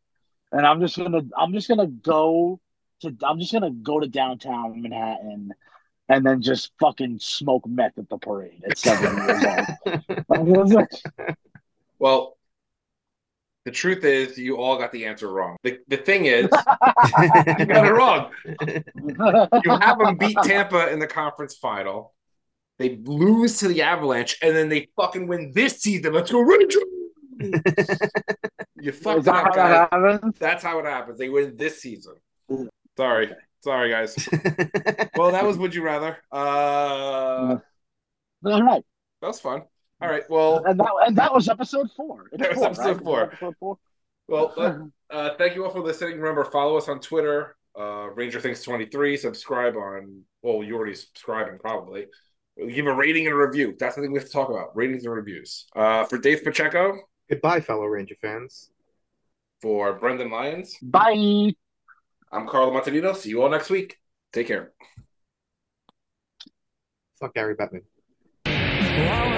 And 0.52 0.66
I'm 0.66 0.80
just 0.82 0.98
going 0.98 1.12
to 1.12 1.26
I'm 1.38 1.54
just 1.54 1.68
going 1.68 1.80
to 1.80 1.88
go 1.88 2.60
to 3.02 3.16
I'm 3.24 3.40
just 3.40 3.52
going 3.52 3.64
to 3.64 3.72
go 3.72 4.00
to 4.00 4.08
downtown 4.08 4.82
Manhattan 4.82 5.52
and 6.12 6.26
then 6.26 6.42
just 6.42 6.72
fucking 6.80 7.20
smoke 7.20 7.66
meth 7.66 7.98
at 7.98 8.10
the 8.10 8.18
parade 8.18 8.62
at 8.70 8.78
70 8.78 10.46
years 10.46 10.74
old. 10.76 10.88
well. 12.00 12.38
The 13.64 13.70
truth 13.70 14.04
is, 14.06 14.40
you 14.40 14.58
all 14.58 14.76
got 14.80 14.92
the 14.92 15.06
answer 15.06 15.32
wrong. 15.32 15.56
The, 15.62 15.78
the 15.88 15.98
thing 15.98 16.26
is, 16.26 16.46
you 17.60 17.66
got 17.68 17.86
it 17.86 17.94
wrong. 17.94 18.32
You 19.64 19.78
have 19.80 20.00
them 20.00 20.18
beat 20.18 20.36
Tampa 20.44 20.92
in 20.92 20.98
the 20.98 21.06
conference 21.06 21.58
final. 21.58 22.16
They 22.80 22.98
lose 23.04 23.60
to 23.60 23.68
the 23.68 23.84
Avalanche, 23.84 24.40
and 24.42 24.56
then 24.56 24.68
they 24.68 24.90
fucking 24.96 25.28
win 25.28 25.52
this 25.54 25.80
season. 25.80 26.12
Let's 26.12 26.32
go 26.32 26.42
Rangers! 26.42 26.82
you 28.82 28.92
fucked 28.92 29.26
that 29.26 29.46
up, 29.46 29.90
how 29.92 30.00
that? 30.02 30.34
That's 30.40 30.64
how 30.64 30.80
it 30.80 30.86
happens. 30.86 31.20
They 31.20 31.30
win 31.30 31.56
this 31.56 31.80
season. 31.80 32.16
Sorry. 32.98 33.30
Sorry, 33.62 33.90
guys. 33.90 34.16
Well, 35.16 35.32
that 35.32 35.46
was 35.46 35.58
Would 35.58 35.76
You 35.76 35.84
Rather. 35.84 36.18
Uh, 36.32 37.58
All 38.46 38.64
right. 38.64 38.84
that 39.22 39.28
was 39.28 39.40
fun. 39.40 39.64
All 40.02 40.10
right. 40.10 40.24
Well, 40.30 40.64
And 40.66 40.80
that, 40.80 40.92
and 41.06 41.16
that 41.18 41.34
was 41.34 41.48
episode 41.48 41.92
four. 41.96 42.30
It's 42.32 42.42
That 42.42 42.50
was 42.56 42.58
four, 42.58 42.66
episode 42.68 42.98
right? 42.98 43.04
four. 43.04 43.22
Episode 43.24 43.56
four. 43.60 43.78
well, 44.28 44.54
uh, 44.58 45.14
uh, 45.14 45.36
thank 45.38 45.56
you 45.56 45.64
all 45.64 45.70
for 45.72 45.82
listening. 45.82 46.18
Remember, 46.18 46.44
follow 46.46 46.78
us 46.78 46.88
on 46.90 47.00
Twitter, 47.00 47.56
uh, 47.80 48.10
Ranger 48.16 48.40
Things 48.42 48.64
23. 48.64 49.18
Subscribe 49.18 49.76
on, 49.76 50.24
well, 50.42 50.64
you're 50.64 50.78
already 50.78 50.96
subscribing 50.96 51.60
probably. 51.60 52.08
Give 52.74 52.88
a 52.88 52.94
rating 52.94 53.28
and 53.28 53.34
a 53.34 53.38
review. 53.38 53.76
That's 53.80 53.96
the 53.96 54.02
thing 54.02 54.12
we 54.12 54.20
have 54.20 54.28
to 54.28 54.34
talk 54.34 54.50
about 54.50 54.76
ratings 54.76 55.06
and 55.06 55.14
reviews. 55.14 55.68
Uh, 55.76 56.04
for 56.06 56.18
Dave 56.18 56.44
Pacheco, 56.44 56.98
goodbye 57.30 57.62
fellow 57.62 57.86
ranger 57.86 58.16
fans 58.22 58.70
for 59.62 59.94
Brendan 59.94 60.32
Lyons, 60.32 60.76
Bye. 60.82 61.54
I'm 62.32 62.48
Carlo 62.48 62.72
Montanino. 62.72 63.16
See 63.16 63.30
you 63.30 63.44
all 63.44 63.50
next 63.50 63.70
week. 63.70 64.00
Take 64.32 64.48
care. 64.48 64.72
Fuck 67.20 67.34
Gary 67.34 67.56
Bettman. 67.56 67.84
Wow. 68.46 69.31